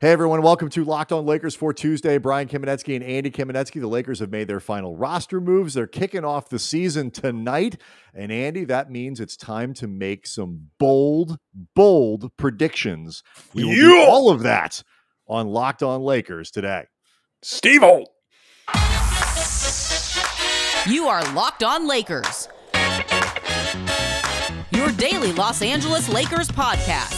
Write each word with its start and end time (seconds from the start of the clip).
Hey 0.00 0.12
everyone, 0.12 0.42
welcome 0.42 0.68
to 0.70 0.84
Locked 0.84 1.10
On 1.10 1.26
Lakers 1.26 1.56
for 1.56 1.72
Tuesday. 1.72 2.18
Brian 2.18 2.46
Kamenetsky 2.46 2.94
and 2.94 3.04
Andy 3.04 3.32
Kamenetsky. 3.32 3.80
The 3.80 3.88
Lakers 3.88 4.20
have 4.20 4.30
made 4.30 4.46
their 4.46 4.60
final 4.60 4.94
roster 4.94 5.40
moves. 5.40 5.74
They're 5.74 5.88
kicking 5.88 6.24
off 6.24 6.48
the 6.48 6.60
season 6.60 7.10
tonight. 7.10 7.80
And 8.14 8.30
Andy, 8.30 8.64
that 8.66 8.92
means 8.92 9.18
it's 9.18 9.36
time 9.36 9.74
to 9.74 9.88
make 9.88 10.28
some 10.28 10.68
bold, 10.78 11.38
bold 11.74 12.30
predictions. 12.36 13.24
We 13.54 13.64
will 13.64 13.74
do 13.74 14.00
all 14.02 14.30
of 14.30 14.44
that 14.44 14.84
on 15.26 15.48
Locked 15.48 15.82
On 15.82 16.00
Lakers 16.02 16.52
today. 16.52 16.84
Steve 17.42 17.82
Holt. 17.82 18.08
You 20.86 21.08
are 21.08 21.24
Locked 21.32 21.64
On 21.64 21.88
Lakers. 21.88 22.48
Your 24.70 24.92
daily 24.92 25.32
Los 25.32 25.60
Angeles 25.60 26.08
Lakers 26.08 26.48
podcast 26.48 27.17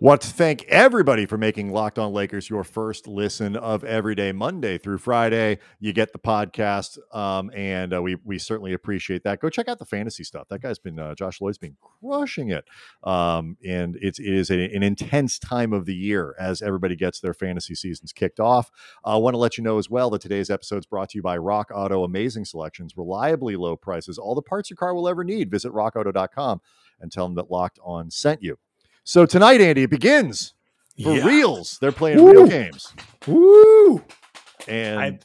Want 0.00 0.20
to 0.20 0.28
thank 0.28 0.62
everybody 0.68 1.26
for 1.26 1.36
making 1.36 1.72
Locked 1.72 1.98
On 1.98 2.12
Lakers 2.12 2.48
your 2.48 2.62
first 2.62 3.08
listen 3.08 3.56
of 3.56 3.82
every 3.82 4.14
day, 4.14 4.30
Monday 4.30 4.78
through 4.78 4.98
Friday. 4.98 5.58
You 5.80 5.92
get 5.92 6.12
the 6.12 6.20
podcast, 6.20 6.98
um, 7.12 7.50
and 7.52 7.92
uh, 7.92 8.00
we 8.00 8.14
we 8.24 8.38
certainly 8.38 8.74
appreciate 8.74 9.24
that. 9.24 9.40
Go 9.40 9.50
check 9.50 9.66
out 9.66 9.80
the 9.80 9.84
fantasy 9.84 10.22
stuff. 10.22 10.46
That 10.50 10.62
guy's 10.62 10.78
been 10.78 11.00
uh, 11.00 11.16
Josh 11.16 11.40
Lloyd's 11.40 11.58
been 11.58 11.74
crushing 11.80 12.50
it, 12.50 12.64
um, 13.02 13.56
and 13.66 13.98
it's, 14.00 14.20
it 14.20 14.32
is 14.32 14.52
a, 14.52 14.72
an 14.72 14.84
intense 14.84 15.36
time 15.36 15.72
of 15.72 15.84
the 15.84 15.96
year 15.96 16.36
as 16.38 16.62
everybody 16.62 16.94
gets 16.94 17.18
their 17.18 17.34
fantasy 17.34 17.74
seasons 17.74 18.12
kicked 18.12 18.38
off. 18.38 18.70
I 19.04 19.14
uh, 19.14 19.18
want 19.18 19.34
to 19.34 19.38
let 19.38 19.58
you 19.58 19.64
know 19.64 19.78
as 19.78 19.90
well 19.90 20.10
that 20.10 20.22
today's 20.22 20.48
episode 20.48 20.78
is 20.78 20.86
brought 20.86 21.08
to 21.08 21.18
you 21.18 21.22
by 21.22 21.38
Rock 21.38 21.72
Auto. 21.74 22.04
Amazing 22.04 22.44
selections, 22.44 22.96
reliably 22.96 23.56
low 23.56 23.74
prices, 23.74 24.16
all 24.16 24.36
the 24.36 24.42
parts 24.42 24.70
your 24.70 24.76
car 24.76 24.94
will 24.94 25.08
ever 25.08 25.24
need. 25.24 25.50
Visit 25.50 25.72
RockAuto.com 25.72 26.60
and 27.00 27.10
tell 27.10 27.26
them 27.26 27.34
that 27.34 27.50
Locked 27.50 27.80
On 27.82 28.12
sent 28.12 28.44
you. 28.44 28.58
So 29.08 29.24
tonight, 29.24 29.62
Andy, 29.62 29.84
it 29.84 29.90
begins 29.90 30.52
for 31.02 31.16
yeah. 31.16 31.24
reals. 31.24 31.78
They're 31.80 31.92
playing 31.92 32.22
Woo. 32.22 32.30
real 32.30 32.46
games. 32.46 32.92
Woo! 33.26 34.04
And 34.68 35.24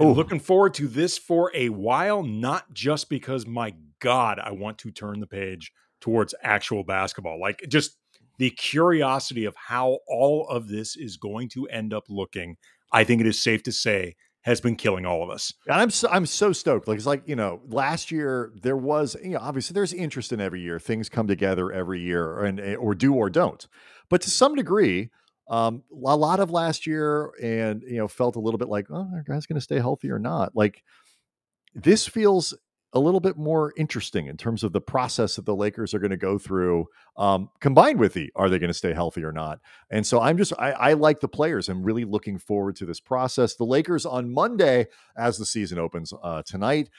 I'm 0.00 0.12
looking 0.12 0.40
forward 0.40 0.74
to 0.74 0.88
this 0.88 1.18
for 1.18 1.52
a 1.54 1.68
while, 1.68 2.24
not 2.24 2.74
just 2.74 3.08
because 3.08 3.46
my 3.46 3.74
God, 4.00 4.40
I 4.40 4.50
want 4.50 4.78
to 4.78 4.90
turn 4.90 5.20
the 5.20 5.28
page 5.28 5.70
towards 6.00 6.34
actual 6.42 6.82
basketball. 6.82 7.40
Like 7.40 7.64
just 7.68 7.96
the 8.38 8.50
curiosity 8.50 9.44
of 9.44 9.54
how 9.54 10.00
all 10.08 10.48
of 10.48 10.66
this 10.66 10.96
is 10.96 11.16
going 11.16 11.48
to 11.50 11.68
end 11.68 11.94
up 11.94 12.06
looking. 12.08 12.56
I 12.90 13.04
think 13.04 13.20
it 13.20 13.28
is 13.28 13.40
safe 13.40 13.62
to 13.62 13.72
say 13.72 14.16
has 14.42 14.60
been 14.60 14.76
killing 14.76 15.06
all 15.06 15.22
of 15.22 15.30
us. 15.30 15.54
And 15.66 15.80
I'm 15.80 15.90
so, 15.90 16.08
I'm 16.10 16.26
so 16.26 16.52
stoked. 16.52 16.88
Like 16.88 16.96
it's 16.96 17.06
like 17.06 17.22
you 17.26 17.36
know, 17.36 17.60
last 17.68 18.10
year 18.10 18.52
there 18.62 18.76
was 18.76 19.16
you 19.22 19.30
know 19.30 19.38
obviously 19.40 19.74
there's 19.74 19.92
interest 19.92 20.32
in 20.32 20.40
every 20.40 20.60
year. 20.60 20.78
Things 20.78 21.08
come 21.08 21.26
together 21.26 21.72
every 21.72 22.00
year, 22.00 22.44
and 22.44 22.60
eh, 22.60 22.74
or 22.74 22.94
do 22.94 23.14
or 23.14 23.30
don't. 23.30 23.66
But 24.08 24.20
to 24.22 24.30
some 24.30 24.54
degree, 24.54 25.10
um, 25.48 25.82
a 25.90 26.16
lot 26.16 26.40
of 26.40 26.50
last 26.50 26.86
year, 26.86 27.32
and 27.42 27.82
you 27.82 27.98
know, 27.98 28.08
felt 28.08 28.36
a 28.36 28.40
little 28.40 28.58
bit 28.58 28.68
like, 28.68 28.86
oh, 28.90 29.08
are 29.14 29.24
guys 29.26 29.46
going 29.46 29.56
to 29.56 29.60
stay 29.60 29.78
healthy 29.78 30.10
or 30.10 30.18
not? 30.18 30.54
Like 30.54 30.82
this 31.74 32.06
feels 32.06 32.54
a 32.94 33.00
little 33.00 33.20
bit 33.20 33.38
more 33.38 33.72
interesting 33.76 34.26
in 34.26 34.36
terms 34.36 34.62
of 34.62 34.72
the 34.72 34.80
process 34.80 35.36
that 35.36 35.46
the 35.46 35.56
Lakers 35.56 35.94
are 35.94 35.98
going 35.98 36.10
to 36.10 36.16
go 36.16 36.38
through, 36.38 36.86
um, 37.16 37.48
combined 37.60 37.98
with 37.98 38.12
the 38.12 38.30
are 38.36 38.50
they 38.50 38.58
going 38.58 38.68
to 38.68 38.74
stay 38.74 38.92
healthy 38.92 39.24
or 39.24 39.32
not. 39.32 39.60
And 39.90 40.06
so 40.06 40.20
I'm 40.20 40.36
just 40.36 40.52
I, 40.58 40.72
I, 40.72 40.92
like 40.92 41.20
the 41.20 41.28
players. 41.28 41.68
I'm 41.68 41.82
really 41.82 42.04
looking 42.04 42.38
forward 42.38 42.76
to 42.76 42.86
this 42.86 43.00
process. 43.00 43.54
The 43.54 43.64
Lakers 43.64 44.04
on 44.04 44.32
Monday, 44.32 44.88
as 45.16 45.38
the 45.38 45.46
season 45.46 45.78
opens 45.78 46.12
uh, 46.22 46.42
tonight, 46.42 46.90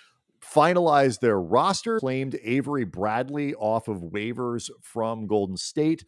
finalized 0.42 1.20
their 1.20 1.40
roster, 1.40 2.00
claimed 2.00 2.40
Avery 2.44 2.86
Bradley 2.86 3.54
off 3.56 3.88
of 3.88 4.02
waivers 4.02 4.72
from 4.82 5.28
Golden 5.28 5.58
State. 5.58 6.06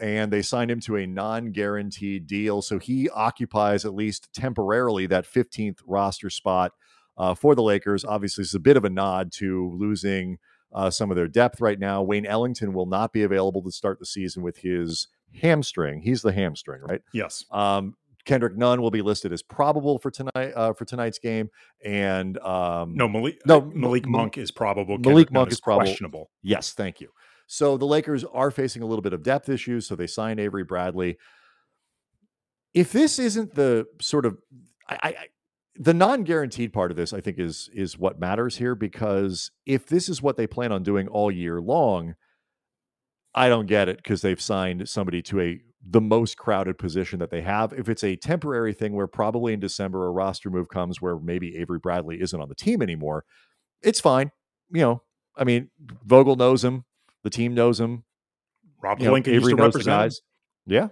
And 0.00 0.32
they 0.32 0.42
signed 0.42 0.70
him 0.70 0.80
to 0.80 0.96
a 0.96 1.06
non 1.06 1.50
guaranteed 1.50 2.26
deal. 2.26 2.62
So 2.62 2.78
he 2.78 3.08
occupies, 3.10 3.84
at 3.84 3.94
least 3.94 4.32
temporarily, 4.32 5.06
that 5.06 5.26
15th 5.26 5.78
roster 5.86 6.30
spot 6.30 6.72
uh, 7.18 7.34
for 7.34 7.54
the 7.54 7.62
Lakers. 7.62 8.04
Obviously, 8.04 8.42
it's 8.42 8.54
a 8.54 8.60
bit 8.60 8.76
of 8.76 8.84
a 8.84 8.90
nod 8.90 9.32
to 9.32 9.76
losing 9.76 10.38
uh, 10.72 10.90
some 10.90 11.10
of 11.10 11.16
their 11.16 11.28
depth 11.28 11.60
right 11.60 11.78
now. 11.78 12.02
Wayne 12.02 12.26
Ellington 12.26 12.72
will 12.72 12.86
not 12.86 13.12
be 13.12 13.22
available 13.22 13.62
to 13.62 13.70
start 13.70 13.98
the 13.98 14.06
season 14.06 14.42
with 14.42 14.58
his 14.58 15.08
hamstring. 15.40 16.00
He's 16.02 16.22
the 16.22 16.32
hamstring, 16.32 16.82
right? 16.82 17.02
Yes. 17.12 17.44
Um, 17.50 17.94
Kendrick 18.24 18.56
Nunn 18.56 18.82
will 18.82 18.90
be 18.90 19.00
listed 19.00 19.32
as 19.32 19.42
probable 19.42 19.98
for 19.98 20.10
tonight 20.10 20.52
uh, 20.54 20.74
for 20.74 20.84
tonight's 20.84 21.18
game, 21.18 21.48
and 21.82 22.36
um, 22.38 22.94
no 22.94 23.08
Malik 23.08 23.38
no 23.46 23.62
Malik 23.74 24.06
Monk 24.06 24.36
is 24.36 24.50
probable. 24.50 24.98
Malik 24.98 25.04
Kendrick 25.04 25.32
Monk 25.32 25.48
is, 25.48 25.54
is 25.54 25.60
probable. 25.62 25.86
questionable. 25.86 26.30
Yes, 26.42 26.72
thank 26.72 27.00
you. 27.00 27.08
So 27.46 27.78
the 27.78 27.86
Lakers 27.86 28.24
are 28.24 28.50
facing 28.50 28.82
a 28.82 28.86
little 28.86 29.00
bit 29.00 29.14
of 29.14 29.22
depth 29.22 29.48
issues, 29.48 29.86
so 29.86 29.96
they 29.96 30.06
signed 30.06 30.40
Avery 30.40 30.64
Bradley. 30.64 31.16
If 32.74 32.92
this 32.92 33.18
isn't 33.18 33.54
the 33.54 33.86
sort 33.98 34.26
of 34.26 34.36
I, 34.86 34.98
I 35.02 35.14
the 35.80 35.94
non-guaranteed 35.94 36.72
part 36.72 36.90
of 36.90 36.96
this 36.96 37.12
i 37.12 37.20
think 37.20 37.38
is 37.38 37.70
is 37.72 37.96
what 37.98 38.18
matters 38.18 38.56
here 38.56 38.74
because 38.74 39.50
if 39.64 39.86
this 39.86 40.08
is 40.08 40.20
what 40.20 40.36
they 40.36 40.46
plan 40.46 40.72
on 40.72 40.82
doing 40.82 41.08
all 41.08 41.30
year 41.30 41.60
long 41.60 42.14
i 43.34 43.48
don't 43.48 43.66
get 43.66 43.88
it 43.88 43.96
because 43.98 44.20
they've 44.20 44.40
signed 44.40 44.88
somebody 44.88 45.22
to 45.22 45.40
a 45.40 45.60
the 45.90 46.00
most 46.00 46.36
crowded 46.36 46.76
position 46.76 47.20
that 47.20 47.30
they 47.30 47.40
have. 47.40 47.72
If 47.72 47.88
it's 47.88 48.02
a 48.02 48.16
temporary 48.16 48.74
thing 48.74 48.94
where 48.94 49.06
probably 49.06 49.52
in 49.52 49.60
december 49.60 50.06
a 50.06 50.10
roster 50.10 50.50
move 50.50 50.68
comes 50.68 51.00
where 51.00 51.16
maybe 51.18 51.56
avery 51.56 51.78
bradley 51.78 52.20
isn't 52.20 52.40
on 52.40 52.48
the 52.48 52.54
team 52.54 52.82
anymore 52.82 53.24
it's 53.80 54.00
fine 54.00 54.32
you 54.70 54.82
know 54.82 55.02
i 55.36 55.44
mean 55.44 55.70
vogel 56.04 56.34
knows 56.34 56.64
him 56.64 56.84
the 57.22 57.30
team 57.30 57.54
knows 57.54 57.78
him 57.78 58.04
rob 58.82 59.00
you 59.00 59.06
know, 59.06 59.16
avery 59.16 59.54
knows 59.54 59.74
the 59.74 59.84
guys. 59.84 60.20
Yeah. 60.66 60.88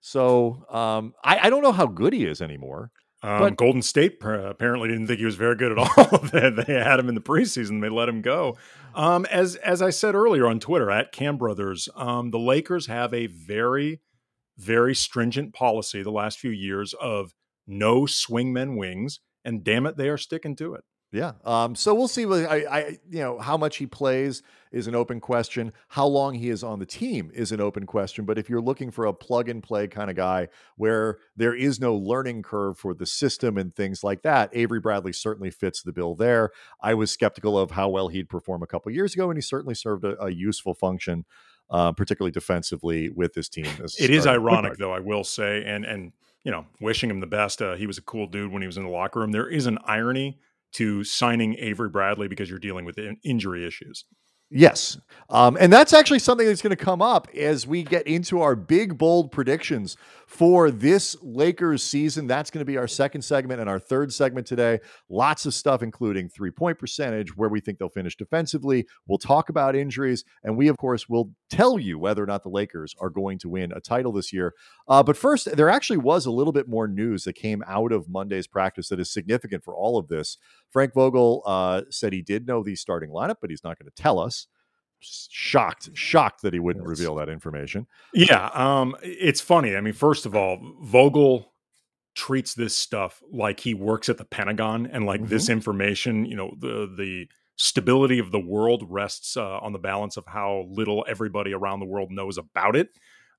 So 0.00 0.64
um, 0.70 1.14
I, 1.24 1.38
I 1.44 1.50
don't 1.50 1.62
know 1.62 1.72
how 1.72 1.86
good 1.86 2.12
he 2.12 2.24
is 2.24 2.40
anymore 2.40 2.92
um, 3.22 3.40
but, 3.40 3.56
Golden 3.56 3.82
State 3.82 4.18
apparently 4.22 4.88
didn't 4.88 5.08
think 5.08 5.18
he 5.18 5.24
was 5.24 5.34
very 5.34 5.56
good 5.56 5.72
at 5.72 5.78
all. 5.98 6.18
they 6.18 6.74
had 6.74 7.00
him 7.00 7.08
in 7.08 7.14
the 7.14 7.20
preseason; 7.20 7.80
they 7.80 7.88
let 7.88 8.08
him 8.08 8.22
go. 8.22 8.56
Um, 8.94 9.26
as 9.26 9.56
as 9.56 9.82
I 9.82 9.90
said 9.90 10.14
earlier 10.14 10.46
on 10.46 10.60
Twitter 10.60 10.90
at 10.90 11.12
Kam 11.12 11.36
Brothers, 11.36 11.88
um, 11.96 12.30
the 12.30 12.38
Lakers 12.38 12.86
have 12.86 13.12
a 13.12 13.26
very 13.26 14.00
very 14.56 14.94
stringent 14.94 15.54
policy 15.54 16.02
the 16.02 16.10
last 16.10 16.38
few 16.38 16.50
years 16.50 16.94
of 17.00 17.32
no 17.66 18.02
swingmen 18.02 18.76
wings, 18.76 19.20
and 19.44 19.62
damn 19.64 19.86
it, 19.86 19.96
they 19.96 20.08
are 20.08 20.18
sticking 20.18 20.56
to 20.56 20.74
it. 20.74 20.84
Yeah. 21.10 21.32
Um, 21.44 21.74
so 21.74 21.94
we'll 21.94 22.08
see. 22.08 22.26
What, 22.26 22.44
I, 22.44 22.56
I, 22.70 22.98
you 23.08 23.20
know, 23.20 23.38
how 23.38 23.56
much 23.56 23.78
he 23.78 23.86
plays 23.86 24.42
is 24.70 24.86
an 24.86 24.94
open 24.94 25.20
question. 25.20 25.72
How 25.88 26.06
long 26.06 26.34
he 26.34 26.50
is 26.50 26.62
on 26.62 26.78
the 26.78 26.86
team 26.86 27.30
is 27.32 27.50
an 27.50 27.60
open 27.60 27.86
question. 27.86 28.26
But 28.26 28.36
if 28.36 28.50
you're 28.50 28.60
looking 28.60 28.90
for 28.90 29.06
a 29.06 29.14
plug 29.14 29.48
and 29.48 29.62
play 29.62 29.88
kind 29.88 30.10
of 30.10 30.16
guy 30.16 30.48
where 30.76 31.18
there 31.34 31.54
is 31.54 31.80
no 31.80 31.94
learning 31.94 32.42
curve 32.42 32.76
for 32.76 32.92
the 32.92 33.06
system 33.06 33.56
and 33.56 33.74
things 33.74 34.04
like 34.04 34.22
that, 34.22 34.50
Avery 34.52 34.80
Bradley 34.80 35.14
certainly 35.14 35.50
fits 35.50 35.82
the 35.82 35.92
bill 35.92 36.14
there. 36.14 36.50
I 36.82 36.92
was 36.92 37.10
skeptical 37.10 37.58
of 37.58 37.70
how 37.70 37.88
well 37.88 38.08
he'd 38.08 38.28
perform 38.28 38.62
a 38.62 38.66
couple 38.66 38.92
years 38.92 39.14
ago, 39.14 39.30
and 39.30 39.38
he 39.38 39.42
certainly 39.42 39.74
served 39.74 40.04
a, 40.04 40.22
a 40.22 40.30
useful 40.30 40.74
function, 40.74 41.24
uh, 41.70 41.92
particularly 41.92 42.32
defensively 42.32 43.08
with 43.08 43.32
this 43.32 43.48
team. 43.48 43.66
It 43.98 44.10
is 44.10 44.26
ironic, 44.26 44.76
though, 44.76 44.92
I 44.92 45.00
will 45.00 45.24
say, 45.24 45.64
and 45.64 45.86
and 45.86 46.12
you 46.44 46.52
know, 46.52 46.66
wishing 46.80 47.10
him 47.10 47.20
the 47.20 47.26
best. 47.26 47.60
Uh, 47.60 47.74
he 47.74 47.86
was 47.86 47.98
a 47.98 48.02
cool 48.02 48.26
dude 48.26 48.52
when 48.52 48.62
he 48.62 48.66
was 48.66 48.76
in 48.76 48.84
the 48.84 48.88
locker 48.90 49.20
room. 49.20 49.32
There 49.32 49.48
is 49.48 49.66
an 49.66 49.78
irony 49.84 50.38
to 50.74 51.04
signing 51.04 51.56
Avery 51.58 51.88
Bradley 51.88 52.28
because 52.28 52.50
you're 52.50 52.58
dealing 52.58 52.84
with 52.84 52.98
injury 53.24 53.66
issues. 53.66 54.04
Yes. 54.50 54.98
Um, 55.30 55.58
and 55.60 55.70
that's 55.70 55.92
actually 55.92 56.20
something 56.20 56.46
that's 56.46 56.62
going 56.62 56.74
to 56.74 56.84
come 56.84 57.02
up 57.02 57.28
as 57.36 57.66
we 57.66 57.82
get 57.82 58.06
into 58.06 58.40
our 58.40 58.56
big, 58.56 58.96
bold 58.96 59.30
predictions 59.30 59.94
for 60.26 60.70
this 60.70 61.16
Lakers 61.22 61.82
season. 61.82 62.26
That's 62.26 62.50
going 62.50 62.60
to 62.60 62.64
be 62.64 62.78
our 62.78 62.88
second 62.88 63.20
segment 63.22 63.60
and 63.60 63.68
our 63.68 63.78
third 63.78 64.10
segment 64.10 64.46
today. 64.46 64.80
Lots 65.10 65.44
of 65.44 65.52
stuff, 65.52 65.82
including 65.82 66.30
three 66.30 66.50
point 66.50 66.78
percentage, 66.78 67.36
where 67.36 67.50
we 67.50 67.60
think 67.60 67.78
they'll 67.78 67.90
finish 67.90 68.16
defensively. 68.16 68.86
We'll 69.06 69.18
talk 69.18 69.50
about 69.50 69.76
injuries. 69.76 70.24
And 70.44 70.56
we, 70.56 70.68
of 70.68 70.78
course, 70.78 71.10
will 71.10 71.30
tell 71.50 71.78
you 71.78 71.98
whether 71.98 72.22
or 72.22 72.26
not 72.26 72.42
the 72.42 72.48
Lakers 72.48 72.94
are 72.98 73.10
going 73.10 73.38
to 73.40 73.50
win 73.50 73.70
a 73.72 73.80
title 73.80 74.12
this 74.12 74.32
year. 74.32 74.54
Uh, 74.86 75.02
but 75.02 75.16
first, 75.16 75.56
there 75.56 75.68
actually 75.68 75.98
was 75.98 76.24
a 76.24 76.30
little 76.30 76.52
bit 76.54 76.68
more 76.68 76.88
news 76.88 77.24
that 77.24 77.34
came 77.34 77.62
out 77.66 77.92
of 77.92 78.08
Monday's 78.08 78.46
practice 78.46 78.88
that 78.88 79.00
is 79.00 79.12
significant 79.12 79.62
for 79.62 79.74
all 79.74 79.98
of 79.98 80.08
this. 80.08 80.38
Frank 80.70 80.94
Vogel 80.94 81.42
uh, 81.44 81.82
said 81.90 82.14
he 82.14 82.22
did 82.22 82.46
know 82.46 82.62
the 82.62 82.76
starting 82.76 83.10
lineup, 83.10 83.36
but 83.42 83.50
he's 83.50 83.64
not 83.64 83.78
going 83.78 83.90
to 83.90 84.02
tell 84.02 84.18
us 84.18 84.37
shocked 85.00 85.90
shocked 85.94 86.42
that 86.42 86.52
he 86.52 86.58
wouldn't 86.58 86.84
yes. 86.84 86.98
reveal 86.98 87.14
that 87.14 87.28
information 87.28 87.86
yeah 88.14 88.50
um 88.54 88.96
it's 89.02 89.40
funny 89.40 89.76
i 89.76 89.80
mean 89.80 89.92
first 89.92 90.26
of 90.26 90.34
all 90.34 90.58
vogel 90.82 91.52
treats 92.14 92.54
this 92.54 92.74
stuff 92.74 93.22
like 93.32 93.60
he 93.60 93.74
works 93.74 94.08
at 94.08 94.18
the 94.18 94.24
pentagon 94.24 94.86
and 94.86 95.06
like 95.06 95.20
mm-hmm. 95.20 95.30
this 95.30 95.48
information 95.48 96.24
you 96.24 96.34
know 96.34 96.52
the 96.58 96.92
the 96.96 97.28
stability 97.54 98.18
of 98.18 98.30
the 98.30 98.40
world 98.40 98.84
rests 98.88 99.36
uh, 99.36 99.58
on 99.58 99.72
the 99.72 99.78
balance 99.78 100.16
of 100.16 100.24
how 100.26 100.64
little 100.68 101.04
everybody 101.08 101.52
around 101.52 101.80
the 101.80 101.86
world 101.86 102.10
knows 102.10 102.36
about 102.36 102.74
it 102.74 102.88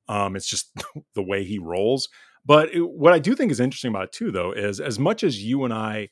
um 0.08 0.36
it's 0.36 0.48
just 0.48 0.72
the 1.14 1.24
way 1.24 1.44
he 1.44 1.60
rolls 1.60 2.08
but 2.46 2.74
it, 2.74 2.82
what 2.82 3.12
i 3.12 3.20
do 3.20 3.36
think 3.36 3.52
is 3.52 3.60
interesting 3.60 3.90
about 3.90 4.06
it 4.06 4.12
too 4.14 4.32
though 4.32 4.54
is 4.54 4.80
as 4.80 4.98
much 4.98 5.26
as 5.26 5.44
you 5.44 5.66
and 5.66 5.74
i 5.74 6.08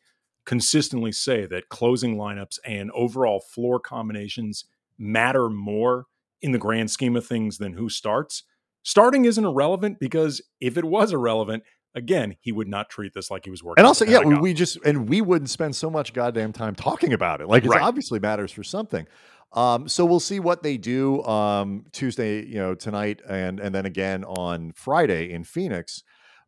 consistently 0.45 1.11
say 1.11 1.45
that 1.45 1.69
closing 1.69 2.17
lineups 2.17 2.57
and 2.65 2.91
overall 2.91 3.39
floor 3.39 3.79
combinations 3.79 4.65
matter 4.97 5.49
more 5.49 6.05
in 6.41 6.51
the 6.51 6.57
grand 6.57 6.91
scheme 6.91 7.15
of 7.15 7.25
things 7.25 7.57
than 7.57 7.73
who 7.73 7.89
starts. 7.89 8.44
Starting 8.83 9.25
isn't 9.25 9.44
irrelevant 9.44 9.99
because 9.99 10.41
if 10.61 10.77
it 10.77 10.85
was 10.85 11.11
irrelevant, 11.11 11.63
again, 11.95 12.35
he 12.39 12.51
would 12.51 12.67
not 12.67 12.89
treat 12.89 13.13
this 13.13 13.29
like 13.29 13.44
he 13.44 13.49
was 13.49 13.63
working. 13.63 13.81
And 13.81 13.88
also, 13.88 14.05
yeah, 14.05 14.19
we, 14.19 14.53
just 14.53 14.77
and 14.85 15.09
we 15.09 15.19
wouldn't 15.21 15.49
spend 15.49 15.75
so 15.75 15.89
much 15.89 16.13
goddamn 16.13 16.53
time 16.53 16.75
talking 16.75 17.11
about 17.13 17.41
it. 17.41 17.47
Like 17.47 17.65
it 17.65 17.69
Right. 17.69 17.81
obviously 17.81 18.19
matters 18.19 18.51
for 18.51 18.63
something. 18.63 19.05
Um, 19.53 19.88
so 19.88 20.05
we'll 20.05 20.19
see 20.19 20.39
what 20.39 20.61
they 20.61 20.77
do 20.77 21.23
um, 21.23 21.85
Tuesday, 21.91 22.45
you 22.45 22.59
know, 22.59 22.75
tonight, 22.75 23.21
and 23.27 23.59
and 23.59 23.73
then 23.73 23.85
again 23.85 24.23
on 24.25 24.73
Friday 24.75 25.31
in 25.31 25.44
Phoenix. 25.44 26.03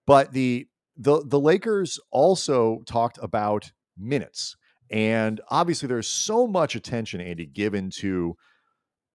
But 0.06 0.34
the 0.34 0.68
the 0.98 1.24
the 1.26 1.40
Lakers 1.40 2.00
also 2.12 2.82
talked 2.86 3.18
about 3.22 3.72
minutes, 3.98 4.56
and 4.92 5.42
obviously 5.50 5.88
there's 5.88 6.08
so 6.08 6.48
much 6.48 6.76
attention, 6.76 7.22
Andy, 7.22 7.46
given 7.46 7.90
to 7.98 8.36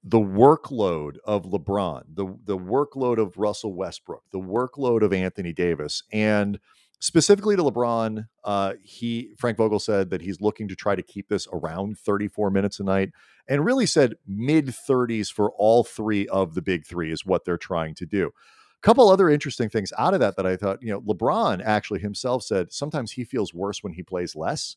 the 0.05 0.19
workload 0.19 1.17
of 1.25 1.45
LeBron, 1.45 2.03
the 2.13 2.27
the 2.45 2.59
workload 2.59 3.19
of 3.19 3.39
Russell 3.39 3.75
Westbrook, 3.75 4.23
the 4.33 4.39
workload 4.41 5.03
of 5.03 5.13
Anthony 5.13 5.53
Davis, 5.53 6.03
and 6.13 6.59
specifically 7.01 7.57
to 7.57 7.63
LeBron, 7.63 8.27
uh, 8.45 8.75
he 8.83 9.35
Frank 9.39 9.57
Vogel 9.57 9.79
said 9.79 10.11
that 10.11 10.21
he's 10.21 10.43
looking 10.43 10.69
to 10.69 10.77
try 10.77 10.95
to 10.95 11.03
keep 11.03 11.29
this 11.29 11.49
around 11.53 11.99
34 11.99 12.51
minutes 12.51 12.81
a 12.81 12.85
night, 12.85 13.11
and 13.49 13.65
really 13.65 13.87
said 13.87 14.15
mid 14.27 14.67
30s 14.67 15.33
for 15.33 15.51
all 15.53 15.85
three 15.85 16.29
of 16.29 16.55
the 16.55 16.63
big 16.63 16.87
three 16.87 17.11
is 17.11 17.25
what 17.25 17.45
they're 17.47 17.57
trying 17.57 17.95
to 17.95 18.07
do. 18.07 18.27
A 18.27 18.87
couple 18.87 19.09
other 19.09 19.31
interesting 19.31 19.71
things 19.71 19.91
out 19.99 20.13
of 20.13 20.21
that 20.21 20.37
that 20.37 20.47
I 20.47 20.57
thought, 20.57 20.83
you 20.83 20.91
know, 20.91 21.01
LeBron 21.01 21.63
actually 21.65 22.01
himself 22.01 22.43
said 22.43 22.73
sometimes 22.73 23.13
he 23.13 23.25
feels 23.25 23.55
worse 23.55 23.83
when 23.83 23.95
he 23.95 24.03
plays 24.03 24.37
less, 24.37 24.77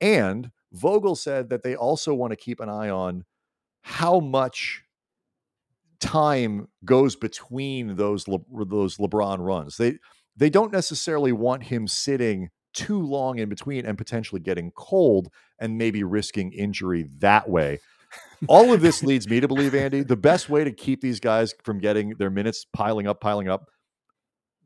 and 0.00 0.50
Vogel 0.72 1.16
said 1.16 1.48
that 1.50 1.62
they 1.62 1.74
also 1.76 2.12
want 2.14 2.32
to 2.32 2.36
keep 2.36 2.60
an 2.60 2.68
eye 2.68 2.90
on 2.90 3.24
how 3.82 4.20
much 4.20 4.82
time 6.00 6.68
goes 6.84 7.16
between 7.16 7.96
those 7.96 8.28
Le- 8.28 8.40
those 8.66 8.98
LeBron 8.98 9.38
runs. 9.38 9.76
They 9.76 9.98
they 10.36 10.50
don't 10.50 10.72
necessarily 10.72 11.32
want 11.32 11.64
him 11.64 11.88
sitting 11.88 12.50
too 12.74 13.00
long 13.00 13.38
in 13.38 13.48
between 13.48 13.86
and 13.86 13.96
potentially 13.96 14.40
getting 14.40 14.70
cold 14.76 15.28
and 15.58 15.78
maybe 15.78 16.04
risking 16.04 16.52
injury 16.52 17.08
that 17.18 17.48
way. 17.48 17.80
All 18.48 18.72
of 18.72 18.82
this 18.82 19.02
leads 19.02 19.28
me 19.28 19.40
to 19.40 19.48
believe, 19.48 19.74
Andy, 19.74 20.02
the 20.02 20.16
best 20.16 20.50
way 20.50 20.62
to 20.62 20.70
keep 20.70 21.00
these 21.00 21.18
guys 21.20 21.54
from 21.64 21.78
getting 21.78 22.10
their 22.18 22.28
minutes 22.30 22.66
piling 22.72 23.06
up, 23.06 23.20
piling 23.20 23.48
up, 23.48 23.70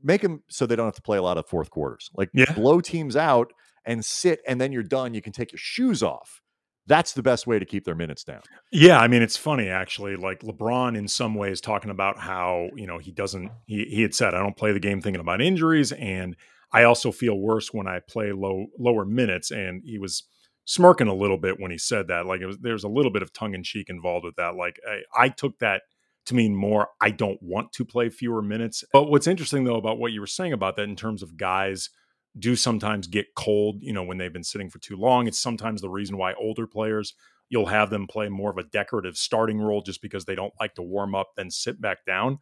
make 0.03 0.23
them 0.23 0.43
so 0.49 0.67
they 0.67 0.75
don't 0.75 0.87
have 0.87 0.97
to 0.97 1.03
play 1.03 1.19
a 1.19 1.23
lot 1.23 1.39
of 1.39 1.47
fourth 1.47 1.71
quarters. 1.71 2.11
Like 2.17 2.31
Yeah. 2.35 2.53
blow 2.53 2.81
teams 2.81 3.15
out 3.17 3.53
and 3.85 4.05
sit, 4.05 4.41
and 4.47 4.61
then 4.61 4.73
you're 4.73 4.83
done. 4.83 5.15
You 5.15 5.23
can 5.23 5.33
take 5.33 5.53
your 5.53 5.59
shoes 5.59 6.03
off. 6.03 6.41
That's 6.87 7.13
the 7.13 7.23
best 7.23 7.47
way 7.47 7.59
to 7.59 7.65
keep 7.65 7.85
their 7.85 7.95
minutes 7.95 8.25
down. 8.25 8.41
Yeah, 8.73 8.99
I 8.99 9.07
mean 9.07 9.23
it's 9.23 9.37
funny 9.37 9.69
actually. 9.69 10.17
Like 10.17 10.41
LeBron, 10.41 10.97
in 10.97 11.09
some 11.09 11.35
ways, 11.35 11.61
talking 11.61 11.91
about 11.91 12.19
how 12.19 12.69
you 12.75 12.87
know 12.87 12.99
he 12.99 13.13
doesn't. 13.13 13.51
He 13.67 13.85
he 13.85 14.03
had 14.03 14.15
said, 14.15 14.35
"I 14.35 14.39
don't 14.39 14.57
play 14.57 14.73
the 14.73 14.81
game 14.81 15.01
thinking 15.01 15.21
about 15.21 15.41
injuries, 15.41 15.93
and 15.93 16.37
I 16.73 16.85
also 16.85 17.13
feel 17.13 17.39
worse 17.39 17.73
when 17.73 17.87
I 17.87 18.01
play 18.09 18.33
low 18.33 18.67
lower 18.79 19.05
minutes." 19.05 19.51
And 19.51 19.83
he 19.85 19.99
was 19.99 20.25
smirking 20.65 21.09
a 21.09 21.15
little 21.15 21.39
bit 21.39 21.61
when 21.61 21.71
he 21.71 21.79
said 21.79 22.09
that. 22.09 22.27
Like 22.27 22.41
there's 22.61 22.85
a 22.85 22.89
little 22.89 23.13
bit 23.13 23.23
of 23.23 23.33
tongue 23.33 23.55
in 23.55 23.63
cheek 23.63 23.89
involved 23.89 24.25
with 24.25 24.37
that. 24.37 24.57
Like 24.57 24.81
I, 24.89 25.25
I 25.25 25.29
took 25.29 25.59
that 25.59 25.83
to 26.27 26.35
mean 26.35 26.55
more. 26.55 26.89
I 27.01 27.11
don't 27.11 27.43
want 27.43 27.73
to 27.73 27.85
play 27.85 28.09
fewer 28.09 28.43
minutes. 28.43 28.85
But 28.93 29.11
what's 29.11 29.27
interesting 29.27 29.65
though 29.65 29.77
about 29.77 29.99
what 29.99 30.13
you 30.13 30.21
were 30.21 30.27
saying 30.27 30.53
about 30.53 30.77
that 30.77 30.89
in 30.89 30.97
terms 30.97 31.23
of 31.23 31.37
guys 31.37 31.91
do 32.39 32.57
sometimes 32.57 33.07
get 33.07 33.35
cold, 33.35 33.83
you 33.83 33.93
know, 33.93 34.03
when 34.03 34.19
they've 34.19 34.33
been 34.33 34.45
sitting 34.45 34.71
for 34.71 34.79
too 34.79 34.97
long. 34.97 35.27
It's 35.27 35.39
sometimes 35.39 35.81
the 35.81 35.91
reason 35.91 36.17
why 36.17 36.35
older 36.35 36.67
players 36.67 37.15
you'll 37.51 37.67
have 37.67 37.91
them 37.91 38.07
play 38.07 38.29
more 38.29 38.51
of 38.51 38.57
a 38.57 38.63
decorative 38.63 39.17
starting 39.17 39.61
role 39.61 39.83
just 39.83 40.01
because 40.01 40.25
they 40.25 40.35
don't 40.35 40.55
like 40.59 40.75
to 40.77 40.83
warm 40.83 41.15
up 41.15 41.33
then 41.37 41.51
sit 41.51 41.81
back 41.81 42.07
down. 42.07 42.39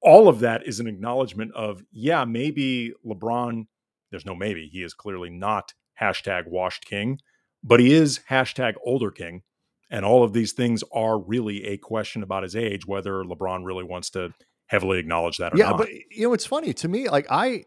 All 0.00 0.28
of 0.28 0.40
that 0.40 0.66
is 0.66 0.80
an 0.80 0.86
acknowledgement 0.86 1.52
of, 1.54 1.82
yeah, 1.92 2.24
maybe 2.24 2.92
LeBron, 3.06 3.66
there's 4.10 4.26
no 4.26 4.34
maybe, 4.34 4.68
he 4.72 4.82
is 4.82 4.94
clearly 4.94 5.30
not 5.30 5.74
hashtag 6.00 6.48
washed 6.48 6.84
king, 6.84 7.18
but 7.62 7.80
he 7.80 7.92
is 7.92 8.20
hashtag 8.30 8.74
older 8.84 9.10
king. 9.10 9.42
And 9.90 10.04
all 10.04 10.24
of 10.24 10.32
these 10.32 10.52
things 10.52 10.82
are 10.92 11.18
really 11.18 11.64
a 11.64 11.76
question 11.76 12.22
about 12.22 12.42
his 12.42 12.56
age, 12.56 12.86
whether 12.86 13.22
LeBron 13.22 13.64
really 13.64 13.84
wants 13.84 14.10
to 14.10 14.30
heavily 14.66 14.98
acknowledge 14.98 15.38
that 15.38 15.54
or 15.54 15.58
yeah, 15.58 15.70
not. 15.70 15.78
but 15.78 15.88
you 16.10 16.26
know, 16.26 16.32
it's 16.32 16.46
funny 16.46 16.72
to 16.74 16.88
me. 16.88 17.08
Like 17.08 17.26
I, 17.30 17.64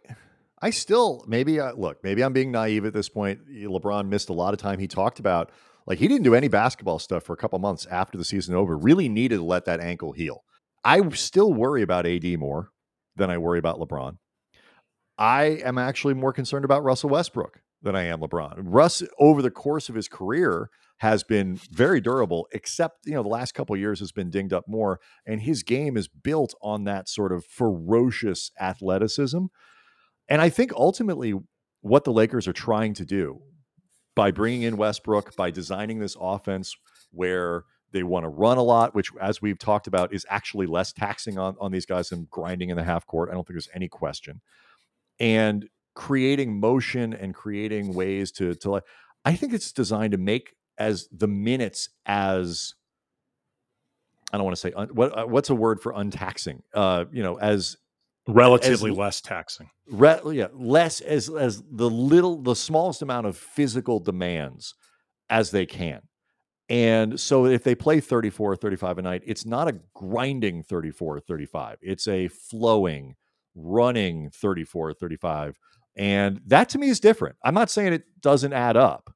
I 0.62 0.70
still 0.72 1.24
maybe 1.28 1.60
uh, 1.60 1.74
look. 1.74 2.04
Maybe 2.04 2.24
I'm 2.24 2.34
being 2.34 2.52
naive 2.52 2.86
at 2.86 2.94
this 2.94 3.10
point. 3.10 3.48
LeBron 3.50 4.08
missed 4.08 4.30
a 4.30 4.34
lot 4.34 4.54
of 4.54 4.60
time. 4.60 4.80
He 4.80 4.88
talked 4.88 5.20
about 5.20 5.52
like 5.88 6.00
he 6.00 6.08
didn't 6.08 6.24
do 6.24 6.36
any 6.36 6.48
basketball 6.48 7.00
stuff 7.00 7.24
for 7.24 7.34
a 7.34 7.38
couple 7.38 7.58
months 7.60 7.86
after 7.88 8.18
the 8.18 8.26
season 8.26 8.56
over. 8.56 8.78
Really 8.78 9.10
needed 9.10 9.38
to 9.38 9.44
let 9.44 9.66
that 9.66 9.80
ankle 9.80 10.12
heal. 10.12 10.44
I 10.84 11.08
still 11.10 11.54
worry 11.54 11.82
about 11.82 12.06
AD 12.06 12.26
more 12.40 12.70
than 13.16 13.30
I 13.30 13.38
worry 13.38 13.60
about 13.60 13.80
LeBron. 13.80 14.18
I 15.18 15.44
am 15.66 15.78
actually 15.78 16.14
more 16.14 16.32
concerned 16.32 16.64
about 16.64 16.84
Russell 16.84 17.10
Westbrook 17.10 17.62
than 17.82 17.96
I 17.96 18.04
am 18.04 18.20
LeBron. 18.20 18.56
Russ, 18.64 19.04
over 19.20 19.42
the 19.42 19.52
course 19.52 19.90
of 19.90 19.96
his 19.96 20.08
career, 20.08 20.70
has 21.00 21.24
been 21.24 21.60
very 21.72 22.02
durable, 22.02 22.48
except 22.52 23.06
you 23.06 23.14
know 23.14 23.24
the 23.24 23.30
last 23.30 23.54
couple 23.54 23.76
years 23.76 24.00
has 24.00 24.12
been 24.12 24.30
dinged 24.30 24.54
up 24.54 24.66
more, 24.68 25.00
and 25.26 25.42
his 25.42 25.64
game 25.64 25.96
is 25.98 26.08
built 26.08 26.54
on 26.62 26.84
that 26.84 27.08
sort 27.08 27.32
of 27.32 27.46
ferocious 27.46 28.52
athleticism. 28.60 29.46
And 30.30 30.42
I 30.42 30.50
think 30.50 30.72
ultimately, 30.74 31.34
what 31.82 32.04
the 32.04 32.14
Lakers 32.14 32.48
are 32.48 32.54
trying 32.54 32.94
to 32.96 33.06
do 33.06 33.42
by 34.16 34.32
bringing 34.32 34.62
in 34.62 34.78
Westbrook, 34.78 35.36
by 35.36 35.50
designing 35.52 36.00
this 36.00 36.16
offense 36.20 36.76
where 37.12 37.64
they 37.92 38.04
want 38.04 38.24
to 38.24 38.30
run 38.30 38.58
a 38.58 38.64
lot, 38.64 38.94
which, 38.94 39.10
as 39.20 39.42
we've 39.42 39.58
talked 39.58 39.88
about, 39.88 40.14
is 40.14 40.26
actually 40.30 40.68
less 40.68 40.94
taxing 40.94 41.40
on, 41.40 41.56
on 41.60 41.72
these 41.72 41.86
guys 41.86 42.10
than 42.10 42.28
grinding 42.30 42.70
in 42.70 42.78
the 42.78 42.84
half 42.84 43.08
court. 43.08 43.30
I 43.30 43.34
don't 43.34 43.48
think 43.48 43.56
there's 43.56 43.70
any 43.74 43.88
question. 43.88 44.42
And 45.20 45.68
creating 45.96 46.60
motion 46.60 47.14
and 47.14 47.34
creating 47.34 47.94
ways 47.94 48.32
to 48.32 48.56
to 48.56 48.82
I 49.26 49.36
think 49.36 49.54
it's 49.54 49.72
designed 49.74 50.12
to 50.12 50.18
make 50.18 50.56
as 50.78 51.10
the 51.12 51.28
minutes 51.28 51.90
as 52.06 52.74
I 54.32 54.38
don't 54.38 54.46
want 54.46 54.56
to 54.56 54.62
say 54.62 54.72
un, 54.74 54.90
what 54.94 55.18
uh, 55.18 55.26
what's 55.26 55.50
a 55.50 55.56
word 55.56 55.82
for 55.82 55.94
untaxing. 55.94 56.62
Uh, 56.74 57.06
you 57.12 57.24
know, 57.24 57.38
as 57.38 57.76
Relatively 58.34 58.92
as- 58.92 58.98
less 58.98 59.22
taxing. 59.22 59.70
re- 59.88 60.20
yeah, 60.32 60.48
less 60.54 61.02
as 61.02 61.30
as 61.30 61.64
the 61.72 61.90
little 61.90 62.42
the 62.42 62.56
smallest 62.56 63.02
amount 63.02 63.28
of 63.28 63.38
physical 63.38 64.00
demands 64.00 64.74
as 65.30 65.52
they 65.52 65.66
can. 65.66 66.02
And 66.70 67.20
so 67.20 67.46
if 67.48 67.64
they 67.64 67.74
play 67.74 68.00
34 68.00 68.52
or 68.52 68.56
35 68.56 69.00
a 69.00 69.02
night, 69.02 69.24
it's 69.26 69.46
not 69.46 69.68
a 69.68 69.80
grinding 69.96 70.62
34 70.62 71.16
or 71.16 71.20
35. 71.20 71.78
It's 71.82 72.08
a 72.08 72.28
flowing, 72.28 73.16
running 73.56 74.30
34 74.30 74.90
or 74.90 74.94
35. 74.94 75.58
And 75.98 76.40
that 76.46 76.70
to 76.70 76.78
me 76.78 76.90
is 76.90 77.00
different. 77.00 77.38
I'm 77.44 77.56
not 77.56 77.72
saying 77.72 77.94
it 77.94 78.04
doesn't 78.22 78.54
add 78.54 78.78
up, 78.78 79.12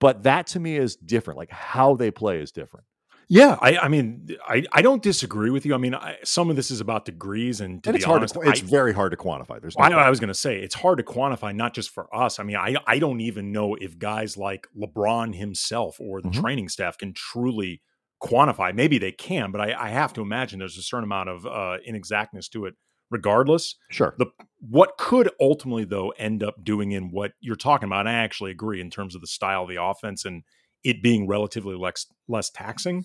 but 0.00 0.22
that 0.22 0.46
to 0.48 0.60
me 0.60 0.76
is 0.76 0.96
different. 0.96 1.36
Like 1.36 1.50
how 1.50 1.94
they 1.94 2.10
play 2.10 2.40
is 2.40 2.52
different. 2.52 2.86
Yeah, 3.30 3.58
I, 3.60 3.76
I 3.76 3.88
mean, 3.88 4.36
I, 4.46 4.64
I 4.72 4.80
don't 4.80 5.02
disagree 5.02 5.50
with 5.50 5.66
you. 5.66 5.74
I 5.74 5.76
mean, 5.76 5.94
I, 5.94 6.16
some 6.24 6.48
of 6.48 6.56
this 6.56 6.70
is 6.70 6.80
about 6.80 7.04
degrees, 7.04 7.60
and 7.60 7.82
to 7.84 7.90
and 7.90 7.94
be 7.94 7.98
it's 7.98 8.06
hard 8.06 8.20
honest, 8.20 8.34
to, 8.34 8.40
it's 8.40 8.62
I, 8.62 8.66
very 8.66 8.94
hard 8.94 9.10
to 9.12 9.18
quantify. 9.18 9.60
There's 9.60 9.76
no 9.76 9.84
I, 9.84 9.90
I 9.90 10.10
was 10.10 10.18
going 10.18 10.28
to 10.28 10.34
say 10.34 10.58
it's 10.60 10.74
hard 10.74 10.96
to 10.96 11.04
quantify, 11.04 11.54
not 11.54 11.74
just 11.74 11.90
for 11.90 12.14
us. 12.14 12.38
I 12.38 12.42
mean, 12.42 12.56
I 12.56 12.76
I 12.86 12.98
don't 12.98 13.20
even 13.20 13.52
know 13.52 13.74
if 13.74 13.98
guys 13.98 14.38
like 14.38 14.66
LeBron 14.74 15.34
himself 15.34 15.98
or 16.00 16.22
the 16.22 16.30
Mhm. 16.30 16.40
training 16.40 16.68
staff 16.70 16.96
can 16.96 17.12
truly 17.12 17.82
quantify. 18.22 18.74
Maybe 18.74 18.96
they 18.96 19.12
can, 19.12 19.52
but 19.52 19.60
I, 19.60 19.74
I 19.78 19.88
have 19.90 20.14
to 20.14 20.22
imagine 20.22 20.58
there's 20.58 20.78
a 20.78 20.82
certain 20.82 21.04
amount 21.04 21.28
of 21.28 21.46
uh, 21.46 21.78
inexactness 21.86 22.48
to 22.52 22.64
it. 22.64 22.74
Regardless, 23.10 23.74
sure. 23.90 24.14
the 24.18 24.26
what 24.60 24.98
could 24.98 25.30
ultimately 25.40 25.84
though 25.86 26.10
end 26.18 26.42
up 26.42 26.62
doing 26.62 26.92
in 26.92 27.10
what 27.10 27.32
you're 27.40 27.56
talking 27.56 27.86
about, 27.88 28.00
and 28.00 28.08
I 28.10 28.22
actually 28.22 28.50
agree 28.50 28.82
in 28.82 28.90
terms 28.90 29.14
of 29.14 29.22
the 29.22 29.26
style 29.26 29.62
of 29.62 29.68
the 29.70 29.82
offense 29.82 30.26
and 30.26 30.42
it 30.84 31.02
being 31.02 31.26
relatively 31.26 31.76
less 31.76 32.06
less 32.28 32.50
taxing. 32.50 33.04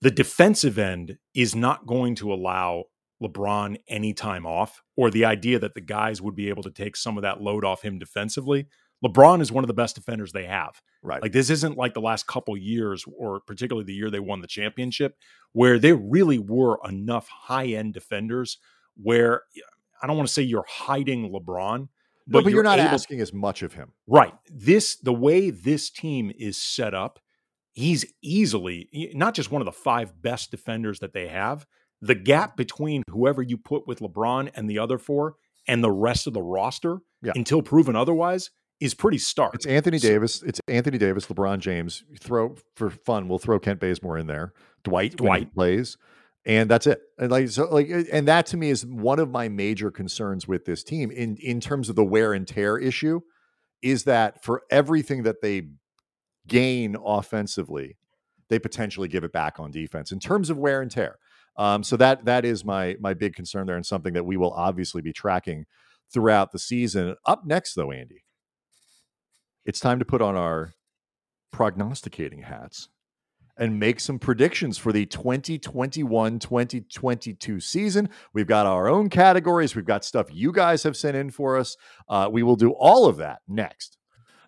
The 0.00 0.10
defensive 0.10 0.78
end 0.78 1.18
is 1.34 1.54
not 1.54 1.86
going 1.86 2.14
to 2.16 2.32
allow 2.32 2.84
LeBron 3.22 3.76
any 3.88 4.12
time 4.12 4.46
off, 4.46 4.82
or 4.96 5.10
the 5.10 5.24
idea 5.24 5.58
that 5.58 5.74
the 5.74 5.80
guys 5.80 6.20
would 6.20 6.34
be 6.34 6.48
able 6.48 6.62
to 6.64 6.70
take 6.70 6.96
some 6.96 7.16
of 7.16 7.22
that 7.22 7.40
load 7.40 7.64
off 7.64 7.82
him 7.82 7.98
defensively. 7.98 8.66
LeBron 9.04 9.40
is 9.40 9.52
one 9.52 9.64
of 9.64 9.68
the 9.68 9.74
best 9.74 9.94
defenders 9.94 10.32
they 10.32 10.46
have. 10.46 10.80
Right. 11.02 11.20
Like 11.20 11.32
this 11.32 11.50
isn't 11.50 11.76
like 11.76 11.94
the 11.94 12.00
last 12.00 12.26
couple 12.26 12.56
years, 12.56 13.04
or 13.16 13.40
particularly 13.40 13.84
the 13.84 13.94
year 13.94 14.10
they 14.10 14.20
won 14.20 14.40
the 14.40 14.46
championship, 14.46 15.16
where 15.52 15.78
there 15.78 15.96
really 15.96 16.38
were 16.38 16.78
enough 16.88 17.28
high 17.28 17.66
end 17.66 17.94
defenders 17.94 18.58
where 18.96 19.42
I 20.02 20.06
don't 20.06 20.16
want 20.16 20.28
to 20.28 20.34
say 20.34 20.42
you're 20.42 20.66
hiding 20.68 21.30
LeBron, 21.30 21.88
but, 22.26 22.44
but 22.44 22.52
you're, 22.52 22.62
not 22.62 22.78
able- 22.78 22.88
asking 22.90 23.20
as 23.20 23.32
much 23.32 23.62
of 23.62 23.74
him. 23.74 23.92
right. 24.06 24.34
This 24.50 24.96
the 24.96 25.12
way 25.12 25.50
this 25.50 25.90
team 25.90 26.32
is 26.38 26.56
set 26.60 26.94
up, 26.94 27.18
he's 27.72 28.04
easily 28.22 28.88
not 29.14 29.34
just 29.34 29.50
one 29.50 29.60
of 29.60 29.66
the 29.66 29.72
five 29.72 30.20
best 30.22 30.50
defenders 30.50 31.00
that 31.00 31.12
they 31.12 31.28
have. 31.28 31.66
The 32.00 32.14
gap 32.14 32.56
between 32.56 33.02
whoever 33.10 33.42
you 33.42 33.56
put 33.56 33.86
with 33.86 34.00
LeBron 34.00 34.50
and 34.54 34.68
the 34.68 34.78
other 34.78 34.98
four 34.98 35.34
and 35.66 35.82
the 35.82 35.90
rest 35.90 36.26
of 36.26 36.34
the 36.34 36.42
roster, 36.42 36.98
Yeah. 37.22 37.32
until 37.34 37.62
proven 37.62 37.96
otherwise, 37.96 38.50
is 38.80 38.92
pretty 38.92 39.16
stark. 39.18 39.54
It's 39.54 39.64
Anthony 39.66 39.98
Davis. 39.98 40.42
It's 40.42 40.60
Anthony 40.68 40.98
Davis, 40.98 41.26
LeBron 41.26 41.60
James. 41.60 42.04
Throw 42.20 42.56
for 42.76 42.90
fun. 42.90 43.28
We'll 43.28 43.38
throw 43.38 43.58
Kent 43.58 43.80
Bazemore 43.80 44.18
in 44.18 44.26
there. 44.26 44.52
Dwight, 44.82 45.16
Dwight. 45.16 45.54
plays, 45.54 45.96
and 46.46 46.70
that's 46.70 46.86
it. 46.86 47.00
And 47.18 47.30
like 47.30 47.48
so, 47.48 47.68
like, 47.70 47.90
and 48.12 48.28
that 48.28 48.46
to 48.46 48.56
me 48.56 48.70
is 48.70 48.84
one 48.84 49.18
of 49.18 49.30
my 49.30 49.48
major 49.48 49.90
concerns 49.90 50.46
with 50.46 50.64
this 50.64 50.82
team 50.84 51.10
in 51.10 51.36
in 51.36 51.60
terms 51.60 51.88
of 51.88 51.96
the 51.96 52.04
wear 52.04 52.32
and 52.32 52.46
tear 52.46 52.78
issue, 52.78 53.20
is 53.82 54.04
that 54.04 54.44
for 54.44 54.62
everything 54.70 55.22
that 55.22 55.40
they 55.42 55.68
gain 56.46 56.96
offensively, 57.02 57.96
they 58.48 58.58
potentially 58.58 59.08
give 59.08 59.24
it 59.24 59.32
back 59.32 59.58
on 59.58 59.70
defense 59.70 60.12
in 60.12 60.20
terms 60.20 60.50
of 60.50 60.58
wear 60.58 60.82
and 60.82 60.90
tear. 60.90 61.18
Um, 61.56 61.82
so 61.82 61.96
that 61.96 62.24
that 62.26 62.44
is 62.44 62.64
my 62.64 62.96
my 63.00 63.14
big 63.14 63.34
concern 63.34 63.66
there, 63.66 63.76
and 63.76 63.86
something 63.86 64.12
that 64.14 64.26
we 64.26 64.36
will 64.36 64.52
obviously 64.52 65.00
be 65.02 65.12
tracking 65.12 65.64
throughout 66.12 66.52
the 66.52 66.58
season. 66.58 67.16
Up 67.24 67.46
next, 67.46 67.74
though, 67.74 67.92
Andy, 67.92 68.24
it's 69.64 69.80
time 69.80 69.98
to 69.98 70.04
put 70.04 70.20
on 70.20 70.36
our 70.36 70.74
prognosticating 71.52 72.42
hats 72.42 72.88
and 73.56 73.78
make 73.78 74.00
some 74.00 74.18
predictions 74.18 74.78
for 74.78 74.92
the 74.92 75.06
2021 75.06 76.38
2022 76.38 77.60
season. 77.60 78.08
We've 78.32 78.46
got 78.46 78.66
our 78.66 78.88
own 78.88 79.08
categories, 79.08 79.74
we've 79.74 79.84
got 79.84 80.04
stuff 80.04 80.28
you 80.32 80.52
guys 80.52 80.82
have 80.82 80.96
sent 80.96 81.16
in 81.16 81.30
for 81.30 81.56
us. 81.56 81.76
Uh, 82.08 82.28
we 82.30 82.42
will 82.42 82.56
do 82.56 82.70
all 82.70 83.06
of 83.06 83.16
that 83.18 83.40
next. 83.48 83.98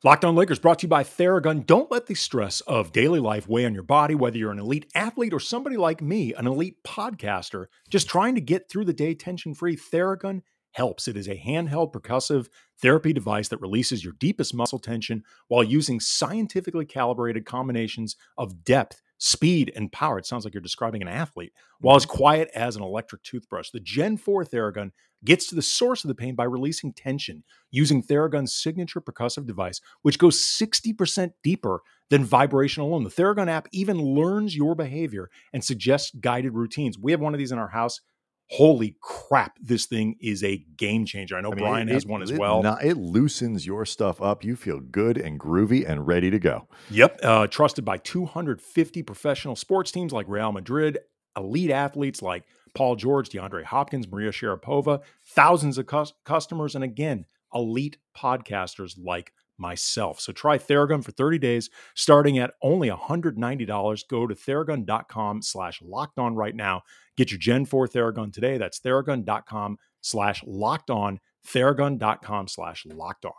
Locked 0.05 0.25
on 0.25 0.37
Lakers 0.37 0.59
brought 0.59 0.79
to 0.81 0.85
you 0.85 0.89
by 0.89 1.03
Theragun. 1.03 1.67
Don't 1.67 1.91
let 1.91 2.07
the 2.07 2.15
stress 2.15 2.61
of 2.61 2.93
daily 2.93 3.19
life 3.19 3.49
weigh 3.49 3.65
on 3.65 3.75
your 3.75 3.83
body, 3.83 4.15
whether 4.15 4.37
you're 4.37 4.53
an 4.53 4.59
elite 4.59 4.91
athlete 4.95 5.33
or 5.33 5.41
somebody 5.41 5.77
like 5.77 6.03
me, 6.03 6.35
an 6.35 6.47
elite 6.47 6.77
podcaster, 6.85 7.67
just 7.91 8.09
trying 8.09 8.35
to 8.35 8.41
get 8.41 8.69
through 8.69 8.85
the 8.85 8.93
day 8.93 9.15
tension 9.15 9.55
free. 9.55 9.75
Theragun 9.75 10.43
helps. 10.77 11.09
It 11.09 11.17
is 11.17 11.27
a 11.27 11.37
handheld 11.37 11.93
percussive 11.93 12.49
therapy 12.83 13.15
device 13.15 13.49
that 13.49 13.61
releases 13.63 14.05
your 14.05 14.13
deepest 14.21 14.55
muscle 14.55 14.79
tension 14.79 15.23
while 15.49 15.65
using 15.65 16.01
scientifically 16.01 16.85
calibrated 16.85 17.47
combinations 17.47 18.15
of 18.37 18.63
depth, 18.63 19.01
speed, 19.17 19.73
and 19.75 19.91
power. 19.91 20.19
It 20.19 20.27
sounds 20.27 20.45
like 20.45 20.53
you're 20.53 20.61
describing 20.61 21.01
an 21.01 21.09
athlete. 21.09 21.55
While 21.81 21.97
mm-hmm. 21.97 22.03
as 22.03 22.17
quiet 22.17 22.51
as 22.55 22.77
an 22.77 22.83
electric 22.83 23.23
toothbrush, 23.23 23.71
the 23.71 23.81
Gen 23.81 24.19
4 24.19 24.45
Theragun 24.45 24.91
gets 25.25 25.47
to 25.47 25.55
the 25.55 25.63
source 25.63 26.05
of 26.05 26.09
the 26.09 26.15
pain 26.15 26.35
by 26.35 26.45
releasing 26.45 26.93
tension 26.93 27.43
using 27.71 28.03
Theragun's 28.03 28.55
signature 28.55 29.01
percussive 29.01 29.47
device, 29.47 29.81
which 30.03 30.19
goes 30.19 30.39
60% 30.39 31.31
deeper 31.43 31.81
than 32.11 32.23
vibration 32.23 32.83
alone. 32.83 33.03
The 33.03 33.11
Theragun 33.11 33.49
app 33.49 33.67
even 33.73 33.97
learns 33.99 34.55
your 34.55 34.75
behavior 34.75 35.31
and 35.55 35.65
suggests 35.65 36.15
guided 36.21 36.53
routines. 36.53 36.99
We 36.99 37.13
have 37.13 37.21
one 37.23 37.33
of 37.33 37.39
these 37.39 37.51
in 37.51 37.59
our 37.59 37.69
house. 37.69 38.03
Holy 38.49 38.97
crap, 39.01 39.59
this 39.61 39.87
thing 39.87 40.17
is 40.21 40.45
a 40.45 40.59
game 40.77 41.05
changer. 41.05 41.37
I 41.37 41.41
know 41.41 41.51
I 41.51 41.55
mean, 41.57 41.65
Brian 41.65 41.89
it- 41.89 41.93
has 41.95 42.07
one 42.07 42.23
as 42.23 42.31
it 42.31 42.39
well. 42.39 42.63
not- 42.63 42.85
it 42.85 42.97
loosens 42.97 43.67
your 43.67 43.85
stuff 43.85 44.23
up. 44.23 44.45
You 44.45 44.55
feel 44.55 44.79
good 44.81 45.19
and 45.19 45.39
groovy 45.41 45.85
and 45.89 46.07
ready 46.07 46.31
to 46.31 46.39
go. 46.39 46.69
Yep. 46.91 47.21
Uh, 47.25 47.47
trusted 47.49 47.85
by 47.85 47.99
250 47.99 49.03
professional 49.03 49.57
sports 49.57 49.91
teams 49.91 50.13
like 50.13 50.27
Real 50.29 50.53
Madrid, 50.53 50.99
elite 51.37 51.71
athletes 51.73 52.23
like 52.23 52.45
Paul 52.75 52.95
George, 52.95 53.31
DeAndre 53.31 53.65
Hopkins, 53.65 54.07
Maria 54.07 54.31
Sharapova, 54.31 55.03
thousands 55.27 55.77
of 55.79 55.87
cus- 55.87 56.13
customers, 56.25 56.75
and 56.77 56.85
again, 56.85 57.25
elite 57.53 57.97
podcasters 58.17 58.95
like 59.03 59.33
myself. 59.59 60.21
So 60.21 60.33
try 60.33 60.59
Theragun 60.59 61.03
for 61.03 61.13
30 61.13 61.39
days, 61.39 61.71
starting 61.95 62.37
at 62.39 62.53
only 62.63 62.91
$190. 62.91 64.05
Go 64.09 64.27
to 64.27 64.35
theragun.com 64.35 65.43
slash 65.43 65.81
locked 65.83 66.19
on 66.19 66.35
right 66.35 66.55
now. 66.55 66.83
Get 67.17 67.31
your 67.31 67.39
Gen 67.39 67.65
4 67.65 67.89
Theragun 67.89 68.33
today. 68.33 68.59
That's 68.59 68.81
theragun.com 68.81 69.79
slash 70.01 70.43
locked 70.47 70.91
on, 70.91 71.21
theragun.com 71.47 72.49
slash 72.49 72.87
locked 72.87 73.25
on. 73.25 73.33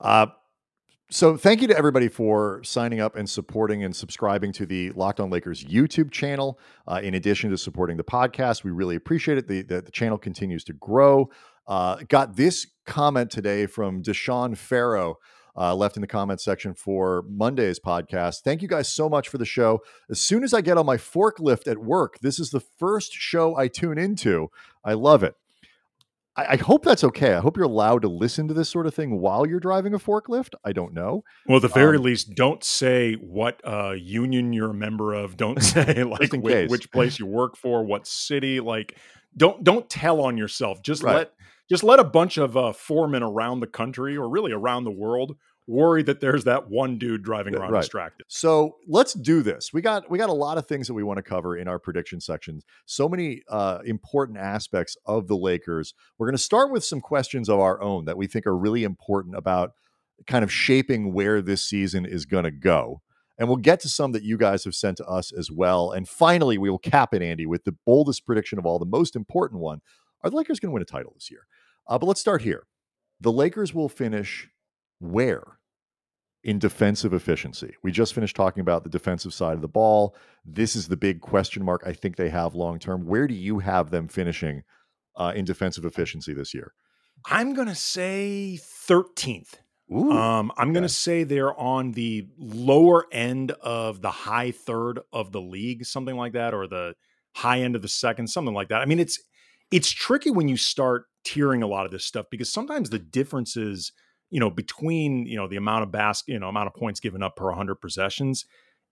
Uh, 0.00 0.26
so 1.10 1.36
thank 1.36 1.60
you 1.60 1.68
to 1.68 1.76
everybody 1.76 2.08
for 2.08 2.62
signing 2.64 3.00
up 3.00 3.16
and 3.16 3.28
supporting 3.28 3.84
and 3.84 3.94
subscribing 3.94 4.50
to 4.52 4.64
the 4.64 4.90
Locked 4.92 5.20
On 5.20 5.28
Lakers 5.28 5.62
YouTube 5.62 6.10
channel. 6.10 6.58
Uh, 6.88 7.00
in 7.02 7.14
addition 7.14 7.50
to 7.50 7.58
supporting 7.58 7.98
the 7.98 8.04
podcast, 8.04 8.64
we 8.64 8.70
really 8.70 8.96
appreciate 8.96 9.36
it. 9.36 9.46
The 9.46 9.60
the, 9.60 9.82
the 9.82 9.90
channel 9.90 10.16
continues 10.16 10.64
to 10.64 10.72
grow. 10.72 11.28
Uh, 11.66 11.96
got 12.08 12.36
this 12.36 12.66
comment 12.86 13.30
today 13.30 13.66
from 13.66 14.02
Deshaun 14.02 14.56
Farrow. 14.56 15.16
Uh, 15.54 15.74
left 15.74 15.96
in 15.96 16.00
the 16.00 16.06
comment 16.06 16.40
section 16.40 16.72
for 16.72 17.24
Monday's 17.28 17.78
podcast. 17.78 18.40
Thank 18.42 18.62
you 18.62 18.68
guys 18.68 18.88
so 18.88 19.08
much 19.10 19.28
for 19.28 19.36
the 19.36 19.44
show. 19.44 19.80
As 20.10 20.18
soon 20.18 20.44
as 20.44 20.54
I 20.54 20.62
get 20.62 20.78
on 20.78 20.86
my 20.86 20.96
forklift 20.96 21.70
at 21.70 21.76
work, 21.76 22.18
this 22.20 22.38
is 22.40 22.48
the 22.50 22.60
first 22.60 23.12
show 23.12 23.54
I 23.56 23.68
tune 23.68 23.98
into. 23.98 24.48
I 24.82 24.94
love 24.94 25.22
it. 25.22 25.34
I, 26.34 26.52
I 26.52 26.56
hope 26.56 26.84
that's 26.84 27.04
okay. 27.04 27.34
I 27.34 27.40
hope 27.40 27.58
you're 27.58 27.66
allowed 27.66 28.00
to 28.02 28.08
listen 28.08 28.48
to 28.48 28.54
this 28.54 28.70
sort 28.70 28.86
of 28.86 28.94
thing 28.94 29.20
while 29.20 29.46
you're 29.46 29.60
driving 29.60 29.92
a 29.92 29.98
forklift. 29.98 30.54
I 30.64 30.72
don't 30.72 30.94
know. 30.94 31.22
Well, 31.46 31.56
at 31.56 31.62
the 31.62 31.68
very 31.68 31.98
Um, 31.98 32.04
least, 32.04 32.34
don't 32.34 32.64
say 32.64 33.14
what 33.14 33.60
uh, 33.62 33.90
union 33.92 34.54
you're 34.54 34.70
a 34.70 34.74
member 34.74 35.12
of. 35.12 35.36
Don't 35.36 35.62
say 35.62 36.02
like 36.04 36.32
in 36.32 36.40
whi- 36.40 36.50
case. 36.52 36.70
which 36.70 36.90
place 36.90 37.18
you 37.18 37.26
work 37.26 37.56
for, 37.56 37.84
what 37.84 38.06
city. 38.06 38.60
Like, 38.60 38.96
don't 39.36 39.62
don't 39.62 39.88
tell 39.90 40.22
on 40.22 40.38
yourself. 40.38 40.82
Just 40.82 41.02
Right. 41.02 41.16
let 41.16 41.32
just 41.72 41.82
let 41.82 41.98
a 41.98 42.04
bunch 42.04 42.36
of 42.36 42.54
uh, 42.54 42.70
foremen 42.74 43.22
around 43.22 43.60
the 43.60 43.66
country 43.66 44.14
or 44.14 44.28
really 44.28 44.52
around 44.52 44.84
the 44.84 44.90
world 44.90 45.38
worry 45.66 46.02
that 46.02 46.20
there's 46.20 46.44
that 46.44 46.68
one 46.68 46.98
dude 46.98 47.22
driving 47.22 47.54
around 47.54 47.70
right. 47.70 47.80
distracted. 47.80 48.26
So 48.28 48.76
let's 48.86 49.14
do 49.14 49.42
this. 49.42 49.72
We 49.72 49.80
got 49.80 50.10
we 50.10 50.18
got 50.18 50.28
a 50.28 50.34
lot 50.34 50.58
of 50.58 50.66
things 50.66 50.86
that 50.86 50.92
we 50.92 51.02
want 51.02 51.16
to 51.16 51.22
cover 51.22 51.56
in 51.56 51.68
our 51.68 51.78
prediction 51.78 52.20
sections. 52.20 52.66
So 52.84 53.08
many 53.08 53.42
uh, 53.48 53.78
important 53.86 54.36
aspects 54.36 54.98
of 55.06 55.28
the 55.28 55.36
Lakers. 55.36 55.94
We're 56.18 56.26
going 56.26 56.36
to 56.36 56.42
start 56.42 56.70
with 56.70 56.84
some 56.84 57.00
questions 57.00 57.48
of 57.48 57.58
our 57.58 57.80
own 57.80 58.04
that 58.04 58.18
we 58.18 58.26
think 58.26 58.46
are 58.46 58.56
really 58.56 58.84
important 58.84 59.34
about 59.34 59.72
kind 60.26 60.44
of 60.44 60.52
shaping 60.52 61.14
where 61.14 61.40
this 61.40 61.62
season 61.62 62.04
is 62.04 62.26
going 62.26 62.44
to 62.44 62.50
go. 62.50 63.00
And 63.38 63.48
we'll 63.48 63.56
get 63.56 63.80
to 63.80 63.88
some 63.88 64.12
that 64.12 64.22
you 64.22 64.36
guys 64.36 64.64
have 64.64 64.74
sent 64.74 64.98
to 64.98 65.06
us 65.06 65.32
as 65.32 65.50
well. 65.50 65.90
And 65.90 66.06
finally, 66.06 66.58
we 66.58 66.68
will 66.68 66.78
cap 66.78 67.14
it, 67.14 67.22
Andy, 67.22 67.46
with 67.46 67.64
the 67.64 67.74
boldest 67.86 68.26
prediction 68.26 68.58
of 68.58 68.66
all, 68.66 68.78
the 68.78 68.84
most 68.84 69.16
important 69.16 69.62
one. 69.62 69.80
Are 70.22 70.30
the 70.30 70.36
Lakers 70.36 70.60
going 70.60 70.70
to 70.70 70.74
win 70.74 70.82
a 70.82 70.84
title 70.84 71.12
this 71.14 71.30
year? 71.30 71.46
Uh, 71.86 71.98
but 71.98 72.06
let's 72.06 72.20
start 72.20 72.42
here. 72.42 72.66
The 73.20 73.32
Lakers 73.32 73.74
will 73.74 73.88
finish 73.88 74.48
where 74.98 75.58
in 76.44 76.58
defensive 76.58 77.12
efficiency. 77.12 77.74
We 77.82 77.92
just 77.92 78.14
finished 78.14 78.34
talking 78.34 78.60
about 78.60 78.82
the 78.82 78.90
defensive 78.90 79.32
side 79.32 79.54
of 79.54 79.60
the 79.60 79.68
ball. 79.68 80.16
This 80.44 80.74
is 80.74 80.88
the 80.88 80.96
big 80.96 81.20
question 81.20 81.64
mark 81.64 81.82
I 81.86 81.92
think 81.92 82.16
they 82.16 82.30
have 82.30 82.54
long 82.54 82.78
term. 82.78 83.06
Where 83.06 83.28
do 83.28 83.34
you 83.34 83.60
have 83.60 83.90
them 83.90 84.08
finishing 84.08 84.64
uh, 85.16 85.32
in 85.36 85.44
defensive 85.44 85.84
efficiency 85.84 86.34
this 86.34 86.52
year? 86.52 86.72
I'm 87.26 87.54
gonna 87.54 87.76
say 87.76 88.58
13th. 88.60 89.54
Ooh, 89.92 90.10
Um, 90.10 90.50
I'm 90.56 90.72
going 90.72 90.84
to 90.84 90.88
say 90.88 91.24
they're 91.24 91.58
on 91.58 91.92
the 91.92 92.26
lower 92.38 93.04
end 93.12 93.50
of 93.50 94.00
the 94.00 94.10
high 94.10 94.50
third 94.50 95.00
of 95.12 95.32
the 95.32 95.40
league, 95.40 95.84
something 95.84 96.16
like 96.16 96.32
that, 96.32 96.54
or 96.54 96.66
the 96.66 96.94
high 97.34 97.60
end 97.60 97.76
of 97.76 97.82
the 97.82 97.88
second, 97.88 98.28
something 98.28 98.54
like 98.54 98.68
that. 98.68 98.80
I 98.80 98.86
mean, 98.86 98.98
it's 98.98 99.18
it's 99.70 99.90
tricky 99.90 100.30
when 100.30 100.48
you 100.48 100.56
start 100.56 101.04
tiering 101.24 101.62
a 101.62 101.66
lot 101.66 101.86
of 101.86 101.92
this 101.92 102.04
stuff 102.04 102.26
because 102.30 102.52
sometimes 102.52 102.90
the 102.90 102.98
differences, 102.98 103.92
you 104.30 104.40
know, 104.40 104.50
between 104.50 105.26
you 105.26 105.36
know 105.36 105.48
the 105.48 105.56
amount 105.56 105.82
of 105.84 105.92
basket, 105.92 106.32
you 106.32 106.38
know, 106.38 106.48
amount 106.48 106.66
of 106.68 106.74
points 106.74 107.00
given 107.00 107.22
up 107.22 107.36
per 107.36 107.46
100 107.46 107.76
possessions, 107.76 108.44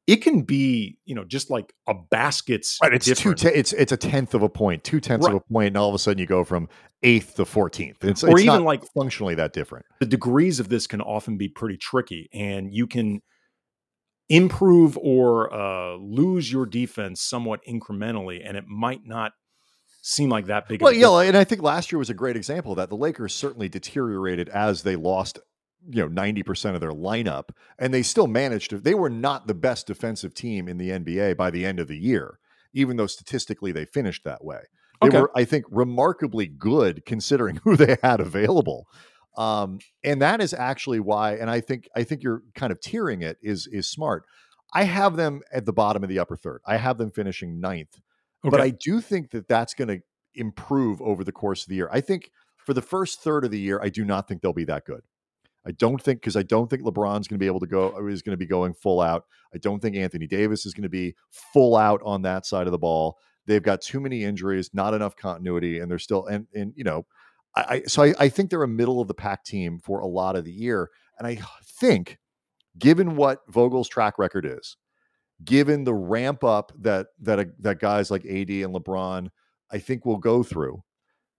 it 0.07 0.17
can 0.17 0.43
be 0.43 0.99
you 1.05 1.15
know 1.15 1.25
just 1.25 1.51
like 1.51 1.73
a 1.87 1.95
basket's 2.11 2.79
Right, 2.83 2.95
it's 2.95 3.07
two. 3.07 3.35
Te- 3.35 3.49
it's 3.49 3.73
it's 3.73 3.93
a 3.93 3.97
tenth 3.97 4.35
of 4.35 4.43
a 4.43 4.49
point, 4.49 4.85
two 4.85 5.01
tenths 5.01 5.27
of 5.27 5.35
a 5.35 5.41
point, 5.41 5.69
and 5.69 5.77
all 5.77 5.89
of 5.89 5.95
a 5.95 5.99
sudden 5.99 6.19
you 6.19 6.27
go 6.27 6.45
from 6.45 6.69
eighth 7.03 7.35
to 7.37 7.45
fourteenth. 7.45 8.05
It's, 8.05 8.23
Or 8.25 8.33
it's 8.33 8.43
even 8.43 8.65
like- 8.65 8.85
functionally 8.95 9.35
that 9.37 9.53
different. 9.53 9.87
the 10.01 10.07
degrees 10.07 10.61
of 10.61 10.69
this 10.69 10.87
can 10.87 11.01
often 11.01 11.37
be 11.39 11.49
pretty 11.49 11.77
tricky 11.77 12.29
and 12.33 12.73
you 12.75 12.87
can 12.87 13.23
improve 14.29 14.97
or 14.99 15.53
uh, 15.53 15.97
lose 15.97 16.53
your 16.53 16.65
defense 16.67 17.21
somewhat 17.21 17.61
incrementally 17.69 18.41
and 18.45 18.57
it 18.57 18.65
might 18.69 19.01
not 19.05 19.33
seem 20.03 20.29
like 20.31 20.47
that 20.47 20.69
big 20.69 20.83
Well, 20.83 20.93
yeah, 20.93 21.21
and 21.21 21.37
I 21.37 21.45
think 21.45 21.63
last 21.63 21.93
year 21.93 21.99
was 21.99 22.11
a 22.11 22.15
great 22.15 22.37
example 22.37 22.73
of 22.73 22.77
that. 22.77 22.89
The 22.89 22.97
Lakers 22.97 23.35
certainly 23.35 23.69
deteriorated 23.69 24.49
as 24.49 24.83
they 24.83 24.97
lost, 24.97 25.39
you 25.89 26.01
know, 26.03 26.09
ninety 26.09 26.43
percent 26.43 26.75
of 26.75 26.81
their 26.81 26.93
lineup, 26.93 27.51
and 27.79 27.93
they 27.93 28.03
still 28.03 28.27
managed 28.27 28.71
to. 28.71 28.79
They 28.79 28.95
were 28.95 29.11
not 29.11 29.47
the 29.47 29.55
best 29.55 29.87
defensive 29.87 30.35
team 30.35 30.69
in 30.69 30.79
the 30.79 30.91
NBA 30.91 31.37
by 31.37 31.51
the 31.51 31.65
end 31.67 31.81
of 31.81 31.89
the 31.89 31.99
year, 31.99 32.39
even 32.73 32.97
though 32.97 33.07
statistically 33.07 33.73
they 33.73 33.85
finished 33.85 34.25
that 34.25 34.45
way. 34.45 34.61
They 35.03 35.09
Okay. 35.09 35.21
were, 35.21 35.31
I 35.35 35.45
think, 35.45 35.65
remarkably 35.71 36.47
good 36.47 37.05
considering 37.07 37.57
who 37.65 37.77
they 37.77 37.97
had 38.03 38.21
available. 38.21 38.87
Um, 39.37 39.79
and 40.05 40.21
that 40.21 40.41
is 40.41 40.53
actually 40.53 41.01
why, 41.01 41.35
and 41.37 41.49
I 41.49 41.61
think 41.61 41.89
I 41.97 42.05
think 42.05 42.23
you're 42.23 42.43
kind 42.55 42.73
of 42.73 42.81
tiering 42.81 43.23
it 43.23 43.39
is 43.43 43.67
is 43.71 43.89
smart. 43.89 44.25
I 44.75 44.85
have 44.85 45.17
them 45.17 45.41
at 45.53 45.67
the 45.67 45.73
bottom 45.73 46.03
of 46.03 46.09
the 46.09 46.19
upper 46.19 46.37
third. 46.37 46.61
I 46.67 46.77
have 46.77 46.99
them 46.99 47.11
finishing 47.11 47.61
ninth 47.61 48.01
but 48.43 48.61
I 48.61 48.71
do 48.71 49.01
think 49.01 49.31
that 49.31 49.49
that's 49.49 49.75
going 49.75 49.89
to 49.89 50.01
improve 50.35 51.01
over 51.03 51.25
the 51.25 51.33
course 51.33 51.63
of 51.63 51.69
the 51.69 51.75
year. 51.75 51.89
I 51.93 52.01
think 52.01 52.31
for 52.57 52.75
the 52.75 52.83
first 52.83 53.21
third 53.21 53.45
of 53.45 53.51
the 53.51 53.59
year, 53.59 53.81
I 53.83 53.89
do 53.89 54.05
not 54.05 54.29
think 54.29 54.43
they'll 54.43 54.53
be 54.53 54.65
that 54.65 54.85
good. 54.85 55.03
I 55.67 55.73
don't 55.73 56.01
think 56.01 56.21
because 56.21 56.37
I 56.37 56.43
don't 56.43 56.71
think 56.71 56.83
LeBron's 56.83 57.29
going 57.29 57.39
to 57.39 57.39
be 57.39 57.47
able 57.47 57.61
to 57.61 57.67
go 57.67 57.89
or 57.89 58.09
is 58.09 58.23
going 58.23 58.33
to 58.33 58.39
be 58.39 58.47
going 58.47 58.73
full 58.73 59.01
out. 59.01 59.25
I 59.55 59.59
don't 59.59 59.81
think 59.81 59.97
Anthony 59.97 60.27
Davis 60.27 60.65
is 60.65 60.73
going 60.73 60.85
to 60.85 60.89
be 60.89 61.15
full 61.31 61.77
out 61.77 62.01
on 62.05 62.23
that 62.23 62.47
side 62.47 62.67
of 62.67 62.73
the 62.73 62.79
ball. 62.79 63.19
They've 63.47 63.63
got 63.63 63.83
too 63.83 64.01
many 64.01 64.25
injuries, 64.25 64.71
not 64.73 64.95
enough 64.95 65.17
continuity, 65.17 65.79
and 65.79 65.91
they're 65.91 65.99
still 65.99 66.27
and 66.27 66.47
and 66.55 66.73
you 66.77 66.85
know, 66.85 67.07
I, 67.55 67.65
I 67.69 67.83
so 67.83 68.05
I, 68.05 68.15
I 68.19 68.29
think 68.29 68.49
they're 68.49 68.63
a 68.63 68.69
middle 68.69 69.01
of 69.01 69.09
the 69.09 69.15
pack 69.15 69.45
team 69.45 69.79
for 69.79 70.01
a 70.01 70.07
lot 70.07 70.37
of 70.37 70.45
the 70.45 70.53
year. 70.53 70.91
And 71.19 71.27
I 71.27 71.39
think, 71.63 72.19
given 72.79 73.17
what 73.17 73.41
Vogel's 73.49 73.89
track 73.89 74.19
record 74.19 74.47
is, 74.47 74.77
given 75.45 75.85
the 75.85 75.95
ramp 75.95 76.45
up 76.45 76.73
that 76.81 77.09
that 77.21 77.61
that 77.63 77.81
guys 77.81 78.11
like 78.11 78.25
AD 78.25 78.51
and 78.51 78.75
LeBron, 78.75 79.29
I 79.71 79.79
think 79.79 80.05
will 80.05 80.19
go 80.19 80.43
through, 80.43 80.83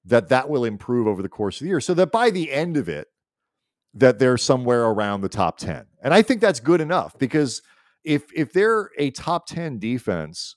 that 0.05 0.29
that 0.29 0.49
will 0.49 0.65
improve 0.65 1.07
over 1.07 1.21
the 1.21 1.29
course 1.29 1.57
of 1.57 1.65
the 1.65 1.69
year, 1.69 1.81
so 1.81 1.93
that 1.93 2.11
by 2.11 2.29
the 2.29 2.51
end 2.51 2.77
of 2.77 2.89
it, 2.89 3.07
that 3.93 4.19
they're 4.19 4.37
somewhere 4.37 4.85
around 4.85 5.21
the 5.21 5.29
top 5.29 5.57
ten. 5.57 5.85
And 6.01 6.13
I 6.13 6.21
think 6.21 6.41
that's 6.41 6.59
good 6.59 6.81
enough 6.81 7.17
because 7.19 7.61
if 8.03 8.31
if 8.33 8.53
they're 8.53 8.89
a 8.97 9.11
top 9.11 9.47
ten 9.47 9.79
defense 9.79 10.55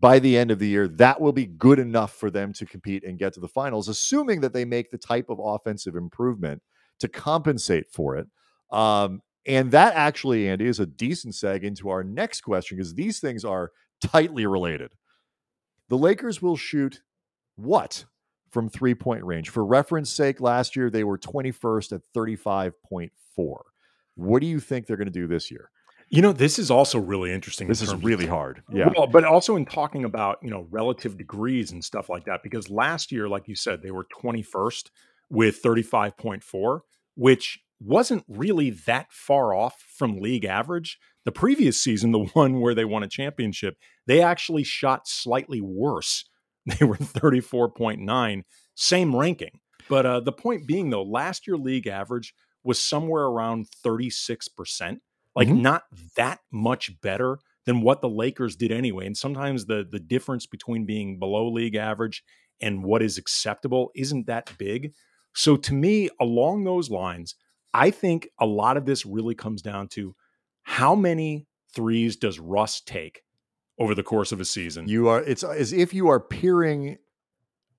by 0.00 0.18
the 0.18 0.36
end 0.36 0.50
of 0.50 0.58
the 0.58 0.68
year, 0.68 0.88
that 0.88 1.20
will 1.20 1.32
be 1.32 1.46
good 1.46 1.78
enough 1.78 2.14
for 2.14 2.30
them 2.30 2.52
to 2.54 2.64
compete 2.64 3.04
and 3.04 3.18
get 3.18 3.34
to 3.34 3.40
the 3.40 3.48
finals, 3.48 3.88
assuming 3.88 4.40
that 4.40 4.54
they 4.54 4.64
make 4.64 4.90
the 4.90 4.98
type 4.98 5.28
of 5.28 5.38
offensive 5.38 5.94
improvement 5.94 6.62
to 7.00 7.08
compensate 7.08 7.90
for 7.90 8.16
it. 8.16 8.26
Um, 8.70 9.20
and 9.46 9.70
that 9.70 9.94
actually, 9.94 10.48
Andy, 10.48 10.66
is 10.66 10.80
a 10.80 10.86
decent 10.86 11.34
seg 11.34 11.62
into 11.62 11.88
our 11.88 12.04
next 12.04 12.42
question 12.42 12.76
because 12.76 12.94
these 12.94 13.20
things 13.20 13.44
are 13.44 13.72
tightly 14.02 14.46
related. 14.46 14.92
The 15.88 15.98
Lakers 15.98 16.40
will 16.40 16.56
shoot 16.56 17.00
what 17.56 18.04
from 18.50 18.68
three 18.68 18.94
point 18.94 19.24
range? 19.24 19.48
For 19.48 19.64
reference 19.64 20.10
sake, 20.10 20.40
last 20.40 20.76
year 20.76 20.90
they 20.90 21.04
were 21.04 21.18
21st 21.18 21.92
at 21.92 22.00
35.4. 22.14 23.10
What 24.16 24.40
do 24.40 24.46
you 24.46 24.60
think 24.60 24.86
they're 24.86 24.96
going 24.96 25.06
to 25.06 25.12
do 25.12 25.26
this 25.26 25.50
year? 25.50 25.70
You 26.08 26.22
know, 26.22 26.32
this 26.32 26.58
is 26.58 26.72
also 26.72 26.98
really 26.98 27.32
interesting. 27.32 27.68
This 27.68 27.82
is 27.82 27.94
really 27.94 28.24
of, 28.24 28.30
hard. 28.30 28.62
Yeah. 28.72 28.88
Well, 28.96 29.06
but 29.06 29.24
also 29.24 29.54
in 29.54 29.64
talking 29.64 30.04
about, 30.04 30.38
you 30.42 30.50
know, 30.50 30.66
relative 30.70 31.16
degrees 31.16 31.70
and 31.70 31.84
stuff 31.84 32.08
like 32.08 32.24
that, 32.24 32.42
because 32.42 32.68
last 32.68 33.12
year, 33.12 33.28
like 33.28 33.46
you 33.46 33.54
said, 33.54 33.80
they 33.80 33.92
were 33.92 34.06
21st 34.20 34.90
with 35.30 35.62
35.4, 35.62 36.80
which 37.14 37.60
wasn't 37.80 38.24
really 38.28 38.70
that 38.70 39.10
far 39.10 39.54
off 39.54 39.84
from 39.96 40.18
league 40.18 40.44
average. 40.44 40.98
The 41.24 41.32
previous 41.32 41.82
season, 41.82 42.12
the 42.12 42.26
one 42.34 42.60
where 42.60 42.74
they 42.74 42.84
won 42.84 43.02
a 43.02 43.08
championship, 43.08 43.76
they 44.06 44.22
actually 44.22 44.64
shot 44.64 45.06
slightly 45.06 45.60
worse. 45.60 46.24
They 46.78 46.84
were 46.84 46.96
34.9, 46.96 48.42
same 48.74 49.16
ranking. 49.16 49.60
But 49.88 50.06
uh, 50.06 50.20
the 50.20 50.30
point 50.30 50.66
being, 50.66 50.90
though, 50.90 51.02
last 51.02 51.46
year 51.46 51.56
league 51.56 51.86
average 51.86 52.34
was 52.62 52.80
somewhere 52.80 53.24
around 53.24 53.66
36%, 53.84 54.98
like 55.34 55.48
mm-hmm. 55.48 55.62
not 55.62 55.84
that 56.16 56.40
much 56.52 57.00
better 57.00 57.38
than 57.66 57.82
what 57.82 58.00
the 58.00 58.08
Lakers 58.08 58.56
did 58.56 58.72
anyway. 58.72 59.06
And 59.06 59.16
sometimes 59.16 59.66
the 59.66 59.86
the 59.88 60.00
difference 60.00 60.46
between 60.46 60.86
being 60.86 61.18
below 61.18 61.48
league 61.50 61.76
average 61.76 62.22
and 62.60 62.84
what 62.84 63.02
is 63.02 63.18
acceptable 63.18 63.90
isn't 63.94 64.26
that 64.26 64.52
big. 64.58 64.92
So 65.34 65.56
to 65.56 65.74
me, 65.74 66.08
along 66.20 66.64
those 66.64 66.90
lines, 66.90 67.36
I 67.72 67.90
think 67.90 68.28
a 68.38 68.46
lot 68.46 68.76
of 68.76 68.84
this 68.84 69.06
really 69.06 69.34
comes 69.34 69.62
down 69.62 69.88
to 69.88 70.14
how 70.62 70.94
many 70.94 71.46
threes 71.74 72.16
does 72.16 72.38
Russ 72.38 72.80
take 72.80 73.22
over 73.78 73.94
the 73.94 74.02
course 74.02 74.32
of 74.32 74.40
a 74.40 74.44
season? 74.44 74.88
You 74.88 75.08
are 75.08 75.22
it's 75.22 75.42
as 75.42 75.72
if 75.72 75.94
you 75.94 76.08
are 76.08 76.20
peering 76.20 76.98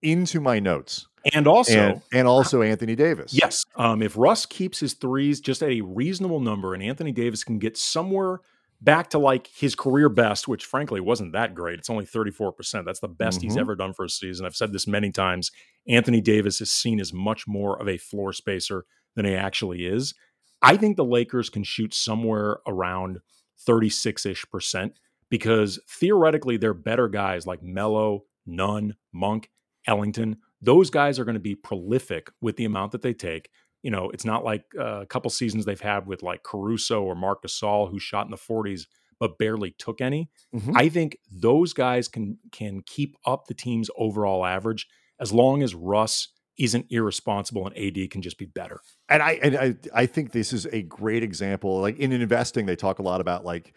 into 0.01 0.39
my 0.39 0.59
notes. 0.59 1.07
And 1.33 1.47
also 1.47 1.79
and, 1.79 2.01
and 2.11 2.27
also 2.27 2.63
Anthony 2.63 2.95
Davis. 2.95 3.33
Yes. 3.33 3.63
Um, 3.75 4.01
if 4.01 4.17
Russ 4.17 4.45
keeps 4.47 4.79
his 4.79 4.93
threes 4.93 5.39
just 5.39 5.61
at 5.61 5.69
a 5.69 5.81
reasonable 5.81 6.39
number 6.39 6.73
and 6.73 6.81
Anthony 6.81 7.11
Davis 7.11 7.43
can 7.43 7.59
get 7.59 7.77
somewhere 7.77 8.39
back 8.81 9.11
to 9.11 9.19
like 9.19 9.47
his 9.47 9.75
career 9.75 10.09
best, 10.09 10.47
which 10.47 10.65
frankly 10.65 10.99
wasn't 10.99 11.33
that 11.33 11.53
great. 11.53 11.77
It's 11.77 11.89
only 11.89 12.05
34%. 12.05 12.83
That's 12.83 12.99
the 12.99 13.07
best 13.07 13.37
mm-hmm. 13.37 13.47
he's 13.47 13.57
ever 13.57 13.75
done 13.75 13.93
for 13.93 14.05
a 14.05 14.09
season. 14.09 14.45
I've 14.45 14.55
said 14.55 14.73
this 14.73 14.87
many 14.87 15.11
times. 15.11 15.51
Anthony 15.87 16.21
Davis 16.21 16.59
is 16.61 16.71
seen 16.71 16.99
as 16.99 17.13
much 17.13 17.47
more 17.47 17.79
of 17.79 17.87
a 17.87 17.97
floor 17.97 18.33
spacer 18.33 18.85
than 19.15 19.25
he 19.25 19.35
actually 19.35 19.85
is. 19.85 20.13
I 20.61 20.77
think 20.77 20.95
the 20.95 21.05
Lakers 21.05 21.49
can 21.49 21.63
shoot 21.63 21.93
somewhere 21.93 22.59
around 22.67 23.19
36 23.65 24.25
ish 24.25 24.45
percent 24.51 24.99
because 25.29 25.79
theoretically 25.87 26.57
they're 26.57 26.73
better 26.73 27.07
guys 27.07 27.47
like 27.47 27.63
Melo, 27.63 28.25
Nunn, 28.45 28.95
Monk, 29.13 29.49
Ellington. 29.87 30.37
Those 30.61 30.89
guys 30.89 31.17
are 31.17 31.25
going 31.25 31.35
to 31.35 31.39
be 31.39 31.55
prolific 31.55 32.29
with 32.41 32.57
the 32.57 32.65
amount 32.65 32.91
that 32.91 33.01
they 33.01 33.13
take. 33.13 33.49
You 33.81 33.89
know, 33.89 34.11
it's 34.11 34.25
not 34.25 34.43
like 34.43 34.65
uh, 34.77 35.01
a 35.01 35.05
couple 35.07 35.31
seasons 35.31 35.65
they've 35.65 35.81
had 35.81 36.05
with 36.05 36.21
like 36.21 36.43
Caruso 36.43 37.01
or 37.01 37.15
Marc 37.15 37.43
Gasol 37.43 37.89
who 37.89 37.99
shot 37.99 38.25
in 38.25 38.31
the 38.31 38.37
40s 38.37 38.85
but 39.19 39.37
barely 39.37 39.69
took 39.77 40.01
any. 40.01 40.31
Mm-hmm. 40.53 40.75
I 40.75 40.89
think 40.89 41.17
those 41.31 41.73
guys 41.73 42.07
can 42.07 42.39
can 42.51 42.81
keep 42.85 43.15
up 43.23 43.45
the 43.45 43.53
team's 43.53 43.89
overall 43.95 44.43
average 44.43 44.87
as 45.19 45.31
long 45.31 45.61
as 45.61 45.75
Russ 45.75 46.29
isn't 46.61 46.85
irresponsible 46.91 47.65
and 47.65 47.75
AD 47.75 48.11
can 48.11 48.21
just 48.21 48.37
be 48.37 48.45
better. 48.45 48.81
And 49.09 49.23
I 49.23 49.31
and 49.41 49.57
I 49.57 49.75
I 49.95 50.05
think 50.05 50.31
this 50.31 50.53
is 50.53 50.67
a 50.67 50.83
great 50.83 51.23
example. 51.23 51.81
Like 51.81 51.97
in 51.97 52.11
investing, 52.11 52.67
they 52.67 52.75
talk 52.75 52.99
a 52.99 53.01
lot 53.01 53.19
about 53.19 53.43
like 53.43 53.73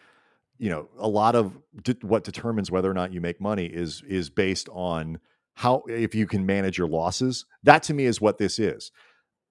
you 0.59 0.69
know 0.69 0.87
a 0.99 1.07
lot 1.07 1.35
of 1.35 1.57
de- 1.81 1.97
what 2.01 2.23
determines 2.23 2.69
whether 2.69 2.89
or 2.89 2.93
not 2.93 3.11
you 3.11 3.21
make 3.21 3.41
money 3.41 3.65
is 3.65 4.03
is 4.07 4.29
based 4.29 4.69
on 4.71 5.19
how 5.55 5.81
if 5.89 6.13
you 6.13 6.27
can 6.27 6.45
manage 6.45 6.77
your 6.77 6.87
losses. 6.87 7.45
That 7.63 7.81
to 7.83 7.95
me 7.95 8.05
is 8.05 8.21
what 8.21 8.37
this 8.37 8.59
is. 8.59 8.91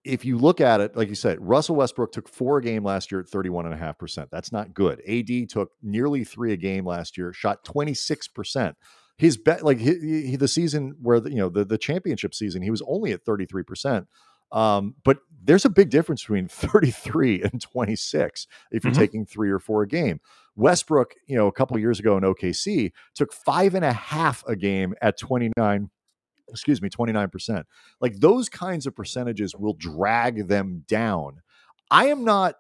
If 0.04 0.24
you 0.24 0.38
look 0.38 0.60
at 0.60 0.80
it, 0.80 0.96
like 0.96 1.08
you 1.08 1.14
said, 1.16 1.38
Russell 1.40 1.76
Westbrook 1.76 2.12
took 2.12 2.28
four 2.28 2.58
a 2.58 2.62
game 2.62 2.84
last 2.84 3.10
year 3.10 3.22
at 3.22 3.26
31.5%. 3.26 4.28
That's 4.30 4.52
not 4.52 4.74
good. 4.74 5.00
AD 5.08 5.48
took 5.48 5.70
nearly 5.82 6.24
three 6.24 6.52
a 6.52 6.58
game 6.58 6.86
last 6.86 7.16
year, 7.16 7.32
shot 7.32 7.64
26% 7.64 8.74
his 9.16 9.36
bet 9.36 9.64
like 9.64 9.78
he, 9.78 10.26
he, 10.26 10.36
the 10.36 10.48
season 10.48 10.96
where 11.00 11.20
the, 11.20 11.30
you 11.30 11.36
know 11.36 11.48
the 11.48 11.64
the 11.64 11.78
championship 11.78 12.34
season 12.34 12.62
he 12.62 12.70
was 12.70 12.82
only 12.86 13.12
at 13.12 13.24
33% 13.24 14.06
um, 14.52 14.94
but 15.04 15.18
there's 15.42 15.64
a 15.64 15.70
big 15.70 15.90
difference 15.90 16.22
between 16.22 16.48
33 16.48 17.42
and 17.42 17.60
26 17.60 18.46
if 18.70 18.84
you're 18.84 18.92
mm-hmm. 18.92 19.00
taking 19.00 19.26
three 19.26 19.50
or 19.50 19.58
four 19.58 19.82
a 19.82 19.88
game. 19.88 20.20
Westbrook 20.56 21.14
you 21.26 21.36
know 21.36 21.46
a 21.46 21.52
couple 21.52 21.78
years 21.78 21.98
ago 21.98 22.16
in 22.16 22.22
okc 22.22 22.92
took 23.14 23.32
five 23.32 23.74
and 23.74 23.84
a 23.84 23.92
half 23.92 24.44
a 24.46 24.54
game 24.54 24.94
at 25.02 25.18
29 25.18 25.90
excuse 26.48 26.80
me 26.80 26.88
29% 26.88 27.64
like 28.00 28.20
those 28.20 28.48
kinds 28.48 28.86
of 28.86 28.94
percentages 28.94 29.54
will 29.56 29.74
drag 29.74 30.48
them 30.48 30.84
down. 30.86 31.40
I 31.90 32.06
am 32.06 32.24
not 32.24 32.54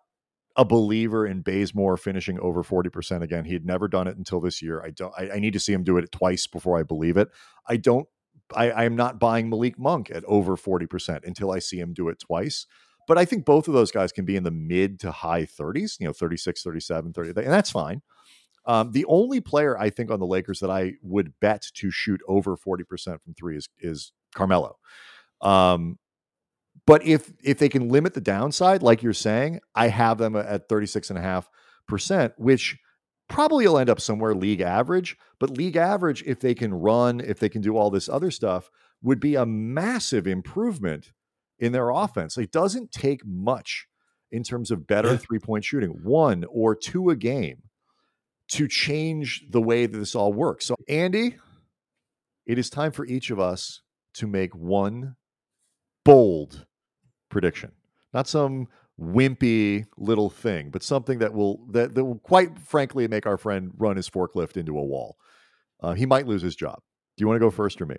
a 0.56 0.64
believer 0.64 1.26
in 1.26 1.42
Bazemore 1.42 1.96
finishing 1.96 2.38
over 2.40 2.62
40% 2.62 3.22
again. 3.22 3.44
He 3.44 3.52
had 3.52 3.66
never 3.66 3.88
done 3.88 4.06
it 4.06 4.16
until 4.16 4.40
this 4.40 4.62
year. 4.62 4.82
I 4.82 4.90
don't 4.90 5.12
I, 5.18 5.30
I 5.32 5.38
need 5.38 5.52
to 5.54 5.60
see 5.60 5.72
him 5.72 5.82
do 5.82 5.96
it 5.98 6.12
twice 6.12 6.46
before 6.46 6.78
I 6.78 6.82
believe 6.82 7.16
it. 7.16 7.28
I 7.68 7.76
don't 7.76 8.06
I, 8.54 8.70
I 8.70 8.84
am 8.84 8.94
not 8.94 9.18
buying 9.18 9.48
Malik 9.48 9.78
Monk 9.78 10.10
at 10.10 10.24
over 10.26 10.56
40% 10.56 11.24
until 11.24 11.50
I 11.50 11.58
see 11.58 11.78
him 11.78 11.92
do 11.92 12.08
it 12.08 12.18
twice. 12.20 12.66
But 13.06 13.18
I 13.18 13.24
think 13.24 13.44
both 13.44 13.68
of 13.68 13.74
those 13.74 13.90
guys 13.90 14.12
can 14.12 14.24
be 14.24 14.36
in 14.36 14.44
the 14.44 14.50
mid 14.50 15.00
to 15.00 15.10
high 15.10 15.44
30s, 15.44 15.98
you 16.00 16.06
know, 16.06 16.12
36, 16.12 16.62
37, 16.62 17.12
30, 17.12 17.28
and 17.30 17.52
that's 17.52 17.70
fine. 17.70 18.02
Um, 18.66 18.92
the 18.92 19.04
only 19.06 19.40
player 19.40 19.78
I 19.78 19.90
think 19.90 20.10
on 20.10 20.20
the 20.20 20.26
Lakers 20.26 20.60
that 20.60 20.70
I 20.70 20.94
would 21.02 21.34
bet 21.40 21.66
to 21.74 21.90
shoot 21.90 22.20
over 22.26 22.56
40% 22.56 22.86
from 23.22 23.34
three 23.34 23.56
is, 23.56 23.68
is 23.78 24.12
Carmelo. 24.34 24.78
Um, 25.42 25.98
but 26.86 27.04
if 27.04 27.32
if 27.42 27.58
they 27.58 27.68
can 27.68 27.88
limit 27.88 28.14
the 28.14 28.20
downside, 28.20 28.82
like 28.82 29.02
you're 29.02 29.12
saying, 29.12 29.60
I 29.74 29.88
have 29.88 30.18
them 30.18 30.36
at 30.36 30.68
36.5%, 30.68 32.32
which 32.36 32.76
probably 33.28 33.66
will 33.66 33.78
end 33.78 33.90
up 33.90 34.00
somewhere 34.00 34.34
league 34.34 34.60
average. 34.60 35.16
But 35.40 35.56
league 35.56 35.76
average, 35.76 36.22
if 36.26 36.40
they 36.40 36.54
can 36.54 36.74
run, 36.74 37.20
if 37.20 37.38
they 37.38 37.48
can 37.48 37.62
do 37.62 37.76
all 37.76 37.90
this 37.90 38.08
other 38.08 38.30
stuff, 38.30 38.70
would 39.02 39.20
be 39.20 39.34
a 39.34 39.46
massive 39.46 40.26
improvement 40.26 41.12
in 41.58 41.72
their 41.72 41.90
offense. 41.90 42.36
It 42.36 42.52
doesn't 42.52 42.92
take 42.92 43.24
much 43.24 43.86
in 44.30 44.42
terms 44.42 44.70
of 44.70 44.86
better 44.86 45.12
yeah. 45.12 45.16
three 45.16 45.38
point 45.38 45.64
shooting, 45.64 46.00
one 46.02 46.44
or 46.50 46.74
two 46.74 47.10
a 47.10 47.16
game 47.16 47.62
to 48.48 48.68
change 48.68 49.44
the 49.50 49.62
way 49.62 49.86
that 49.86 49.96
this 49.96 50.14
all 50.14 50.32
works. 50.32 50.66
So, 50.66 50.74
Andy, 50.88 51.36
it 52.46 52.58
is 52.58 52.68
time 52.68 52.92
for 52.92 53.06
each 53.06 53.30
of 53.30 53.40
us 53.40 53.80
to 54.14 54.26
make 54.26 54.54
one 54.54 55.16
bold 56.04 56.66
prediction, 57.34 57.72
not 58.14 58.28
some 58.28 58.68
wimpy 58.98 59.84
little 59.98 60.30
thing, 60.30 60.70
but 60.70 60.84
something 60.84 61.18
that 61.18 61.34
will 61.34 61.66
that, 61.72 61.96
that 61.96 62.04
will 62.04 62.20
quite 62.20 62.56
frankly 62.60 63.08
make 63.08 63.26
our 63.26 63.36
friend 63.36 63.72
run 63.76 63.96
his 63.96 64.08
forklift 64.08 64.56
into 64.56 64.78
a 64.78 64.84
wall. 64.84 65.16
Uh, 65.82 65.94
he 65.94 66.06
might 66.06 66.28
lose 66.28 66.42
his 66.42 66.54
job. 66.54 66.80
Do 67.16 67.22
you 67.22 67.26
want 67.26 67.36
to 67.36 67.44
go 67.44 67.50
first 67.50 67.82
or 67.82 67.86
me? 67.86 67.96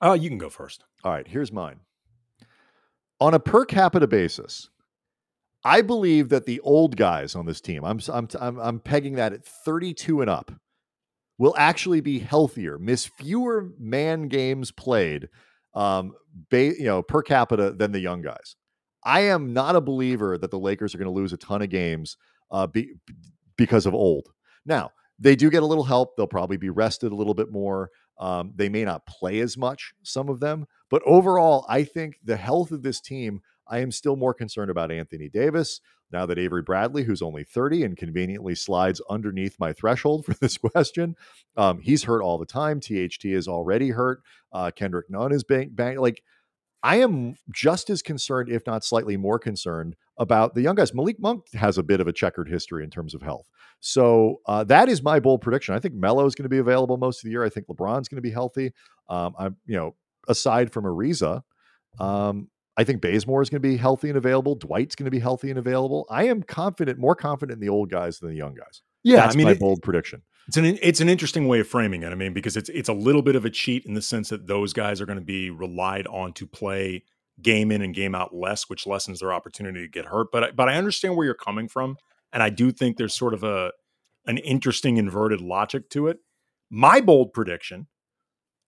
Uh, 0.00 0.16
you 0.18 0.30
can 0.30 0.38
go 0.38 0.48
first. 0.48 0.84
All 1.02 1.12
right, 1.12 1.26
here's 1.26 1.50
mine. 1.52 1.80
On 3.20 3.34
a 3.34 3.40
per 3.40 3.64
capita 3.64 4.06
basis, 4.06 4.70
I 5.64 5.82
believe 5.82 6.28
that 6.28 6.46
the 6.46 6.60
old 6.60 6.96
guys 6.96 7.34
on 7.34 7.46
this 7.46 7.60
team, 7.60 7.84
I'm 7.84 7.98
I'm 8.08 8.28
I'm, 8.40 8.58
I'm 8.60 8.80
pegging 8.80 9.14
that 9.14 9.32
at 9.32 9.44
32 9.44 10.20
and 10.20 10.30
up, 10.30 10.52
will 11.38 11.54
actually 11.58 12.00
be 12.00 12.20
healthier, 12.20 12.78
miss 12.78 13.04
fewer 13.04 13.72
man 13.80 14.28
games 14.28 14.70
played, 14.70 15.28
um, 15.74 16.14
ba- 16.50 16.78
you 16.78 16.84
know, 16.84 17.02
per 17.02 17.22
capita 17.22 17.72
than 17.72 17.90
the 17.90 18.00
young 18.00 18.22
guys. 18.22 18.54
I 19.04 19.20
am 19.20 19.52
not 19.52 19.76
a 19.76 19.80
believer 19.80 20.36
that 20.38 20.50
the 20.50 20.58
Lakers 20.58 20.94
are 20.94 20.98
going 20.98 21.12
to 21.12 21.12
lose 21.12 21.32
a 21.32 21.36
ton 21.36 21.62
of 21.62 21.70
games 21.70 22.16
uh, 22.50 22.66
be, 22.66 22.94
because 23.56 23.86
of 23.86 23.94
old. 23.94 24.28
Now, 24.64 24.90
they 25.18 25.36
do 25.36 25.50
get 25.50 25.62
a 25.62 25.66
little 25.66 25.84
help. 25.84 26.16
They'll 26.16 26.26
probably 26.26 26.56
be 26.56 26.70
rested 26.70 27.12
a 27.12 27.14
little 27.16 27.34
bit 27.34 27.50
more. 27.50 27.90
Um, 28.18 28.52
they 28.54 28.68
may 28.68 28.84
not 28.84 29.06
play 29.06 29.40
as 29.40 29.56
much, 29.56 29.94
some 30.02 30.28
of 30.28 30.40
them. 30.40 30.66
But 30.90 31.02
overall, 31.04 31.64
I 31.68 31.84
think 31.84 32.18
the 32.22 32.36
health 32.36 32.70
of 32.70 32.82
this 32.82 33.00
team, 33.00 33.40
I 33.68 33.80
am 33.80 33.90
still 33.90 34.16
more 34.16 34.34
concerned 34.34 34.70
about 34.70 34.92
Anthony 34.92 35.28
Davis. 35.28 35.80
now 36.12 36.24
that 36.26 36.38
Avery 36.38 36.62
Bradley, 36.62 37.02
who's 37.02 37.20
only 37.22 37.42
30 37.42 37.82
and 37.82 37.96
conveniently 37.96 38.54
slides 38.54 39.00
underneath 39.10 39.56
my 39.58 39.72
threshold 39.72 40.24
for 40.26 40.34
this 40.34 40.56
question, 40.56 41.16
um, 41.56 41.80
he's 41.80 42.04
hurt 42.04 42.22
all 42.22 42.38
the 42.38 42.46
time. 42.46 42.80
THT 42.80 43.24
is 43.24 43.48
already 43.48 43.90
hurt. 43.90 44.22
Uh, 44.52 44.70
Kendrick 44.74 45.10
Nunn 45.10 45.32
is 45.32 45.44
bang, 45.44 45.70
bang. 45.72 45.98
Like, 45.98 46.22
I 46.86 46.96
am 47.00 47.34
just 47.52 47.90
as 47.90 48.00
concerned, 48.00 48.48
if 48.48 48.64
not 48.64 48.84
slightly 48.84 49.16
more 49.16 49.40
concerned, 49.40 49.96
about 50.18 50.54
the 50.54 50.62
young 50.62 50.76
guys. 50.76 50.94
Malik 50.94 51.16
Monk 51.18 51.42
has 51.54 51.78
a 51.78 51.82
bit 51.82 52.00
of 52.00 52.06
a 52.06 52.12
checkered 52.12 52.48
history 52.48 52.84
in 52.84 52.90
terms 52.90 53.12
of 53.12 53.22
health. 53.22 53.48
So 53.80 54.40
uh, 54.46 54.62
that 54.64 54.88
is 54.88 55.02
my 55.02 55.18
bold 55.18 55.40
prediction. 55.40 55.74
I 55.74 55.80
think 55.80 55.94
Melo 55.94 56.24
is 56.26 56.36
going 56.36 56.44
to 56.44 56.48
be 56.48 56.58
available 56.58 56.96
most 56.96 57.18
of 57.18 57.24
the 57.24 57.30
year. 57.30 57.44
I 57.44 57.48
think 57.48 57.66
LeBron's 57.66 58.06
going 58.08 58.18
to 58.18 58.22
be 58.22 58.30
healthy. 58.30 58.72
Um, 59.08 59.34
I'm, 59.36 59.56
you 59.66 59.74
know, 59.74 59.96
aside 60.28 60.72
from 60.72 60.84
Ariza, 60.84 61.42
um, 61.98 62.48
I 62.76 62.84
think 62.84 63.00
Bazemore 63.00 63.42
is 63.42 63.50
going 63.50 63.60
to 63.60 63.68
be 63.68 63.76
healthy 63.76 64.08
and 64.08 64.16
available. 64.16 64.54
Dwight's 64.54 64.94
going 64.94 65.06
to 65.06 65.10
be 65.10 65.18
healthy 65.18 65.50
and 65.50 65.58
available. 65.58 66.06
I 66.08 66.28
am 66.28 66.40
confident, 66.42 67.00
more 67.00 67.16
confident 67.16 67.56
in 67.56 67.60
the 67.60 67.72
old 67.72 67.90
guys 67.90 68.20
than 68.20 68.30
the 68.30 68.36
young 68.36 68.54
guys. 68.54 68.82
Yeah, 69.02 69.16
That's 69.16 69.34
I 69.34 69.38
mean, 69.38 69.46
my 69.46 69.52
it- 69.52 69.58
bold 69.60 69.82
prediction. 69.82 70.22
It's 70.48 70.56
an 70.56 70.64
it's 70.80 71.00
an 71.00 71.08
interesting 71.08 71.48
way 71.48 71.60
of 71.60 71.66
framing 71.68 72.02
it. 72.02 72.10
I 72.12 72.14
mean, 72.14 72.32
because 72.32 72.56
it's 72.56 72.68
it's 72.68 72.88
a 72.88 72.92
little 72.94 73.22
bit 73.22 73.36
of 73.36 73.44
a 73.44 73.50
cheat 73.50 73.84
in 73.84 73.94
the 73.94 74.02
sense 74.02 74.28
that 74.28 74.46
those 74.46 74.72
guys 74.72 75.00
are 75.00 75.06
going 75.06 75.18
to 75.18 75.24
be 75.24 75.50
relied 75.50 76.06
on 76.06 76.32
to 76.34 76.46
play 76.46 77.02
game 77.42 77.70
in 77.72 77.82
and 77.82 77.94
game 77.94 78.14
out 78.14 78.34
less, 78.34 78.68
which 78.70 78.86
lessens 78.86 79.20
their 79.20 79.32
opportunity 79.32 79.80
to 79.82 79.88
get 79.88 80.06
hurt. 80.06 80.28
But 80.32 80.44
I- 80.44 80.50
but 80.52 80.68
I 80.68 80.76
understand 80.76 81.16
where 81.16 81.26
you're 81.26 81.34
coming 81.34 81.68
from, 81.68 81.96
and 82.32 82.42
I 82.42 82.50
do 82.50 82.70
think 82.70 82.96
there's 82.96 83.14
sort 83.14 83.34
of 83.34 83.42
a 83.42 83.72
an 84.26 84.38
interesting 84.38 84.96
inverted 84.96 85.40
logic 85.40 85.88
to 85.90 86.06
it. 86.08 86.18
My 86.70 87.00
bold 87.00 87.32
prediction: 87.32 87.88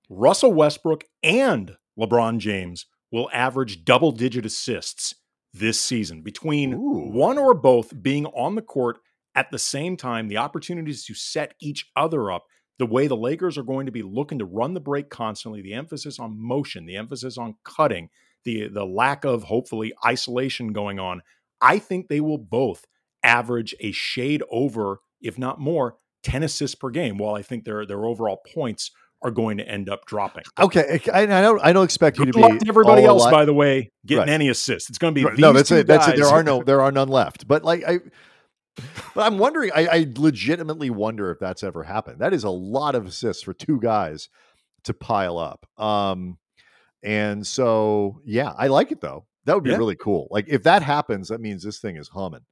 Russell 0.08 0.52
Westbrook 0.52 1.04
and 1.22 1.76
LeBron 1.98 2.38
James 2.38 2.86
will 3.10 3.30
average 3.32 3.84
double 3.84 4.12
digit 4.12 4.44
assists 4.44 5.14
this 5.54 5.80
season 5.80 6.22
between 6.22 6.74
Ooh. 6.74 7.10
one 7.10 7.38
or 7.38 7.54
both 7.54 8.02
being 8.02 8.26
on 8.26 8.54
the 8.54 8.62
court 8.62 8.98
at 9.38 9.52
the 9.52 9.58
same 9.58 9.96
time, 9.96 10.26
the 10.26 10.36
opportunities 10.38 11.04
to 11.04 11.14
set 11.14 11.54
each 11.60 11.88
other 11.94 12.32
up, 12.32 12.46
the 12.80 12.86
way 12.86 13.06
the 13.06 13.16
Lakers 13.16 13.56
are 13.56 13.62
going 13.62 13.86
to 13.86 13.92
be 13.92 14.02
looking 14.02 14.40
to 14.40 14.44
run 14.44 14.74
the 14.74 14.80
break 14.80 15.10
constantly, 15.10 15.62
the 15.62 15.74
emphasis 15.74 16.18
on 16.18 16.36
motion, 16.36 16.86
the 16.86 16.96
emphasis 16.96 17.38
on 17.38 17.54
cutting, 17.64 18.10
the 18.44 18.66
the 18.66 18.84
lack 18.84 19.24
of 19.24 19.44
hopefully 19.44 19.92
isolation 20.04 20.72
going 20.72 20.98
on, 20.98 21.22
I 21.60 21.78
think 21.78 22.08
they 22.08 22.20
will 22.20 22.38
both 22.38 22.84
average 23.22 23.76
a 23.78 23.92
shade 23.92 24.42
over, 24.50 25.02
if 25.22 25.38
not 25.38 25.60
more, 25.60 25.98
10 26.24 26.42
assists 26.42 26.74
per 26.74 26.90
game, 26.90 27.16
while 27.16 27.36
I 27.36 27.42
think 27.42 27.64
their 27.64 27.86
their 27.86 28.04
overall 28.04 28.40
points 28.52 28.90
are 29.22 29.30
going 29.30 29.58
to 29.58 29.68
end 29.68 29.88
up 29.88 30.04
dropping. 30.06 30.42
Okay, 30.58 31.00
I, 31.12 31.22
I 31.22 31.26
don't. 31.26 31.60
I 31.64 31.72
don't 31.72 31.84
expect 31.84 32.18
you 32.18 32.26
to 32.26 32.32
be 32.32 32.42
to 32.42 32.68
everybody 32.68 33.04
else, 33.04 33.24
by 33.30 33.44
the 33.44 33.54
way, 33.54 33.92
getting 34.04 34.22
Right. 34.22 34.28
any 34.30 34.48
assists. 34.48 34.88
It's 34.88 34.98
going 34.98 35.14
to 35.14 35.20
be 35.20 35.24
Right, 35.24 35.38
no, 35.38 35.52
that's 35.52 35.70
it. 35.70 35.86
That's 35.86 36.08
it. 36.08 36.16
There 36.16 36.26
are 36.26 36.42
no. 36.42 36.62
There 36.68 36.80
are 36.80 36.90
none 36.90 37.08
left. 37.08 37.46
But 37.46 37.62
like 37.64 37.84
I, 37.86 38.00
but 39.14 39.26
I'm 39.26 39.38
wondering. 39.38 39.70
I, 39.74 39.86
I 39.86 40.06
legitimately 40.16 40.90
wonder 40.90 41.30
if 41.30 41.38
that's 41.38 41.62
ever 41.62 41.82
happened. 41.84 42.20
That 42.20 42.32
is 42.34 42.44
a 42.44 42.50
lot 42.50 42.94
of 42.94 43.06
assists 43.06 43.42
for 43.42 43.54
two 43.54 43.80
guys 43.80 44.28
to 44.84 44.94
pile 44.94 45.38
up. 45.38 45.66
Um, 45.76 46.38
and 47.02 47.46
so 47.46 48.20
yeah, 48.24 48.52
I 48.56 48.66
like 48.68 48.92
it 48.92 49.00
though. 49.00 49.26
That 49.44 49.54
would 49.54 49.64
be 49.64 49.70
Yeah. 49.70 49.76
really 49.76 49.96
cool. 49.96 50.28
Like 50.30 50.46
if 50.48 50.62
that 50.64 50.82
happens, 50.82 51.28
that 51.28 51.40
means 51.40 51.62
this 51.62 51.78
thing 51.78 51.96
is 51.96 52.08
humming, 52.08 52.44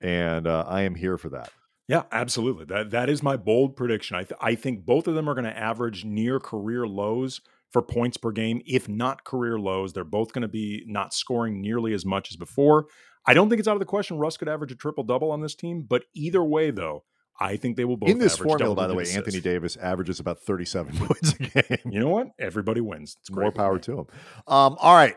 and 0.00 0.46
uh, 0.46 0.64
I 0.66 0.82
am 0.82 0.94
here 0.94 1.18
for 1.18 1.28
that. 1.30 1.50
Yeah, 1.88 2.02
absolutely. 2.10 2.64
That 2.64 2.90
that 2.90 3.08
is 3.08 3.22
my 3.22 3.36
bold 3.36 3.76
prediction. 3.76 4.16
I 4.16 4.24
th- 4.24 4.38
I 4.40 4.54
think 4.56 4.84
both 4.84 5.06
of 5.06 5.14
them 5.14 5.28
are 5.28 5.34
going 5.34 5.44
to 5.44 5.56
average 5.56 6.04
near 6.04 6.40
career 6.40 6.86
lows 6.86 7.40
for 7.70 7.80
points 7.82 8.16
per 8.16 8.32
game, 8.32 8.60
if 8.66 8.88
not 8.88 9.24
career 9.24 9.58
lows. 9.58 9.92
They're 9.92 10.04
both 10.04 10.32
going 10.32 10.42
to 10.42 10.48
be 10.48 10.82
not 10.86 11.14
scoring 11.14 11.60
nearly 11.60 11.92
as 11.92 12.04
much 12.04 12.30
as 12.30 12.36
before. 12.36 12.86
I 13.26 13.34
don't 13.34 13.48
think 13.48 13.58
it's 13.58 13.68
out 13.68 13.74
of 13.74 13.80
the 13.80 13.86
question 13.86 14.18
Russ 14.18 14.36
could 14.36 14.48
average 14.48 14.72
a 14.72 14.76
triple 14.76 15.04
double 15.04 15.30
on 15.30 15.40
this 15.40 15.54
team, 15.54 15.82
but 15.82 16.04
either 16.14 16.42
way, 16.44 16.70
though, 16.70 17.04
I 17.38 17.56
think 17.56 17.76
they 17.76 17.84
will 17.84 17.96
both 17.96 18.08
In 18.08 18.18
this 18.18 18.36
formula, 18.36 18.74
by 18.74 18.86
the 18.86 18.94
way, 18.94 19.04
double-digit 19.04 19.26
Anthony. 19.26 19.40
Davis 19.40 19.76
averages 19.76 20.20
about 20.20 20.40
37 20.40 20.96
points 21.06 21.34
a 21.34 21.38
game. 21.38 21.92
You 21.92 22.00
know 22.00 22.08
what? 22.08 22.28
Everybody 22.38 22.80
wins. 22.80 23.16
It's 23.20 23.30
More 23.30 23.52
power 23.52 23.78
to 23.78 23.92
him. 24.00 24.06
Um, 24.46 24.76
all 24.80 24.94
right. 24.94 25.16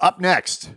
Up 0.00 0.20
next, 0.20 0.72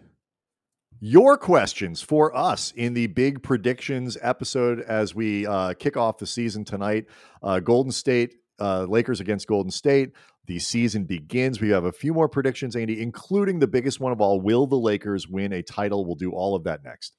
your 0.99 1.37
questions 1.37 2.01
for 2.01 2.35
us 2.35 2.71
in 2.75 2.93
the 2.93 3.07
big 3.07 3.41
predictions 3.41 4.17
episode 4.21 4.81
as 4.81 5.15
we 5.15 5.47
uh, 5.47 5.73
kick 5.73 5.97
off 5.97 6.17
the 6.17 6.27
season 6.27 6.65
tonight. 6.65 7.05
Uh, 7.41 7.59
Golden 7.59 7.91
State, 7.91 8.35
uh, 8.59 8.85
Lakers 8.89 9.19
against 9.19 9.47
Golden 9.47 9.71
State. 9.71 10.11
The 10.47 10.59
season 10.59 11.03
begins. 11.03 11.61
We 11.61 11.69
have 11.69 11.85
a 11.85 11.91
few 11.91 12.13
more 12.13 12.27
predictions, 12.27 12.75
Andy, 12.75 13.01
including 13.01 13.59
the 13.59 13.67
biggest 13.67 13.99
one 13.99 14.11
of 14.11 14.21
all. 14.21 14.41
Will 14.41 14.65
the 14.65 14.77
Lakers 14.77 15.27
win 15.27 15.53
a 15.53 15.61
title? 15.61 16.05
We'll 16.05 16.15
do 16.15 16.31
all 16.31 16.55
of 16.55 16.63
that 16.63 16.83
next. 16.83 17.15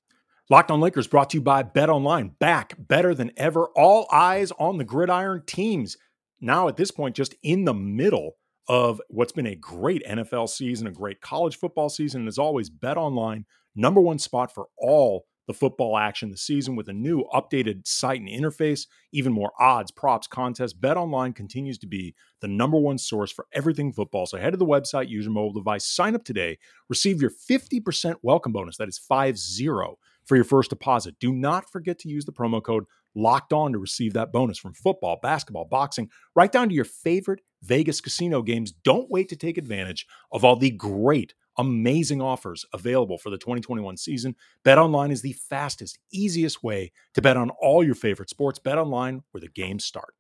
Locked 0.48 0.72
on 0.72 0.81
Lakers 0.81 1.07
brought 1.07 1.31
to 1.31 1.37
you 1.37 1.42
by 1.42 1.62
Bet 1.62 1.88
Online. 1.88 2.31
Back 2.40 2.74
better 2.76 3.14
than 3.14 3.31
ever. 3.37 3.66
All 3.76 4.09
eyes 4.11 4.50
on 4.59 4.79
the 4.79 4.85
gridiron 4.85 5.42
teams. 5.46 5.96
Now, 6.40 6.66
at 6.66 6.76
this 6.76 6.90
point, 6.90 7.14
just 7.14 7.37
in 7.42 7.64
the 7.66 7.74
middle 7.74 8.33
of 8.66 9.00
what's 9.09 9.33
been 9.33 9.46
a 9.46 9.55
great 9.55 10.05
NFL 10.05 10.48
season, 10.48 10.88
a 10.88 10.92
great 10.92 11.20
college 11.20 11.57
football 11.57 11.88
season. 11.88 12.22
And 12.22 12.29
as 12.29 12.38
always, 12.38 12.68
Bet 12.68 12.96
Online, 12.96 13.44
number 13.76 14.00
one 14.00 14.18
spot 14.18 14.53
for 14.53 14.66
all 14.76 15.26
the 15.46 15.55
football 15.55 15.96
action 15.96 16.31
this 16.31 16.42
season 16.42 16.76
with 16.76 16.88
a 16.88 16.92
new 16.92 17.24
updated 17.35 17.87
site 17.87 18.20
and 18.20 18.29
interface, 18.29 18.87
even 19.12 19.33
more 19.33 19.53
odds, 19.59 19.90
props, 19.90 20.26
contests. 20.26 20.72
Bet 20.72 20.96
Online 20.96 21.33
continues 21.33 21.79
to 21.79 21.87
be 21.87 22.14
the 22.40 22.48
number 22.48 22.79
one 22.79 22.98
source 22.98 23.33
for 23.33 23.46
everything 23.53 23.92
football. 23.92 24.26
So 24.26 24.38
head 24.38 24.53
to 24.53 24.57
the 24.57 24.66
website, 24.66 25.09
use 25.09 25.24
your 25.24 25.33
mobile 25.35 25.53
device, 25.53 25.85
sign 25.85 26.14
up 26.14 26.24
today, 26.24 26.59
receive 26.88 27.20
your 27.20 27.31
50% 27.31 28.16
welcome 28.22 28.53
bonus. 28.53 28.76
That 28.76 28.88
is 28.88 28.98
5 28.98 29.38
0 29.38 29.98
for 30.24 30.37
your 30.37 30.44
first 30.44 30.70
deposit. 30.70 31.16
Do 31.18 31.33
not 31.33 31.70
forget 31.70 31.98
to 32.00 32.09
use 32.09 32.24
the 32.24 32.33
promo 32.33 32.62
code 32.62 32.85
locked 33.14 33.53
on 33.53 33.72
to 33.72 33.79
receive 33.79 34.12
that 34.12 34.33
bonus 34.33 34.59
from 34.59 34.74
football, 34.74 35.18
basketball, 35.20 35.64
boxing, 35.64 36.09
right 36.35 36.53
down 36.53 36.68
to 36.68 36.74
your 36.74 36.85
favorite 36.85 37.40
Vegas 37.62 38.00
casino 38.00 38.42
games. 38.42 38.72
Don't 38.72 39.11
wait 39.11 39.29
to 39.31 39.37
take 39.37 39.59
advantage 39.59 40.07
of 40.33 40.44
all 40.44 40.57
the 40.57 40.70
great, 40.70 41.35
amazing 41.61 42.20
offers 42.20 42.64
available 42.73 43.18
for 43.18 43.31
the 43.31 43.38
2021 43.38 43.96
season. 43.96 44.35
Bet 44.64 44.79
online 44.79 45.11
is 45.11 45.23
the 45.23 45.33
fastest, 45.33 45.99
easiest 46.12 46.62
way 46.62 46.92
to 47.14 47.23
bet 47.23 47.37
on 47.37 47.51
all 47.61 47.85
your 47.85 47.94
favorite 47.94 48.31
sports. 48.31 48.59
Bet 48.59 48.79
online 48.79 49.23
where 49.31 49.40
the 49.40 49.49
games 49.49 49.85
start. 49.85 50.14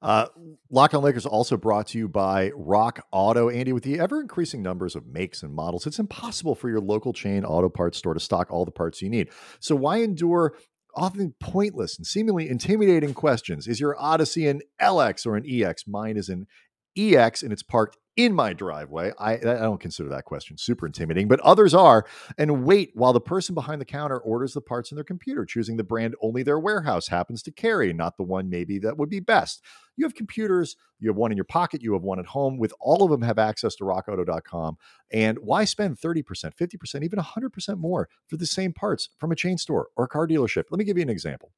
Uh, 0.00 0.26
Lock 0.70 0.94
on 0.94 1.02
Lakers 1.02 1.26
also 1.26 1.56
brought 1.56 1.88
to 1.88 1.98
you 1.98 2.08
by 2.08 2.52
Rock 2.54 3.04
Auto. 3.10 3.48
Andy, 3.48 3.72
with 3.72 3.82
the 3.82 3.98
ever 3.98 4.20
increasing 4.20 4.62
numbers 4.62 4.94
of 4.94 5.06
makes 5.06 5.42
and 5.42 5.52
models, 5.52 5.86
it's 5.86 5.98
impossible 5.98 6.54
for 6.54 6.68
your 6.68 6.80
local 6.80 7.12
chain 7.12 7.44
auto 7.44 7.68
parts 7.68 7.98
store 7.98 8.14
to 8.14 8.20
stock 8.20 8.50
all 8.50 8.64
the 8.64 8.70
parts 8.70 9.02
you 9.02 9.10
need. 9.10 9.28
So 9.58 9.74
why 9.74 9.98
endure 9.98 10.54
often 10.94 11.34
pointless 11.40 11.96
and 11.96 12.06
seemingly 12.06 12.48
intimidating 12.48 13.14
questions? 13.14 13.66
Is 13.66 13.80
your 13.80 14.00
Odyssey 14.00 14.46
an 14.48 14.62
LX 14.80 15.26
or 15.26 15.36
an 15.36 15.44
EX? 15.48 15.86
Mine 15.86 16.16
is 16.16 16.28
an 16.28 16.46
EX 16.98 17.42
and 17.42 17.52
it's 17.52 17.62
parked 17.62 17.96
in 18.18 18.34
my 18.34 18.52
driveway. 18.52 19.12
I, 19.16 19.34
I 19.34 19.36
don't 19.36 19.78
consider 19.78 20.08
that 20.08 20.24
question 20.24 20.58
super 20.58 20.86
intimidating, 20.86 21.28
but 21.28 21.38
others 21.40 21.72
are. 21.72 22.04
And 22.36 22.64
wait 22.64 22.90
while 22.94 23.12
the 23.12 23.20
person 23.20 23.54
behind 23.54 23.80
the 23.80 23.84
counter 23.84 24.18
orders 24.18 24.54
the 24.54 24.60
parts 24.60 24.90
in 24.90 24.96
their 24.96 25.04
computer, 25.04 25.46
choosing 25.46 25.76
the 25.76 25.84
brand 25.84 26.16
only 26.20 26.42
their 26.42 26.58
warehouse 26.58 27.06
happens 27.06 27.44
to 27.44 27.52
carry, 27.52 27.92
not 27.92 28.16
the 28.16 28.24
one 28.24 28.50
maybe 28.50 28.80
that 28.80 28.98
would 28.98 29.08
be 29.08 29.20
best. 29.20 29.62
You 29.96 30.04
have 30.04 30.16
computers, 30.16 30.74
you 30.98 31.08
have 31.08 31.16
one 31.16 31.30
in 31.30 31.36
your 31.36 31.44
pocket, 31.44 31.80
you 31.80 31.92
have 31.92 32.02
one 32.02 32.18
at 32.18 32.26
home. 32.26 32.58
With 32.58 32.74
all 32.80 33.04
of 33.04 33.10
them 33.12 33.22
have 33.22 33.38
access 33.38 33.76
to 33.76 33.84
rockauto.com. 33.84 34.78
And 35.12 35.38
why 35.38 35.64
spend 35.64 36.00
30%, 36.00 36.24
50%, 36.24 37.04
even 37.04 37.20
100% 37.20 37.78
more 37.78 38.08
for 38.26 38.36
the 38.36 38.46
same 38.46 38.72
parts 38.72 39.10
from 39.18 39.30
a 39.30 39.36
chain 39.36 39.58
store 39.58 39.90
or 39.96 40.06
a 40.06 40.08
car 40.08 40.26
dealership? 40.26 40.64
Let 40.72 40.78
me 40.78 40.84
give 40.84 40.96
you 40.96 41.02
an 41.04 41.08
example. 41.08 41.52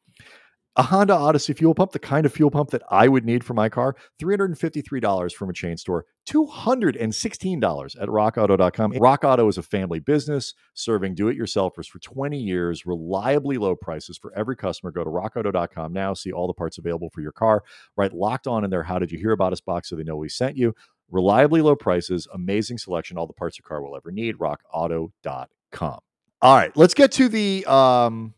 A 0.76 0.85
Honda 0.85 1.14
Odyssey 1.14 1.52
fuel 1.52 1.74
pump, 1.74 1.90
the 1.90 1.98
kind 1.98 2.24
of 2.24 2.33
fuel 2.33 2.50
pump 2.50 2.70
that 2.70 2.83
I 2.88 3.09
would 3.09 3.24
need 3.24 3.42
for 3.42 3.54
my 3.54 3.68
car, 3.68 3.96
$353 4.22 5.35
from 5.35 5.50
a 5.50 5.52
chain 5.52 5.76
store, 5.76 6.06
$216 6.28 8.00
at 8.00 8.09
rockauto.com. 8.09 8.92
Rock 8.92 9.24
Auto 9.24 9.48
is 9.48 9.59
a 9.59 9.62
family 9.62 9.98
business 9.98 10.54
serving 10.74 11.16
do 11.16 11.26
it 11.26 11.37
yourselfers 11.37 11.87
for 11.87 11.98
20 11.98 12.38
years, 12.38 12.87
reliably 12.87 13.59
low 13.59 13.74
prices 13.74 14.16
for 14.16 14.33
every 14.37 14.54
customer. 14.56 14.92
Go 14.92 15.02
to 15.02 15.11
rockauto.com 15.11 15.92
now, 15.92 16.14
see 16.14 16.30
all 16.30 16.46
the 16.46 16.54
parts 16.54 16.78
available 16.78 17.11
for 17.11 17.20
your 17.20 17.33
car. 17.33 17.64
Right 17.96 18.12
locked 18.12 18.46
on 18.46 18.62
in 18.62 18.70
there. 18.70 18.85
How 18.85 19.00
did 19.00 19.11
you 19.11 19.18
hear 19.18 19.33
about 19.33 19.52
us 19.52 19.61
box 19.61 19.88
so 19.88 19.96
they 19.96 20.04
know 20.04 20.16
we 20.16 20.28
sent 20.28 20.56
you? 20.56 20.74
Reliably 21.11 21.62
low 21.62 21.74
prices, 21.74 22.28
amazing 22.33 22.78
selection, 22.78 23.18
all 23.18 23.26
the 23.26 23.33
parts 23.33 23.59
your 23.59 23.66
car 23.66 23.83
will 23.83 23.96
ever 23.96 24.12
need. 24.12 24.37
rockauto.com. 24.37 25.98
All 26.42 26.56
right, 26.56 26.74
let's 26.76 26.94
get 26.94 27.11
to 27.12 27.28
the 27.28 27.66
um 27.66 28.35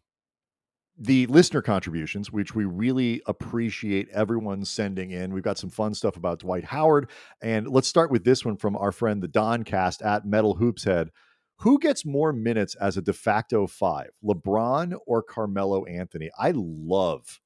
the 1.02 1.26
listener 1.26 1.60
contributions, 1.62 2.30
which 2.30 2.54
we 2.54 2.64
really 2.64 3.20
appreciate 3.26 4.08
everyone 4.10 4.64
sending 4.64 5.10
in. 5.10 5.34
We've 5.34 5.42
got 5.42 5.58
some 5.58 5.68
fun 5.68 5.94
stuff 5.94 6.16
about 6.16 6.38
Dwight 6.38 6.62
Howard. 6.62 7.10
And 7.42 7.66
let's 7.66 7.88
start 7.88 8.12
with 8.12 8.22
this 8.22 8.44
one 8.44 8.56
from 8.56 8.76
our 8.76 8.92
friend, 8.92 9.20
the 9.20 9.26
Don 9.26 9.64
Cast 9.64 10.00
at 10.00 10.24
Metal 10.24 10.54
Hoops 10.54 10.84
Head. 10.84 11.10
Who 11.56 11.80
gets 11.80 12.06
more 12.06 12.32
minutes 12.32 12.76
as 12.76 12.96
a 12.96 13.02
de 13.02 13.12
facto 13.12 13.66
five, 13.66 14.10
LeBron 14.24 14.94
or 15.04 15.24
Carmelo 15.24 15.84
Anthony? 15.86 16.30
I 16.38 16.52
love 16.54 17.40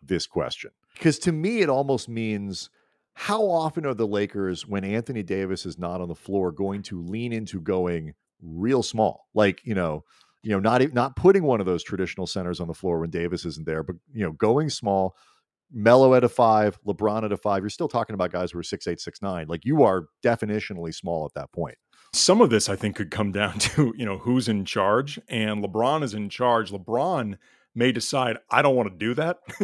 this 0.00 0.28
question 0.28 0.70
because 0.94 1.18
to 1.20 1.32
me, 1.32 1.62
it 1.62 1.68
almost 1.68 2.08
means 2.08 2.70
how 3.14 3.42
often 3.42 3.84
are 3.86 3.94
the 3.94 4.06
Lakers, 4.06 4.68
when 4.68 4.84
Anthony 4.84 5.24
Davis 5.24 5.66
is 5.66 5.78
not 5.78 6.00
on 6.00 6.08
the 6.08 6.14
floor, 6.14 6.52
going 6.52 6.82
to 6.84 7.02
lean 7.02 7.32
into 7.32 7.60
going 7.60 8.14
real 8.40 8.84
small? 8.84 9.28
Like, 9.34 9.60
you 9.64 9.74
know, 9.74 10.04
you 10.42 10.50
know, 10.50 10.60
not 10.60 10.92
not 10.92 11.16
putting 11.16 11.44
one 11.44 11.60
of 11.60 11.66
those 11.66 11.82
traditional 11.82 12.26
centers 12.26 12.60
on 12.60 12.68
the 12.68 12.74
floor 12.74 13.00
when 13.00 13.10
Davis 13.10 13.44
isn't 13.44 13.66
there, 13.66 13.82
but 13.82 13.96
you 14.12 14.24
know, 14.24 14.32
going 14.32 14.70
small, 14.70 15.16
Melo 15.70 16.14
at 16.14 16.24
a 16.24 16.28
five, 16.28 16.78
LeBron 16.86 17.24
at 17.24 17.32
a 17.32 17.36
five. 17.36 17.62
You're 17.62 17.70
still 17.70 17.88
talking 17.88 18.14
about 18.14 18.32
guys 18.32 18.50
who 18.52 18.58
are 18.58 18.62
six 18.62 18.86
eight, 18.86 19.00
six 19.00 19.20
nine. 19.20 19.46
Like 19.48 19.64
you 19.64 19.82
are 19.82 20.06
definitionally 20.24 20.94
small 20.94 21.26
at 21.26 21.34
that 21.34 21.52
point. 21.52 21.76
Some 22.12 22.40
of 22.40 22.50
this, 22.50 22.68
I 22.68 22.76
think, 22.76 22.96
could 22.96 23.10
come 23.10 23.32
down 23.40 23.58
to 23.58 23.92
you 23.96 24.06
know 24.06 24.18
who's 24.18 24.48
in 24.48 24.64
charge, 24.64 25.20
and 25.28 25.62
LeBron 25.62 26.02
is 26.02 26.14
in 26.14 26.28
charge. 26.28 26.70
LeBron 26.70 27.36
may 27.74 27.92
decide 27.92 28.38
I 28.50 28.62
don't 28.62 28.74
want 28.74 28.90
to 28.90 28.96
do 28.96 29.14
that, 29.14 29.38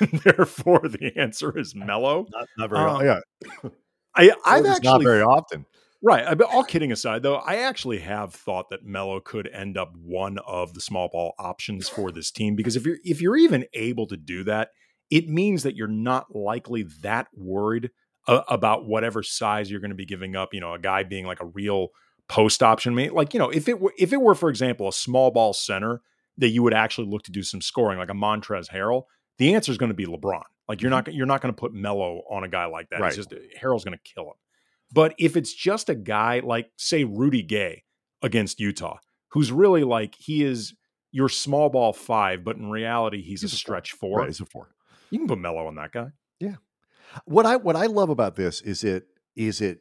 and 0.00 0.20
therefore 0.22 0.80
the 0.80 1.12
answer 1.16 1.56
is 1.56 1.74
Melo. 1.74 2.26
Not, 2.30 2.48
not 2.58 2.70
very. 2.70 2.82
Um, 2.82 3.04
yeah, 3.04 3.70
I, 4.14 4.32
I've 4.44 4.66
actually 4.66 4.88
not 4.88 5.02
very 5.02 5.22
often. 5.22 5.66
Right. 6.02 6.24
Uh, 6.24 6.34
but 6.34 6.48
all 6.52 6.64
kidding 6.64 6.92
aside, 6.92 7.22
though, 7.22 7.36
I 7.36 7.56
actually 7.56 7.98
have 8.00 8.34
thought 8.34 8.70
that 8.70 8.84
Melo 8.84 9.20
could 9.20 9.48
end 9.52 9.76
up 9.78 9.94
one 9.96 10.38
of 10.46 10.74
the 10.74 10.80
small 10.80 11.08
ball 11.08 11.34
options 11.38 11.88
for 11.88 12.12
this 12.12 12.30
team 12.30 12.54
because 12.54 12.76
if 12.76 12.84
you're 12.84 12.98
if 13.04 13.20
you're 13.20 13.36
even 13.36 13.64
able 13.74 14.06
to 14.08 14.16
do 14.16 14.44
that, 14.44 14.70
it 15.10 15.28
means 15.28 15.62
that 15.62 15.76
you're 15.76 15.88
not 15.88 16.34
likely 16.34 16.84
that 17.02 17.28
worried 17.34 17.90
uh, 18.28 18.42
about 18.48 18.86
whatever 18.86 19.22
size 19.22 19.70
you're 19.70 19.80
going 19.80 19.90
to 19.90 19.96
be 19.96 20.06
giving 20.06 20.36
up. 20.36 20.52
You 20.52 20.60
know, 20.60 20.74
a 20.74 20.78
guy 20.78 21.02
being 21.02 21.26
like 21.26 21.40
a 21.40 21.46
real 21.46 21.88
post 22.28 22.62
option 22.62 22.94
mate. 22.94 23.14
Like 23.14 23.34
you 23.34 23.40
know, 23.40 23.50
if 23.50 23.68
it 23.68 23.80
were 23.80 23.92
if 23.98 24.12
it 24.12 24.20
were, 24.20 24.34
for 24.34 24.50
example, 24.50 24.88
a 24.88 24.92
small 24.92 25.30
ball 25.30 25.52
center 25.52 26.02
that 26.38 26.48
you 26.48 26.62
would 26.62 26.74
actually 26.74 27.08
look 27.08 27.22
to 27.22 27.32
do 27.32 27.42
some 27.42 27.60
scoring, 27.62 27.98
like 27.98 28.10
a 28.10 28.14
Montrez 28.14 28.70
Harrell, 28.70 29.04
the 29.38 29.54
answer 29.54 29.72
is 29.72 29.78
going 29.78 29.90
to 29.90 29.94
be 29.94 30.06
LeBron. 30.06 30.42
Like 30.68 30.82
you're 30.82 30.90
mm-hmm. 30.90 31.10
not 31.10 31.14
you're 31.14 31.26
not 31.26 31.40
going 31.40 31.54
to 31.54 31.58
put 31.58 31.72
Melo 31.72 32.22
on 32.30 32.44
a 32.44 32.48
guy 32.48 32.66
like 32.66 32.90
that. 32.90 33.00
Right. 33.00 33.08
It's 33.08 33.16
just 33.16 33.32
uh, 33.32 33.36
Harrell's 33.60 33.84
going 33.84 33.96
to 33.96 34.12
kill 34.14 34.24
him. 34.24 34.34
But 34.92 35.14
if 35.18 35.36
it's 35.36 35.52
just 35.52 35.88
a 35.88 35.94
guy 35.94 36.40
like, 36.44 36.70
say, 36.76 37.04
Rudy 37.04 37.42
Gay 37.42 37.84
against 38.22 38.60
Utah, 38.60 38.98
who's 39.30 39.52
really 39.52 39.84
like 39.84 40.14
he 40.18 40.42
is 40.44 40.74
your 41.12 41.28
small 41.28 41.68
ball 41.68 41.92
five, 41.92 42.44
but 42.44 42.56
in 42.56 42.70
reality 42.70 43.22
he's, 43.22 43.42
He's 43.42 43.52
a 43.52 43.54
a 43.54 43.56
four. 43.56 43.58
stretch 43.58 43.92
four. 43.92 44.18
Right, 44.20 44.28
it's 44.28 44.40
a 44.40 44.44
four. 44.46 44.68
You 45.10 45.18
can 45.18 45.28
put 45.28 45.38
Melo 45.38 45.66
on 45.66 45.74
that 45.76 45.92
guy. 45.92 46.08
Yeah. 46.40 46.56
What 47.24 47.46
I 47.46 47.56
what 47.56 47.76
I 47.76 47.86
love 47.86 48.10
about 48.10 48.36
this 48.36 48.60
is 48.60 48.84
it 48.84 49.06
is 49.34 49.60
it 49.60 49.80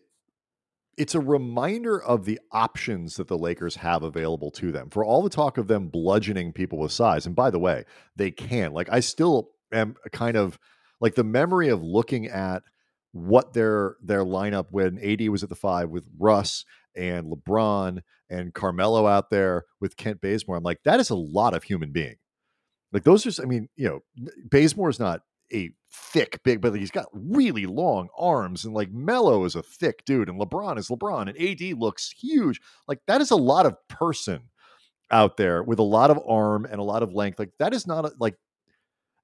it's 0.97 1.15
a 1.15 1.19
reminder 1.19 2.01
of 2.01 2.23
the 2.25 2.39
options 2.51 3.17
that 3.17 3.27
the 3.27 3.37
Lakers 3.37 3.75
have 3.77 4.03
available 4.03 4.49
to 4.51 4.71
them. 4.71 4.89
For 4.89 5.03
all 5.03 5.21
the 5.21 5.29
talk 5.29 5.57
of 5.57 5.67
them 5.67 5.87
bludgeoning 5.89 6.53
people 6.53 6.79
with 6.79 6.91
size, 6.91 7.25
and 7.25 7.35
by 7.35 7.49
the 7.49 7.59
way, 7.59 7.83
they 8.15 8.31
can. 8.31 8.71
Like 8.71 8.87
I 8.91 9.01
still 9.01 9.49
am 9.73 9.95
kind 10.13 10.37
of 10.37 10.57
like 11.01 11.15
the 11.15 11.23
memory 11.23 11.67
of 11.67 11.83
looking 11.83 12.27
at 12.27 12.63
what 13.15 13.53
their 13.53 13.95
their 14.03 14.25
lineup 14.25 14.65
when 14.71 14.99
AD 14.99 15.29
was 15.29 15.41
at 15.41 15.47
the 15.47 15.55
five 15.55 15.89
with 15.89 16.05
Russ 16.19 16.65
and 16.97 17.31
LeBron 17.31 18.01
and 18.29 18.53
Carmelo 18.53 19.07
out 19.07 19.29
there 19.29 19.63
with 19.79 19.95
Kent 19.95 20.19
Bazemore. 20.19 20.57
I'm 20.57 20.63
like, 20.63 20.83
that 20.83 20.99
is 20.99 21.09
a 21.09 21.15
lot 21.15 21.53
of 21.53 21.63
human 21.63 21.93
being. 21.93 22.15
Like 22.91 23.03
those 23.03 23.25
are, 23.25 23.41
I 23.41 23.45
mean, 23.45 23.69
you 23.77 23.87
know, 23.87 23.99
Bazemore 24.49 24.89
is 24.89 24.99
not 24.99 25.21
a 25.53 25.69
thick 25.91 26.41
big, 26.43 26.59
but 26.59 26.73
he's 26.73 26.91
got 26.91 27.07
really 27.13 27.65
long 27.65 28.09
arms, 28.17 28.65
and 28.65 28.73
like 28.73 28.91
Melo 28.91 29.45
is 29.45 29.55
a 29.55 29.63
thick 29.63 30.03
dude, 30.05 30.27
and 30.27 30.39
LeBron 30.39 30.77
is 30.77 30.89
LeBron, 30.89 31.29
and 31.29 31.39
AD 31.39 31.77
looks 31.79 32.11
huge. 32.11 32.59
Like 32.85 32.99
that 33.07 33.21
is 33.21 33.31
a 33.31 33.37
lot 33.37 33.65
of 33.65 33.75
person 33.87 34.49
out 35.09 35.37
there 35.37 35.63
with 35.63 35.79
a 35.79 35.83
lot 35.83 36.11
of 36.11 36.19
arm 36.27 36.65
and 36.65 36.79
a 36.79 36.83
lot 36.83 37.01
of 37.01 37.13
length. 37.13 37.39
Like 37.39 37.51
that 37.59 37.73
is 37.73 37.87
not 37.87 38.05
a, 38.05 38.11
like, 38.19 38.35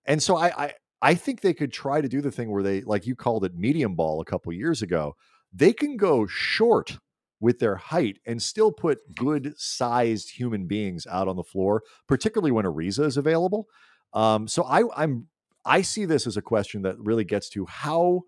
and 0.06 0.24
so 0.24 0.38
I 0.38 0.66
I 0.66 0.74
I 1.02 1.16
think 1.16 1.42
they 1.42 1.54
could 1.54 1.74
try 1.74 2.02
to 2.02 2.08
do 2.08 2.22
the 2.22 2.32
thing 2.32 2.52
where 2.52 2.64
they 2.64 2.82
like 2.82 3.08
you 3.08 3.16
called 3.16 3.46
it 3.46 3.56
medium 3.56 3.96
ball 3.96 4.22
a 4.22 4.26
couple 4.26 4.54
years 4.54 4.82
ago. 4.82 5.16
They 5.54 5.74
can 5.74 5.98
go 5.98 6.28
short 6.28 7.00
with 7.40 7.60
their 7.60 7.76
height 7.76 8.20
and 8.26 8.42
still 8.42 8.72
put 8.72 9.16
good 9.16 9.54
sized 9.58 10.30
human 10.30 10.68
beings 10.68 11.08
out 11.08 11.28
on 11.28 11.36
the 11.36 11.44
floor, 11.44 11.82
particularly 12.08 12.52
when 12.52 12.66
Ariza 12.66 13.06
is 13.06 13.18
available. 13.18 13.66
Um, 14.14 14.48
so 14.48 14.64
I, 14.64 14.84
I'm 14.96 15.28
I 15.66 15.82
see 15.82 16.06
this 16.06 16.26
as 16.28 16.38
a 16.38 16.42
question 16.42 16.84
that 16.84 17.00
really 17.00 17.24
gets 17.24 17.50
to 17.50 17.66
how 17.66 18.22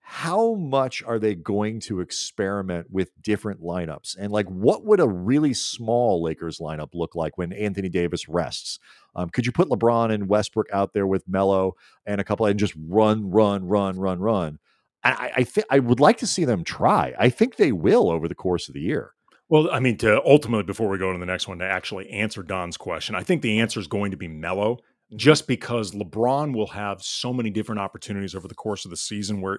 how 0.00 0.54
much 0.54 1.04
are 1.04 1.20
they 1.20 1.36
going 1.36 1.78
to 1.78 2.00
experiment 2.00 2.88
with 2.90 3.10
different 3.22 3.62
lineups 3.62 4.16
and 4.18 4.32
like 4.32 4.46
what 4.46 4.84
would 4.84 4.98
a 4.98 5.06
really 5.06 5.54
small 5.54 6.20
Lakers 6.20 6.58
lineup 6.58 6.88
look 6.94 7.14
like 7.14 7.38
when 7.38 7.52
Anthony 7.52 7.88
Davis 7.88 8.28
rests? 8.28 8.78
Um, 9.14 9.28
could 9.30 9.46
you 9.46 9.52
put 9.52 9.68
LeBron 9.68 10.12
and 10.12 10.28
Westbrook 10.28 10.66
out 10.72 10.92
there 10.92 11.06
with 11.06 11.28
Melo 11.28 11.74
and 12.06 12.20
a 12.20 12.24
couple 12.24 12.46
and 12.46 12.58
just 12.58 12.74
run, 12.76 13.30
run, 13.30 13.66
run, 13.66 13.98
run, 13.98 14.20
run? 14.20 14.58
I, 15.02 15.32
I 15.36 15.44
think 15.44 15.66
I 15.70 15.78
would 15.78 16.00
like 16.00 16.18
to 16.18 16.26
see 16.26 16.44
them 16.44 16.64
try. 16.64 17.14
I 17.18 17.30
think 17.30 17.56
they 17.56 17.72
will 17.72 18.10
over 18.10 18.28
the 18.28 18.34
course 18.34 18.68
of 18.68 18.74
the 18.74 18.80
year. 18.80 19.12
Well, 19.48 19.68
I 19.72 19.80
mean, 19.80 19.96
to 19.98 20.22
ultimately, 20.24 20.62
before 20.62 20.88
we 20.88 20.98
go 20.98 21.12
to 21.12 21.18
the 21.18 21.26
next 21.26 21.48
one, 21.48 21.58
to 21.58 21.64
actually 21.64 22.08
answer 22.10 22.42
Don's 22.42 22.76
question, 22.76 23.14
I 23.14 23.22
think 23.22 23.42
the 23.42 23.58
answer 23.58 23.80
is 23.80 23.88
going 23.88 24.12
to 24.12 24.16
be 24.16 24.28
Melo, 24.28 24.78
just 25.16 25.48
because 25.48 25.90
LeBron 25.92 26.54
will 26.54 26.68
have 26.68 27.02
so 27.02 27.32
many 27.32 27.50
different 27.50 27.80
opportunities 27.80 28.34
over 28.34 28.46
the 28.46 28.54
course 28.54 28.84
of 28.84 28.92
the 28.92 28.96
season 28.96 29.40
where, 29.40 29.58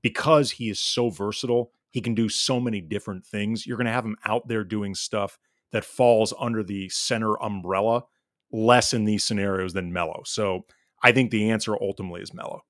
because 0.00 0.52
he 0.52 0.70
is 0.70 0.80
so 0.80 1.10
versatile, 1.10 1.70
he 1.90 2.00
can 2.00 2.14
do 2.14 2.28
so 2.28 2.60
many 2.60 2.80
different 2.80 3.26
things. 3.26 3.66
You're 3.66 3.76
going 3.76 3.86
to 3.86 3.92
have 3.92 4.06
him 4.06 4.16
out 4.24 4.48
there 4.48 4.64
doing 4.64 4.94
stuff 4.94 5.38
that 5.72 5.84
falls 5.84 6.32
under 6.38 6.62
the 6.62 6.88
center 6.88 7.34
umbrella 7.42 8.04
less 8.52 8.92
in 8.92 9.04
these 9.04 9.24
scenarios 9.24 9.72
than 9.72 9.92
Melo. 9.92 10.22
So 10.24 10.66
I 11.02 11.12
think 11.12 11.30
the 11.30 11.50
answer 11.50 11.74
ultimately 11.80 12.22
is 12.22 12.34
Melo. 12.34 12.62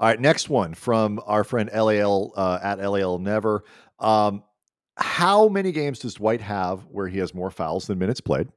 All 0.00 0.08
right, 0.08 0.20
next 0.20 0.48
one 0.48 0.74
from 0.74 1.20
our 1.26 1.44
friend 1.44 1.70
LAL 1.72 2.32
uh, 2.36 2.58
at 2.62 2.78
LAL 2.78 3.18
Never. 3.18 3.64
Um, 3.98 4.42
how 4.96 5.48
many 5.48 5.72
games 5.72 6.00
does 6.00 6.14
Dwight 6.14 6.40
have 6.40 6.86
where 6.86 7.08
he 7.08 7.18
has 7.18 7.34
more 7.34 7.50
fouls 7.50 7.86
than 7.86 7.98
minutes 7.98 8.20
played? 8.20 8.48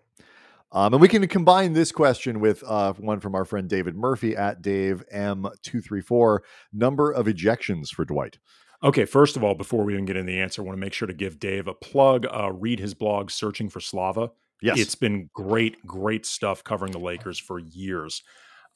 Um, 0.72 0.94
and 0.94 1.02
we 1.02 1.08
can 1.08 1.26
combine 1.28 1.74
this 1.74 1.92
question 1.92 2.40
with 2.40 2.64
uh, 2.66 2.94
one 2.94 3.20
from 3.20 3.36
our 3.36 3.46
friend 3.46 3.70
David 3.70 3.96
Murphy 3.96 4.36
at 4.36 4.62
Dave 4.62 5.04
M234 5.14 6.40
number 6.74 7.12
of 7.12 7.28
ejections 7.28 7.90
for 7.90 8.06
Dwight. 8.06 8.40
Okay, 8.84 9.06
first 9.06 9.38
of 9.38 9.44
all, 9.44 9.54
before 9.54 9.86
we 9.86 9.94
even 9.94 10.06
get 10.06 10.18
in 10.18 10.26
the 10.26 10.42
answer, 10.42 10.62
I 10.62 10.66
want 10.66 10.76
to 10.76 10.82
make 10.82 10.94
sure 10.94 11.08
to 11.08 11.14
give 11.14 11.40
Dave 11.40 11.68
a 11.68 11.74
plug. 11.74 12.26
Uh, 12.26 12.52
read 12.52 12.80
his 12.80 12.96
blog, 12.96 13.30
Searching 13.30 13.70
for 13.70 13.80
Slava. 13.80 14.32
Yes. 14.62 14.80
It's 14.80 14.96
been 14.96 15.30
great, 15.34 15.86
great 15.86 16.26
stuff 16.26 16.64
covering 16.64 16.92
the 16.92 17.00
Lakers 17.00 17.40
for 17.40 17.60
years. 17.60 18.24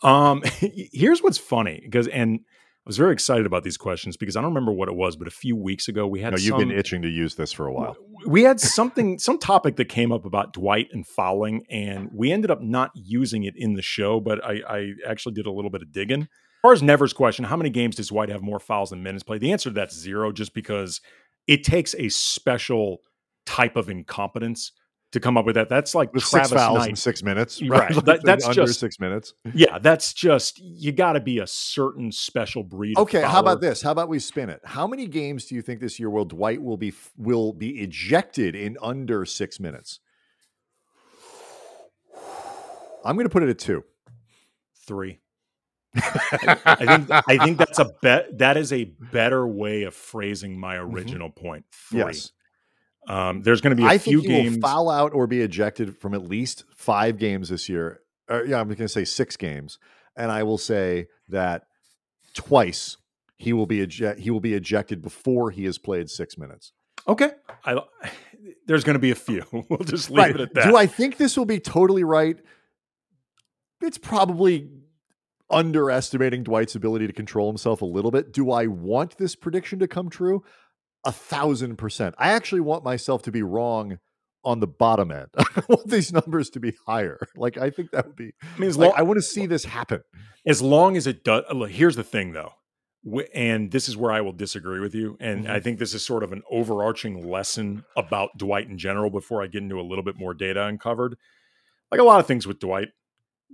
Um, 0.04 0.44
here's 0.94 1.22
what's 1.22 1.38
funny 1.38 1.82
because, 1.84 2.08
and 2.08 2.40
I 2.42 2.88
was 2.88 2.98
very 2.98 3.12
excited 3.12 3.46
about 3.46 3.64
these 3.64 3.78
questions 3.78 4.16
because 4.16 4.36
I 4.36 4.42
don't 4.42 4.52
remember 4.52 4.72
what 4.72 4.88
it 4.88 4.96
was, 4.96 5.16
but 5.16 5.28
a 5.28 5.32
few 5.32 5.56
weeks 5.56 5.88
ago 5.88 6.08
we 6.08 6.22
had 6.22 6.32
no, 6.32 6.38
you've 6.38 6.52
some, 6.52 6.60
been 6.60 6.72
itching 6.72 7.02
to 7.02 7.10
use 7.10 7.36
this 7.36 7.52
for 7.52 7.68
a 7.68 7.74
while. 7.74 7.98
we 8.26 8.44
had 8.44 8.62
something, 8.62 9.20
some 9.20 9.38
topic 9.38 9.76
that 9.76 9.90
came 9.90 10.12
up 10.12 10.26
about 10.26 10.54
Dwight 10.54 10.88
and 10.94 11.06
fouling, 11.06 11.64
and 11.70 12.10
we 12.14 12.32
ended 12.32 12.50
up 12.50 12.62
not 12.62 12.92
using 12.94 13.44
it 13.44 13.56
in 13.58 13.74
the 13.74 13.82
show, 13.82 14.20
but 14.20 14.44
I, 14.44 14.62
I 14.70 14.94
actually 15.06 15.34
did 15.34 15.46
a 15.46 15.52
little 15.52 15.70
bit 15.70 15.82
of 15.82 15.92
digging. 15.92 16.22
As 16.22 16.62
far 16.62 16.74
as 16.74 16.82
Never's 16.82 17.14
question, 17.14 17.46
how 17.46 17.58
many 17.58 17.70
games 17.70 17.98
does 17.98 18.08
Dwight 18.08 18.30
have 18.30 18.42
more 18.42 18.60
fouls 18.60 18.92
than 18.92 19.04
minutes 19.04 19.24
played? 19.24 19.42
The 19.42 19.52
answer 19.52 19.70
to 19.70 19.74
that's 19.74 19.98
zero, 19.98 20.32
just 20.32 20.54
because 20.54 21.02
it 21.46 21.64
takes 21.64 21.94
a 21.96 22.10
special 22.10 23.00
type 23.46 23.76
of 23.76 23.90
incompetence 23.90 24.72
to 25.14 25.20
come 25.22 25.38
up 25.38 25.46
with 25.46 25.56
that. 25.56 25.70
That's 25.70 25.96
like 25.96 26.12
Travis 26.12 26.30
six 26.30 26.52
fouls 26.52 26.80
Knight. 26.80 26.90
in 26.90 26.96
six 26.98 27.24
minutes, 27.24 27.62
Right, 27.62 27.92
Like, 27.96 28.06
that- 28.06 28.24
that's 28.24 28.46
under 28.46 28.66
just- 28.66 28.80
six 28.80 29.00
minutes. 29.00 29.34
Yeah, 29.54 29.80
that's 29.80 30.14
just 30.14 30.60
you 30.60 30.92
got 30.92 31.14
to 31.14 31.20
be 31.22 31.40
a 31.40 31.48
certain 31.48 32.12
special 32.12 32.62
breed. 32.64 32.98
Okay, 32.98 33.22
how 33.22 33.40
about 33.40 33.62
this? 33.62 33.82
How 33.82 33.92
about 33.92 34.10
we 34.10 34.20
spin 34.20 34.50
it? 34.50 34.60
How 34.66 34.86
many 34.86 35.08
games 35.08 35.46
do 35.46 35.56
you 35.56 35.62
think 35.62 35.80
this 35.80 35.98
year 36.00 36.10
will 36.10 36.26
Dwight 36.26 36.62
will 36.62 36.78
be 36.78 36.94
will 37.16 37.54
be 37.54 37.80
ejected 37.82 38.54
in 38.56 38.78
under 38.82 39.26
six 39.26 39.60
minutes? 39.60 40.00
I'm 43.06 43.16
going 43.16 43.26
to 43.26 43.30
put 43.32 43.44
it 43.44 43.50
at 43.50 43.60
two. 43.60 43.84
Three. 44.86 45.20
I 45.96 46.76
think 46.86 47.10
I 47.12 47.38
think 47.44 47.58
that's 47.58 47.80
a 47.80 47.86
bet. 48.02 48.38
That 48.38 48.58
is 48.58 48.72
a 48.74 48.84
better 48.84 49.48
way 49.48 49.84
of 49.84 49.94
phrasing 49.96 50.60
my 50.60 50.76
original 50.78 51.30
point. 51.30 51.66
Three. 51.72 52.00
Mm-hmm. 52.02 52.08
Yes. 52.10 52.32
Um, 53.08 53.42
there's 53.42 53.62
going 53.62 53.76
to 53.76 53.82
be 53.82 53.86
a 53.88 53.92
I 53.92 53.98
few 53.98 54.22
think 54.22 54.32
he 54.34 54.42
games. 54.44 54.56
will 54.58 54.62
foul 54.62 54.90
out 54.90 55.14
or 55.14 55.28
be 55.28 55.42
ejected 55.42 55.98
from 55.98 56.14
at 56.14 56.24
least 56.28 56.64
five 56.76 57.18
games 57.18 57.50
this 57.50 57.70
year. 57.70 58.02
Or, 58.30 58.46
yeah, 58.46 58.60
I'm 58.60 58.68
going 58.68 58.78
to 58.78 58.90
say 58.90 59.06
six 59.06 59.38
games, 59.38 59.80
and 60.16 60.32
I 60.32 60.44
will 60.44 60.58
say 60.58 61.08
that 61.30 61.64
twice 62.34 62.98
he 63.38 63.54
will 63.54 63.66
be 63.68 63.82
eject, 63.82 64.20
he 64.20 64.30
will 64.30 64.40
be 64.42 64.54
ejected 64.54 65.02
before 65.02 65.52
he 65.52 65.64
has 65.66 65.78
played 65.78 66.10
six 66.10 66.38
minutes. 66.38 66.74
okay. 67.08 67.32
I, 67.66 67.82
there's 68.66 68.84
going 68.84 68.96
to 68.96 69.00
be 69.00 69.12
a 69.12 69.16
few. 69.16 69.44
We'll 69.70 69.80
just 69.80 70.10
leave 70.10 70.36
it 70.36 70.42
at 70.42 70.54
that. 70.56 70.66
Do 70.70 70.76
I 70.76 70.86
think 70.88 71.18
this 71.18 71.38
will 71.38 71.46
be 71.46 71.60
totally 71.60 72.04
right? 72.04 72.38
It's 73.82 73.98
probably 73.98 74.70
underestimating 75.50 76.44
Dwight's 76.44 76.76
ability 76.76 77.08
to 77.08 77.14
control 77.14 77.50
himself 77.50 77.82
a 77.82 77.86
little 77.86 78.12
bit. 78.12 78.34
Do 78.34 78.52
I 78.52 78.68
want 78.68 79.18
this 79.18 79.36
prediction 79.36 79.80
to 79.80 79.88
come 79.88 80.10
true? 80.10 80.44
A 81.08 81.12
thousand 81.12 81.78
percent. 81.78 82.14
I 82.18 82.30
actually 82.32 82.62
want 82.62 82.84
myself 82.84 83.24
to 83.24 83.32
be 83.32 83.42
wrong 83.42 83.98
on 84.44 84.60
the 84.60 84.68
bottom 84.68 85.12
end. 85.12 85.28
I 85.38 85.64
want 85.68 85.88
these 85.90 86.12
numbers 86.14 86.50
to 86.52 86.60
be 86.60 86.74
higher. 86.86 87.18
Like 87.36 87.58
I 87.58 87.70
think 87.70 87.92
that 87.92 88.06
would 88.08 88.16
be. 88.16 88.34
I 88.44 88.60
mean, 88.60 88.70
as 88.70 88.78
Like, 88.78 88.90
long, 88.92 89.00
I 89.00 89.02
want 89.04 89.18
to 89.18 89.22
see 89.22 89.46
this 89.46 89.66
happen. 89.66 90.02
as 90.46 90.62
long 90.62 90.96
as 90.98 91.08
it 91.08 91.24
does. 91.24 91.44
Look, 91.52 91.72
here's 91.72 91.96
the 91.96 92.04
thing, 92.04 92.34
though. 92.34 92.52
and 93.34 93.72
this 93.72 93.88
is 93.88 93.96
where 93.96 94.12
I 94.12 94.20
will 94.22 94.34
disagree 94.34 94.82
with 94.82 94.94
you. 94.94 95.16
And 95.22 95.46
Mhm. 95.46 95.50
I 95.50 95.60
think 95.62 95.80
this 95.80 95.94
is 95.94 96.06
sort 96.06 96.24
of 96.24 96.34
an 96.34 96.42
overarching 96.52 97.30
lesson 97.30 97.86
about 97.96 98.38
Dwight 98.38 98.68
in 98.68 98.78
general 98.78 99.10
before 99.10 99.42
I 99.42 99.48
get 99.48 99.64
into 99.64 99.80
a 99.80 99.88
little 99.90 100.04
bit 100.04 100.18
more 100.18 100.34
data 100.34 100.64
uncovered. 100.66 101.16
Like 101.90 102.02
a 102.02 102.04
lot 102.04 102.20
of 102.20 102.28
things 102.28 102.46
with 102.46 102.60
Dwight, 102.60 102.90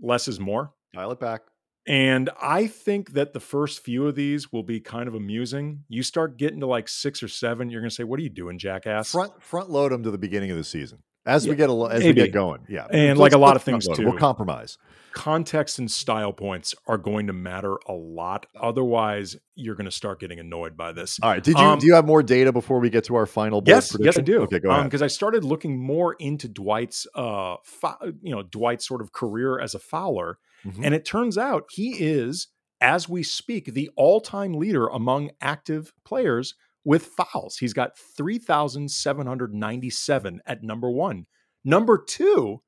less 0.01 0.27
is 0.27 0.39
more. 0.39 0.73
Dial 0.93 1.11
it 1.11 1.19
back. 1.19 1.41
And 1.85 2.29
I 2.41 2.67
think 2.67 3.11
that 3.13 3.33
the 3.33 3.39
first 3.39 3.83
few 3.83 4.07
of 4.07 4.15
these 4.15 4.51
will 4.53 4.63
be 4.63 4.79
kind 4.79 5.07
of 5.07 5.15
amusing. 5.15 5.83
You 5.89 6.01
start 6.03 6.37
getting 6.37 6.61
to 6.61 6.67
like 6.67 6.87
six 6.87 7.21
or 7.21 7.27
seven, 7.27 7.69
you're 7.69 7.81
going 7.81 7.89
to 7.89 7.95
say, 7.95 8.03
"What 8.05 8.19
are 8.19 8.23
you 8.23 8.29
doing, 8.29 8.57
jackass?" 8.57 9.11
Front 9.11 9.41
front 9.43 9.69
load 9.69 9.91
them 9.91 10.03
to 10.03 10.11
the 10.11 10.17
beginning 10.17 10.51
of 10.51 10.57
the 10.57 10.63
season 10.63 10.99
as 11.25 11.47
we 11.47 11.55
get 11.55 11.69
a 11.69 11.87
as 11.91 12.03
we 12.03 12.13
get 12.13 12.31
going. 12.31 12.65
Yeah, 12.69 12.87
And 12.89 13.17
like 13.17 13.33
a 13.33 13.37
lot 13.37 13.55
of 13.55 13.63
things 13.63 13.87
it. 13.87 13.99
We'll 13.99 14.17
compromise. 14.17 14.77
Context 15.13 15.77
and 15.77 15.91
style 15.91 16.33
points 16.33 16.73
are 16.87 16.97
going 16.97 17.27
to 17.27 17.33
matter 17.33 17.77
a 17.87 17.93
lot. 17.93 18.47
Otherwise, 18.59 19.35
you're 19.53 19.75
going 19.75 19.85
to 19.85 19.91
start 19.91 20.19
getting 20.19 20.39
annoyed 20.39 20.75
by 20.75 20.91
this. 20.91 21.19
All 21.21 21.29
right. 21.29 21.43
Did 21.43 21.57
you 21.59 21.63
Um, 21.63 21.79
do 21.79 21.85
you 21.85 21.93
have 21.93 22.05
more 22.05 22.23
data 22.23 22.51
before 22.51 22.79
we 22.79 22.89
get 22.89 23.03
to 23.05 23.15
our 23.15 23.27
final? 23.27 23.61
Yes, 23.65 23.95
yes, 23.99 24.17
I 24.17 24.21
do. 24.21 24.41
Okay, 24.43 24.59
go 24.59 24.71
ahead. 24.71 24.85
Because 24.85 25.03
I 25.03 25.07
started 25.07 25.43
looking 25.43 25.77
more 25.79 26.15
into 26.17 26.47
Dwight's, 26.47 27.05
uh, 27.13 27.57
fou- 27.63 28.13
you 28.23 28.33
know, 28.33 28.41
Dwight's 28.41 28.87
sort 28.87 29.01
of 29.01 29.13
career 29.13 29.59
as 29.59 29.75
a 29.75 29.79
fouler, 29.79 30.39
Mhm. 30.65 30.85
and 30.85 30.93
it 30.95 31.05
turns 31.05 31.37
out 31.37 31.65
he 31.71 31.91
is, 31.99 32.47
as 32.81 33.07
we 33.09 33.23
speak, 33.23 33.73
the 33.73 33.89
all-time 33.95 34.53
leader 34.53 34.87
among 34.87 35.31
active 35.41 35.93
players 36.05 36.55
with 36.85 37.05
fouls. 37.05 37.57
He's 37.57 37.73
got 37.73 37.97
three 37.97 38.37
thousand 38.37 38.91
seven 38.91 39.25
hundred 39.27 39.53
ninety-seven 39.53 40.41
at 40.45 40.63
number 40.63 40.89
one. 40.91 41.25
Number 41.63 41.97
two, 41.97 42.61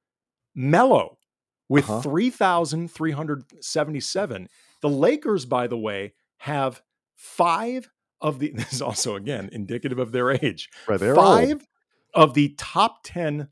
Melo 0.55 1.17
with 1.67 1.89
Uh-huh. 1.89 2.01
3,377. 2.01 4.47
The 4.81 4.89
Lakers, 4.89 5.45
by 5.45 5.67
the 5.67 5.77
way, 5.77 6.13
have 6.37 6.81
five 7.15 7.89
of 8.21 8.39
the, 8.39 8.51
this 8.55 8.73
is 8.73 8.81
also, 8.81 9.15
again, 9.15 9.49
indicative 9.51 9.99
of 9.99 10.11
their 10.11 10.31
age. 10.31 10.69
right, 10.87 10.99
five 10.99 11.49
old. 11.51 11.61
of 12.13 12.33
the 12.33 12.55
top 12.57 12.99
10 13.03 13.49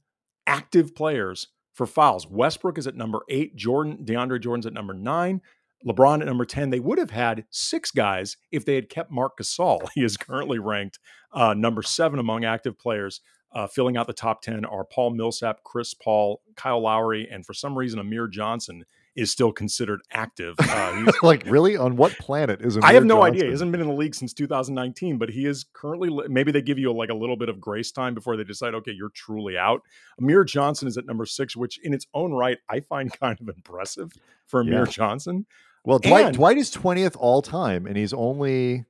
active 0.47 0.95
players 0.95 1.47
for 1.73 1.85
fouls. 1.85 2.27
Westbrook 2.27 2.77
is 2.77 2.87
at 2.87 2.95
number 2.95 3.19
eight. 3.29 3.55
Jordan, 3.55 3.99
DeAndre 4.03 4.41
Jordan's 4.41 4.65
at 4.65 4.73
number 4.73 4.93
nine. 4.93 5.41
LeBron 5.85 6.21
at 6.21 6.27
number 6.27 6.45
10. 6.45 6.69
They 6.69 6.79
would 6.79 6.97
have 6.97 7.11
had 7.11 7.45
six 7.49 7.91
guys 7.91 8.37
if 8.51 8.63
they 8.63 8.75
had 8.75 8.89
kept 8.89 9.11
Marc 9.11 9.37
Gasol. 9.37 9.87
He 9.95 10.03
is 10.03 10.17
currently 10.17 10.59
ranked 10.59 10.99
uh, 11.33 11.53
number 11.53 11.81
seven 11.81 12.19
among 12.19 12.45
active 12.45 12.79
players. 12.79 13.21
Uh, 13.53 13.67
filling 13.67 13.97
out 13.97 14.07
the 14.07 14.13
top 14.13 14.41
10 14.41 14.65
are 14.65 14.83
Paul 14.83 15.11
Millsap, 15.11 15.63
Chris 15.63 15.93
Paul, 15.93 16.41
Kyle 16.55 16.81
Lowry, 16.81 17.27
and 17.29 17.45
for 17.45 17.53
some 17.53 17.77
reason, 17.77 17.99
Amir 17.99 18.27
Johnson 18.27 18.83
is 19.15 19.31
still 19.31 19.51
considered 19.51 20.01
active. 20.11 20.55
Uh, 20.59 21.11
like 21.23 21.43
really 21.45 21.77
on 21.77 21.95
what 21.95 22.11
planet 22.17 22.61
is? 22.61 22.77
I 22.77 22.93
have 22.93 23.03
Amir 23.03 23.15
no 23.15 23.23
idea. 23.23 23.45
He 23.45 23.51
hasn't 23.51 23.71
been 23.71 23.81
in 23.81 23.87
the 23.87 23.93
league 23.93 24.15
since 24.15 24.33
2019, 24.33 25.17
but 25.17 25.29
he 25.29 25.45
is 25.45 25.65
currently. 25.73 26.09
Maybe 26.27 26.51
they 26.51 26.61
give 26.61 26.79
you 26.79 26.91
like 26.93 27.09
a 27.09 27.13
little 27.13 27.35
bit 27.37 27.49
of 27.49 27.61
grace 27.61 27.91
time 27.91 28.13
before 28.13 28.37
they 28.37 28.43
decide, 28.43 28.73
okay, 28.75 28.91
you're 28.91 29.11
truly 29.13 29.57
out. 29.57 29.81
Amir 30.19 30.43
Johnson 30.43 30.87
is 30.87 30.97
at 30.97 31.05
number 31.05 31.25
six, 31.25 31.55
which 31.55 31.79
in 31.83 31.93
its 31.93 32.07
own 32.13 32.33
right 32.33 32.57
I 32.69 32.79
find 32.79 33.11
kind 33.19 33.37
of 33.39 33.49
impressive 33.49 34.11
for 34.47 34.61
Amir 34.61 34.85
Yeah. 34.85 34.91
Johnson. 34.91 35.45
Well, 35.85 35.99
Dwight 35.99 36.25
And- 36.27 36.35
Dwight 36.35 36.57
is 36.57 36.69
twentieth 36.71 37.15
all 37.19 37.41
time, 37.41 37.85
and 37.85 37.97
he's 37.97 38.13
only 38.13 38.85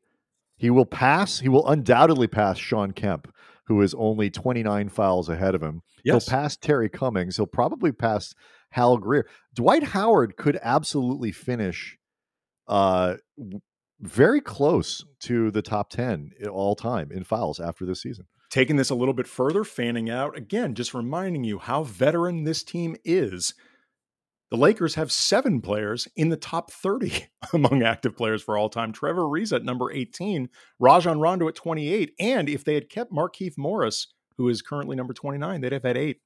he 0.55 0.69
will 0.69 0.85
pass. 0.85 1.39
He 1.39 1.49
will 1.49 1.67
undoubtedly 1.67 2.27
pass 2.27 2.57
Shawn 2.57 2.91
Kemp, 2.91 3.33
who 3.65 3.81
is 3.81 3.93
only 3.95 4.29
twenty 4.29 4.63
nine 4.63 4.89
fouls 4.89 5.27
ahead 5.27 5.55
of 5.55 5.61
him. 5.63 5.81
Yes, 6.05 6.25
He'll 6.27 6.31
pass 6.31 6.55
Terry 6.57 6.89
Cummings. 6.89 7.37
He'll 7.37 7.45
probably 7.47 7.91
pass 7.93 8.35
Hal 8.73 8.97
Greer. 8.97 9.27
Dwight 9.53 9.83
Howard 9.83 10.35
could 10.37 10.59
absolutely 10.61 11.31
finish 11.31 11.97
uh, 12.67 13.15
very 14.01 14.41
close 14.41 15.03
to 15.21 15.51
the 15.51 15.61
top 15.61 15.89
10 15.89 16.31
i- 16.43 16.47
all 16.47 16.75
time 16.75 17.11
in 17.11 17.23
fouls 17.23 17.59
after 17.59 17.85
this 17.85 18.01
season. 18.01 18.25
taking 18.51 18.75
this 18.75 18.89
a 18.91 18.95
little 18.95 19.13
bit 19.15 19.25
further, 19.27 19.63
fanning 19.63 20.09
out 20.11 20.37
again, 20.37 20.75
just 20.75 20.93
reminding 20.93 21.43
you 21.43 21.57
how 21.57 21.83
veteran 21.83 22.43
this 22.43 22.63
team 22.63 22.95
is. 23.03 23.53
The 24.51 24.57
Lakers 24.57 24.93
have 24.95 25.11
seven 25.11 25.59
players 25.61 26.07
in 26.15 26.29
the 26.29 26.37
top 26.37 26.71
30 26.71 27.25
among 27.53 27.81
active 27.81 28.15
players 28.15 28.43
for 28.43 28.55
all 28.57 28.69
time. 28.69 28.91
Trevor 28.91 29.23
Ariza 29.23 29.53
at 29.57 29.63
number 29.63 29.91
18, 29.91 30.49
Rajon 30.79 31.19
Rondo 31.19 31.47
at 31.47 31.55
28. 31.55 32.11
And 32.19 32.47
if 32.47 32.63
they 32.63 32.75
had 32.75 32.89
kept 32.89 33.11
Markieff 33.11 33.57
Morris, 33.57 34.13
who 34.37 34.47
is 34.49 34.61
currently 34.61 34.95
number 34.95 35.13
29, 35.13 35.61
they'd 35.61 35.71
have 35.71 35.81
had 35.83 35.97
eight. 35.97 36.17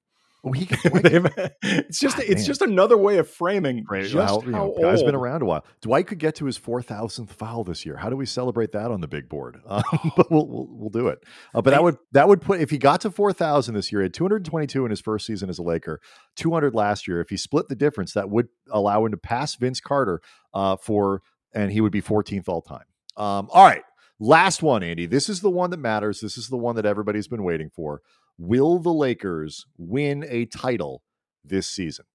He 0.56 0.66
could, 0.66 0.80
Dwight 0.92 1.04
They've- 1.12 1.26
it's 1.64 2.00
just 2.00 2.16
God, 2.18 2.26
it's 2.26 2.36
man. 2.42 2.46
just 2.46 2.62
another 2.62 2.96
way 2.98 3.18
of 3.18 3.30
framing 3.30 3.84
Great. 3.84 4.04
just 4.04 4.16
Well, 4.16 4.42
how 4.42 4.50
know, 4.52 4.76
guy's 4.80 5.04
been 5.04 5.16
around 5.16 5.42
a 5.42 5.46
while. 5.46 5.66
Dwight 5.82 6.08
could 6.08 6.20
get 6.20 6.36
to 6.36 6.46
his 6.46 6.58
four 6.58 6.82
thousandth 6.82 7.34
foul 7.34 7.64
this 7.64 7.86
year. 7.86 7.98
How 7.98 8.10
do 8.10 8.16
we 8.16 8.26
celebrate 8.26 8.72
that 8.72 8.92
on 8.92 9.02
the 9.02 9.08
big 9.08 9.28
board? 9.30 9.60
Um, 9.68 9.84
but 10.16 10.32
we'll, 10.32 10.48
we'll 10.48 10.68
we'll 10.70 10.90
do 10.90 11.08
it. 11.08 11.20
Uh, 11.54 11.62
but 11.62 11.72
that 11.72 11.84
would 11.84 11.98
that 12.14 12.28
would 12.28 12.42
put 12.42 12.62
if 12.62 12.70
he 12.70 12.78
got 12.78 13.02
to 13.02 13.12
four 13.12 13.34
thousand 13.34 13.76
this 13.76 13.92
year, 13.92 14.02
he 14.02 14.06
had 14.06 14.14
two 14.14 14.24
hundred 14.24 14.46
twenty 14.46 14.68
two 14.68 14.86
in 14.86 14.92
his 14.92 15.02
first 15.02 15.26
season 15.26 15.50
as 15.50 15.60
a 15.60 15.64
Laker, 15.64 16.00
two 16.36 16.52
hundred 16.54 16.74
last 16.74 17.08
year. 17.08 17.20
If 17.20 17.30
he 17.30 17.38
split 17.38 17.68
the 17.68 17.76
difference, 17.76 18.14
that 18.14 18.30
would 18.30 18.48
allow 18.72 19.04
him 19.06 19.12
to 19.12 19.18
pass 19.18 19.56
Vince 19.56 19.80
Carter 19.82 20.22
uh, 20.54 20.78
for, 20.78 21.22
and 21.54 21.72
he 21.72 21.82
would 21.82 21.92
be 21.92 22.02
fourteenth 22.02 22.48
all 22.48 22.62
time. 22.62 22.86
Um, 23.18 23.50
all 23.52 23.66
right, 23.66 23.84
last 24.20 24.62
one, 24.64 24.84
Andy. 24.84 25.06
This 25.08 25.28
is 25.30 25.42
the 25.42 25.50
one 25.50 25.70
that 25.72 25.78
matters. 25.78 26.22
This 26.22 26.38
is 26.38 26.48
the 26.48 26.58
one 26.58 26.76
that 26.76 26.86
everybody's 26.86 27.28
been 27.28 27.44
waiting 27.44 27.70
for. 27.70 28.02
Will 28.38 28.80
the 28.80 28.94
Lakers 28.94 29.66
win 29.78 30.26
a 30.28 30.46
title 30.46 31.02
this 31.44 31.68
season? 31.68 32.06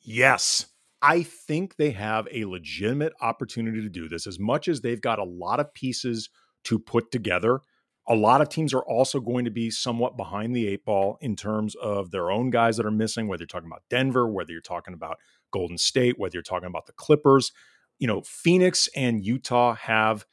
Yes. 0.00 0.66
I 1.00 1.22
think 1.22 1.76
they 1.76 1.90
have 1.92 2.26
a 2.32 2.44
legitimate 2.44 3.12
opportunity 3.20 3.82
to 3.82 3.88
do 3.88 4.08
this 4.08 4.26
as 4.26 4.38
much 4.38 4.68
as 4.68 4.80
they've 4.80 5.00
got 5.00 5.18
a 5.18 5.24
lot 5.24 5.60
of 5.60 5.72
pieces 5.74 6.28
to 6.64 6.78
put 6.78 7.10
together. 7.10 7.60
A 8.08 8.14
lot 8.14 8.40
of 8.40 8.48
teams 8.48 8.72
are 8.72 8.82
also 8.82 9.20
going 9.20 9.44
to 9.44 9.50
be 9.50 9.70
somewhat 9.70 10.16
behind 10.16 10.56
the 10.56 10.66
eight 10.66 10.84
ball 10.84 11.18
in 11.20 11.36
terms 11.36 11.74
of 11.76 12.10
their 12.10 12.30
own 12.30 12.50
guys 12.50 12.76
that 12.78 12.86
are 12.86 12.90
missing, 12.90 13.28
whether 13.28 13.42
you're 13.42 13.46
talking 13.48 13.68
about 13.68 13.82
Denver, 13.90 14.28
whether 14.28 14.50
you're 14.50 14.60
talking 14.60 14.94
about 14.94 15.18
Golden 15.52 15.78
State, 15.78 16.18
whether 16.18 16.34
you're 16.34 16.42
talking 16.42 16.68
about 16.68 16.86
the 16.86 16.92
Clippers. 16.94 17.52
You 17.98 18.06
know, 18.06 18.22
Phoenix 18.22 18.88
and 18.96 19.24
Utah 19.24 19.74
have 19.74 20.24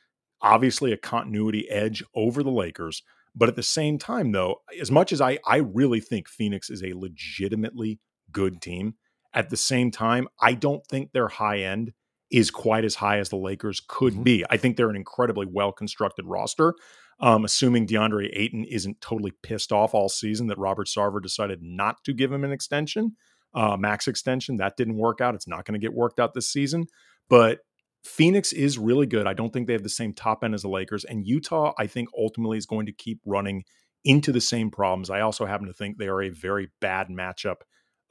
obviously 0.42 0.94
a 0.94 0.98
continuity 0.98 1.70
edge 1.70 2.04
over 2.16 2.44
the 2.44 2.52
Lakers. 2.52 3.04
But 3.36 3.50
at 3.50 3.56
the 3.56 3.64
same 3.64 3.98
time, 3.98 4.32
though, 4.32 4.62
as 4.80 4.90
much 4.92 5.12
as 5.12 5.20
I, 5.22 5.40
I 5.46 5.58
really 5.58 6.00
think 6.00 6.30
Phoenix 6.30 6.70
is 6.70 6.82
a 6.84 6.94
legitimately 6.94 8.00
good 8.32 8.62
team, 8.62 8.96
at 9.34 9.50
the 9.50 9.58
same 9.58 9.92
time, 9.92 10.28
I 10.42 10.54
don't 10.54 10.86
think 10.88 11.12
their 11.12 11.28
high 11.28 11.60
end 11.60 11.92
is 12.32 12.50
quite 12.50 12.86
as 12.86 12.96
high 12.96 13.20
as 13.20 13.30
the 13.30 13.36
Lakers 13.36 13.82
could 13.88 14.14
Mhm. 14.14 14.24
be. 14.24 14.46
I 14.50 14.58
think 14.58 14.78
they're 14.78 14.90
an 14.90 14.96
incredibly 14.96 15.46
well 15.46 15.72
constructed 15.72 16.26
roster. 16.26 16.74
Um, 17.20 17.46
assuming 17.46 17.88
DeAndre 17.88 18.30
Ayton 18.34 18.66
isn't 18.66 19.00
totally 19.00 19.32
pissed 19.42 19.72
off 19.72 19.94
all 19.94 20.10
season 20.10 20.48
that 20.48 20.58
Robert 20.58 20.88
Sarver 20.88 21.22
decided 21.22 21.62
not 21.62 22.04
to 22.04 22.14
give 22.14 22.32
him 22.32 22.44
an 22.44 22.52
extension, 22.52 23.16
uh, 23.54 23.78
max 23.78 24.08
extension. 24.08 24.58
That 24.58 24.76
didn't 24.76 24.98
work 24.98 25.22
out. 25.22 25.34
It's 25.36 25.48
not 25.48 25.64
going 25.66 25.80
to 25.80 25.86
get 25.86 25.94
worked 25.94 26.20
out 26.20 26.34
this 26.34 26.52
season. 26.52 26.88
But 27.30 27.60
Phoenix 28.06 28.54
is 28.54 28.78
really 28.78 29.08
good. 29.08 29.26
I 29.26 29.34
don't 29.34 29.52
think 29.52 29.68
they 29.68 29.74
have 29.74 29.84
the 29.84 29.90
same 29.90 30.14
top 30.14 30.44
end 30.44 30.54
as 30.54 30.62
the 30.62 30.70
Lakers. 30.70 31.04
And 31.04 31.26
Utah, 31.26 31.74
I 31.78 31.88
think, 31.88 32.10
ultimately 32.18 32.58
is 32.58 32.66
going 32.66 32.86
to 32.86 32.92
keep 32.92 33.20
running 33.26 33.64
into 34.04 34.32
the 34.32 34.42
same 34.42 34.70
problems. 34.70 35.10
I 35.10 35.22
also 35.22 35.46
happen 35.46 35.68
to 35.68 35.74
think 35.74 35.98
they 35.98 36.08
are 36.08 36.22
a 36.22 36.30
very 36.30 36.70
bad 36.80 37.08
matchup 37.10 37.58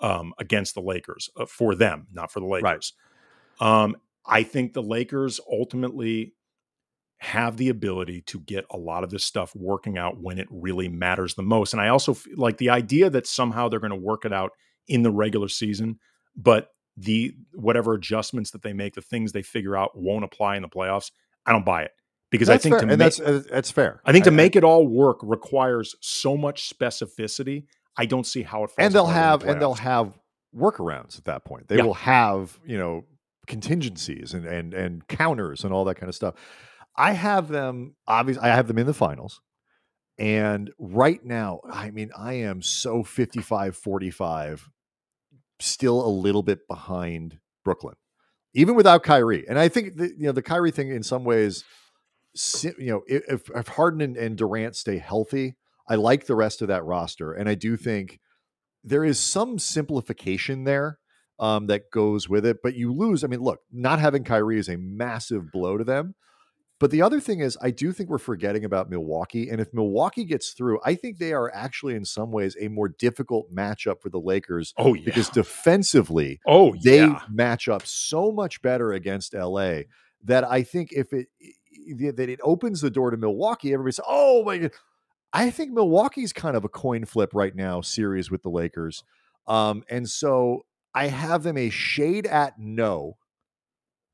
um, 0.00 0.34
against 0.38 0.74
the 0.74 0.80
Lakers 0.80 1.30
uh, 1.36 1.46
for 1.46 1.74
them, 1.74 2.08
not 2.12 2.32
for 2.32 2.40
the 2.40 2.46
Lakers. 2.46 2.92
Um, 3.60 3.96
I 4.26 4.42
think 4.42 4.72
the 4.72 4.82
Lakers 4.82 5.38
ultimately 5.50 6.34
have 7.18 7.56
the 7.56 7.68
ability 7.68 8.22
to 8.22 8.40
get 8.40 8.66
a 8.70 8.76
lot 8.76 9.04
of 9.04 9.10
this 9.10 9.24
stuff 9.24 9.54
working 9.54 9.96
out 9.96 10.20
when 10.20 10.38
it 10.38 10.48
really 10.50 10.88
matters 10.88 11.34
the 11.34 11.42
most. 11.42 11.72
And 11.72 11.80
I 11.80 11.88
also 11.88 12.16
like 12.36 12.58
the 12.58 12.70
idea 12.70 13.08
that 13.10 13.26
somehow 13.26 13.68
they're 13.68 13.78
going 13.78 13.90
to 13.90 13.96
work 13.96 14.24
it 14.24 14.32
out 14.32 14.50
in 14.88 15.02
the 15.02 15.12
regular 15.12 15.48
season, 15.48 16.00
but 16.36 16.73
the 16.96 17.34
whatever 17.54 17.94
adjustments 17.94 18.50
that 18.52 18.62
they 18.62 18.72
make, 18.72 18.94
the 18.94 19.00
things 19.02 19.32
they 19.32 19.42
figure 19.42 19.76
out 19.76 19.92
won't 19.96 20.24
apply 20.24 20.56
in 20.56 20.62
the 20.62 20.68
playoffs. 20.68 21.10
I 21.46 21.52
don't 21.52 21.64
buy 21.64 21.82
it 21.82 21.90
because 22.30 22.48
I 22.48 22.56
think 22.58 22.74
fair, 22.74 22.80
to 22.80 22.82
and 22.84 22.90
make, 22.90 22.98
that's 22.98 23.20
uh, 23.20 23.42
that's 23.50 23.70
fair. 23.70 24.00
I 24.04 24.12
think 24.12 24.24
to 24.24 24.30
I- 24.30 24.34
make 24.34 24.56
it 24.56 24.64
all 24.64 24.86
work 24.86 25.18
requires 25.22 25.94
so 26.00 26.36
much 26.36 26.68
specificity. 26.72 27.64
I 27.96 28.06
don't 28.06 28.26
see 28.26 28.42
how 28.42 28.64
it 28.64 28.68
falls 28.68 28.74
and 28.78 28.94
they'll 28.94 29.06
have 29.06 29.40
the 29.40 29.48
and 29.50 29.60
they'll 29.60 29.74
have 29.74 30.18
workarounds 30.54 31.18
at 31.18 31.24
that 31.24 31.44
point. 31.44 31.68
They 31.68 31.76
Yeah. 31.78 31.84
will 31.84 31.94
have 31.94 32.58
you 32.64 32.78
know 32.78 33.04
contingencies 33.46 34.32
and 34.34 34.46
and 34.46 34.72
and 34.74 35.06
counters 35.08 35.64
and 35.64 35.72
all 35.72 35.84
that 35.86 35.96
kind 35.96 36.08
of 36.08 36.14
stuff. 36.14 36.34
I 36.96 37.12
have 37.12 37.48
them 37.48 37.96
obviously. 38.06 38.42
I 38.44 38.54
have 38.54 38.68
them 38.68 38.78
in 38.78 38.86
the 38.86 38.94
finals, 38.94 39.40
and 40.16 40.70
right 40.78 41.24
now, 41.24 41.60
I 41.68 41.90
mean, 41.90 42.10
I 42.16 42.34
am 42.34 42.62
so 42.62 43.02
55-45, 43.02 44.68
still 45.60 46.04
a 46.04 46.08
little 46.08 46.42
bit 46.42 46.66
behind 46.68 47.38
Brooklyn, 47.64 47.96
even 48.54 48.74
without 48.74 49.02
Kyrie. 49.02 49.44
And 49.48 49.58
I 49.58 49.68
think 49.68 49.96
the, 49.96 50.08
you 50.08 50.26
know 50.26 50.32
the 50.32 50.42
Kyrie 50.42 50.70
thing 50.70 50.90
in 50.90 51.02
some 51.02 51.24
ways, 51.24 51.64
you 52.62 52.90
know, 52.90 53.02
if, 53.06 53.50
if 53.54 53.68
Harden 53.68 54.00
and, 54.00 54.16
and 54.16 54.36
Durant 54.36 54.76
stay 54.76 54.98
healthy, 54.98 55.56
I 55.88 55.96
like 55.96 56.26
the 56.26 56.34
rest 56.34 56.62
of 56.62 56.68
that 56.68 56.84
roster, 56.84 57.32
and 57.32 57.48
I 57.48 57.54
do 57.54 57.76
think 57.76 58.20
there 58.82 59.04
is 59.04 59.18
some 59.18 59.58
simplification 59.58 60.64
there 60.64 60.98
um, 61.38 61.66
that 61.66 61.90
goes 61.90 62.28
with 62.28 62.44
it. 62.44 62.58
But 62.62 62.74
you 62.74 62.92
lose. 62.92 63.24
I 63.24 63.26
mean, 63.26 63.40
look, 63.40 63.60
not 63.72 63.98
having 63.98 64.24
Kyrie 64.24 64.58
is 64.58 64.68
a 64.68 64.76
massive 64.76 65.50
blow 65.52 65.78
to 65.78 65.84
them. 65.84 66.14
But 66.84 66.90
the 66.90 67.00
other 67.00 67.18
thing 67.18 67.40
is, 67.40 67.56
I 67.62 67.70
do 67.70 67.92
think 67.92 68.10
we're 68.10 68.18
forgetting 68.18 68.62
about 68.62 68.90
Milwaukee. 68.90 69.48
And 69.48 69.58
if 69.58 69.72
Milwaukee 69.72 70.26
gets 70.26 70.50
through, 70.50 70.80
I 70.84 70.96
think 70.96 71.16
they 71.16 71.32
are 71.32 71.50
actually, 71.54 71.94
in 71.94 72.04
some 72.04 72.30
ways, 72.30 72.58
a 72.60 72.68
more 72.68 72.90
difficult 72.90 73.50
matchup 73.50 74.02
for 74.02 74.10
the 74.10 74.20
Lakers. 74.20 74.74
Oh, 74.76 74.92
yeah. 74.92 75.00
Because 75.06 75.30
defensively, 75.30 76.40
oh, 76.46 76.76
they 76.84 76.98
yeah. 76.98 77.22
match 77.30 77.68
up 77.68 77.86
so 77.86 78.30
much 78.30 78.60
better 78.60 78.92
against 78.92 79.32
LA 79.32 79.84
that 80.24 80.44
I 80.44 80.62
think 80.62 80.92
if 80.92 81.14
it 81.14 81.28
that 81.96 82.28
it 82.28 82.40
opens 82.42 82.82
the 82.82 82.90
door 82.90 83.10
to 83.12 83.16
Milwaukee, 83.16 83.72
everybody 83.72 83.92
says, 83.92 84.04
"Oh 84.06 84.44
my 84.44 84.58
god." 84.58 84.72
I 85.32 85.48
think 85.48 85.72
Milwaukee's 85.72 86.34
kind 86.34 86.54
of 86.54 86.66
a 86.66 86.68
coin 86.68 87.06
flip 87.06 87.30
right 87.32 87.56
now 87.56 87.80
series 87.80 88.30
with 88.30 88.42
the 88.42 88.50
Lakers. 88.50 89.04
Um, 89.46 89.84
and 89.88 90.06
so 90.06 90.66
I 90.94 91.06
have 91.06 91.44
them 91.44 91.56
a 91.56 91.70
shade 91.70 92.26
at 92.26 92.58
no 92.58 93.16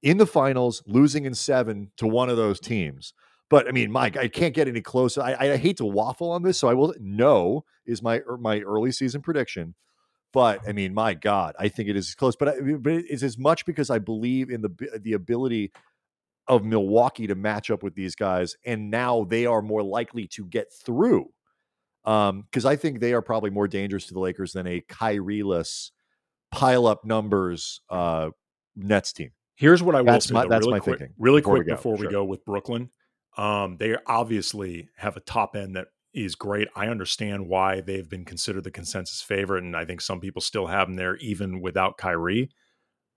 in 0.02 0.18
the 0.18 0.26
finals, 0.26 0.82
losing 0.86 1.24
in 1.24 1.34
seven 1.34 1.90
to 1.96 2.06
one 2.06 2.30
of 2.30 2.36
those 2.36 2.60
teams. 2.60 3.12
But 3.48 3.66
I 3.66 3.72
mean, 3.72 3.90
Mike, 3.90 4.16
I 4.16 4.28
can't 4.28 4.54
get 4.54 4.68
any 4.68 4.80
closer. 4.80 5.22
I, 5.22 5.34
I 5.34 5.56
hate 5.56 5.76
to 5.78 5.84
waffle 5.84 6.30
on 6.30 6.42
this, 6.42 6.58
so 6.58 6.68
I 6.68 6.74
will. 6.74 6.94
No 7.00 7.64
is 7.84 8.02
my 8.02 8.18
er, 8.28 8.38
my 8.38 8.60
early 8.60 8.92
season 8.92 9.20
prediction. 9.22 9.74
But 10.32 10.60
I 10.68 10.72
mean, 10.72 10.94
my 10.94 11.14
God, 11.14 11.56
I 11.58 11.68
think 11.68 11.88
it 11.88 11.96
is 11.96 12.14
close. 12.14 12.36
But, 12.36 12.48
I, 12.48 12.60
but 12.60 12.92
it's 12.92 13.24
as 13.24 13.36
much 13.36 13.66
because 13.66 13.90
I 13.90 13.98
believe 13.98 14.50
in 14.50 14.62
the 14.62 15.00
the 15.02 15.14
ability 15.14 15.72
of 16.46 16.64
Milwaukee 16.64 17.26
to 17.26 17.34
match 17.34 17.70
up 17.70 17.82
with 17.82 17.94
these 17.94 18.14
guys, 18.14 18.56
and 18.64 18.90
now 18.90 19.24
they 19.24 19.46
are 19.46 19.62
more 19.62 19.82
likely 19.82 20.26
to 20.28 20.46
get 20.46 20.72
through. 20.72 21.30
Um, 22.04 22.42
because 22.42 22.64
I 22.64 22.76
think 22.76 23.00
they 23.00 23.12
are 23.12 23.20
probably 23.20 23.50
more 23.50 23.68
dangerous 23.68 24.06
to 24.06 24.14
the 24.14 24.20
Lakers 24.20 24.52
than 24.52 24.66
a 24.66 24.80
Kyrie-less 24.88 25.90
pile 26.50 26.86
up 26.86 27.04
numbers 27.04 27.80
uh 27.90 28.30
Nets 28.74 29.12
team. 29.12 29.30
Here's 29.60 29.82
what 29.82 29.94
I 29.94 30.00
will 30.00 30.06
That's 30.12 30.26
say. 30.26 30.32
my- 30.34 30.42
though, 30.44 30.48
that's 30.48 30.62
really 30.66 30.72
my 30.72 30.78
quick, 30.80 30.98
thinking 30.98 31.14
Really 31.18 31.40
before 31.42 31.52
we 31.54 31.58
quick 31.60 31.66
go. 31.68 31.74
before 31.76 31.92
we 31.96 32.02
Sure. 32.04 32.10
go 32.10 32.24
with 32.24 32.44
Brooklyn, 32.46 32.90
um, 33.36 33.76
they 33.76 33.94
obviously 34.06 34.88
have 34.96 35.16
a 35.16 35.20
top 35.20 35.54
end 35.54 35.76
that 35.76 35.88
is 36.14 36.34
great. 36.34 36.66
I 36.74 36.86
understand 36.88 37.46
why 37.46 37.82
they've 37.82 38.08
been 38.08 38.24
considered 38.24 38.64
the 38.64 38.70
consensus 38.70 39.20
favorite, 39.22 39.62
and 39.62 39.76
I 39.76 39.84
think 39.84 40.00
some 40.00 40.18
people 40.18 40.40
still 40.40 40.66
have 40.68 40.88
them 40.88 40.96
there 40.96 41.16
even 41.18 41.60
without 41.60 41.98
Kyrie. 41.98 42.50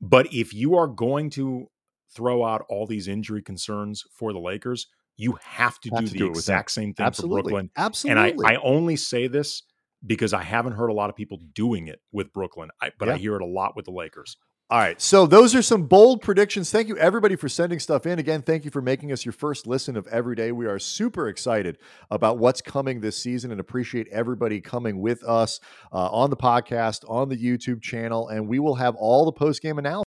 But 0.01 0.33
if 0.33 0.53
you 0.53 0.75
are 0.75 0.87
going 0.87 1.29
to 1.31 1.67
throw 2.13 2.43
out 2.45 2.65
all 2.69 2.85
these 2.85 3.07
injury 3.07 3.41
concerns 3.41 4.03
for 4.11 4.33
the 4.33 4.39
Lakers, 4.39 4.87
you 5.15 5.37
have 5.41 5.79
to 5.79 5.89
Have 5.91 6.01
do 6.01 6.07
to 6.07 6.11
the 6.13 6.19
do 6.19 6.27
exact 6.29 6.71
same 6.71 6.93
thing 6.93 7.05
Absolutely. 7.05 7.37
for 7.37 7.43
Brooklyn. 7.43 7.69
Absolutely. 7.77 8.29
And 8.31 8.45
I, 8.45 8.53
I 8.53 8.55
only 8.57 8.95
say 8.97 9.27
this 9.27 9.63
because 10.05 10.33
I 10.33 10.43
haven't 10.43 10.73
heard 10.73 10.89
a 10.89 10.93
lot 10.93 11.09
of 11.09 11.15
people 11.15 11.39
doing 11.53 11.87
it 11.87 12.01
with 12.11 12.33
Brooklyn, 12.33 12.69
I, 12.81 12.91
but 12.99 13.07
I 13.09 13.15
hear 13.17 13.35
it 13.35 13.41
a 13.41 13.45
lot 13.47 13.75
with 13.75 13.85
the 13.85 13.91
Lakers. 13.91 14.35
All 14.73 14.79
right. 14.79 14.99
So 14.99 15.27
those 15.27 15.53
are 15.53 15.61
some 15.61 15.83
bold 15.83 16.23
predictions. 16.23 16.71
Thank 16.71 16.87
you 16.87 16.97
everybody 16.97 17.35
for 17.35 17.47
sending 17.47 17.79
stuff 17.79 18.07
in. 18.07 18.17
Again, 18.17 18.41
thank 18.41 18.65
you 18.65 18.71
for 18.71 18.81
making 18.81 19.11
us 19.11 19.23
your 19.23 19.31
first 19.31 19.67
listen 19.67 19.95
of 19.95 20.07
every 20.07 20.35
day. 20.35 20.51
We 20.51 20.65
are 20.65 20.79
super 20.79 21.27
excited 21.27 21.77
about 22.09 22.39
what's 22.39 22.59
coming 22.59 22.99
this 22.99 23.15
season 23.15 23.51
and 23.51 23.59
appreciate 23.59 24.07
everybody 24.07 24.59
coming 24.61 24.99
with 24.99 25.23
us 25.25 25.59
uh, 25.91 26.07
on 26.07 26.31
the 26.31 26.37
podcast, 26.37 27.07
on 27.07 27.29
the 27.29 27.37
YouTube 27.37 27.83
channel, 27.83 28.29
and 28.29 28.47
we 28.47 28.57
will 28.57 28.73
have 28.73 28.95
all 28.95 29.25
the 29.25 29.31
post 29.31 29.61
game 29.61 29.77
analysis 29.77 30.12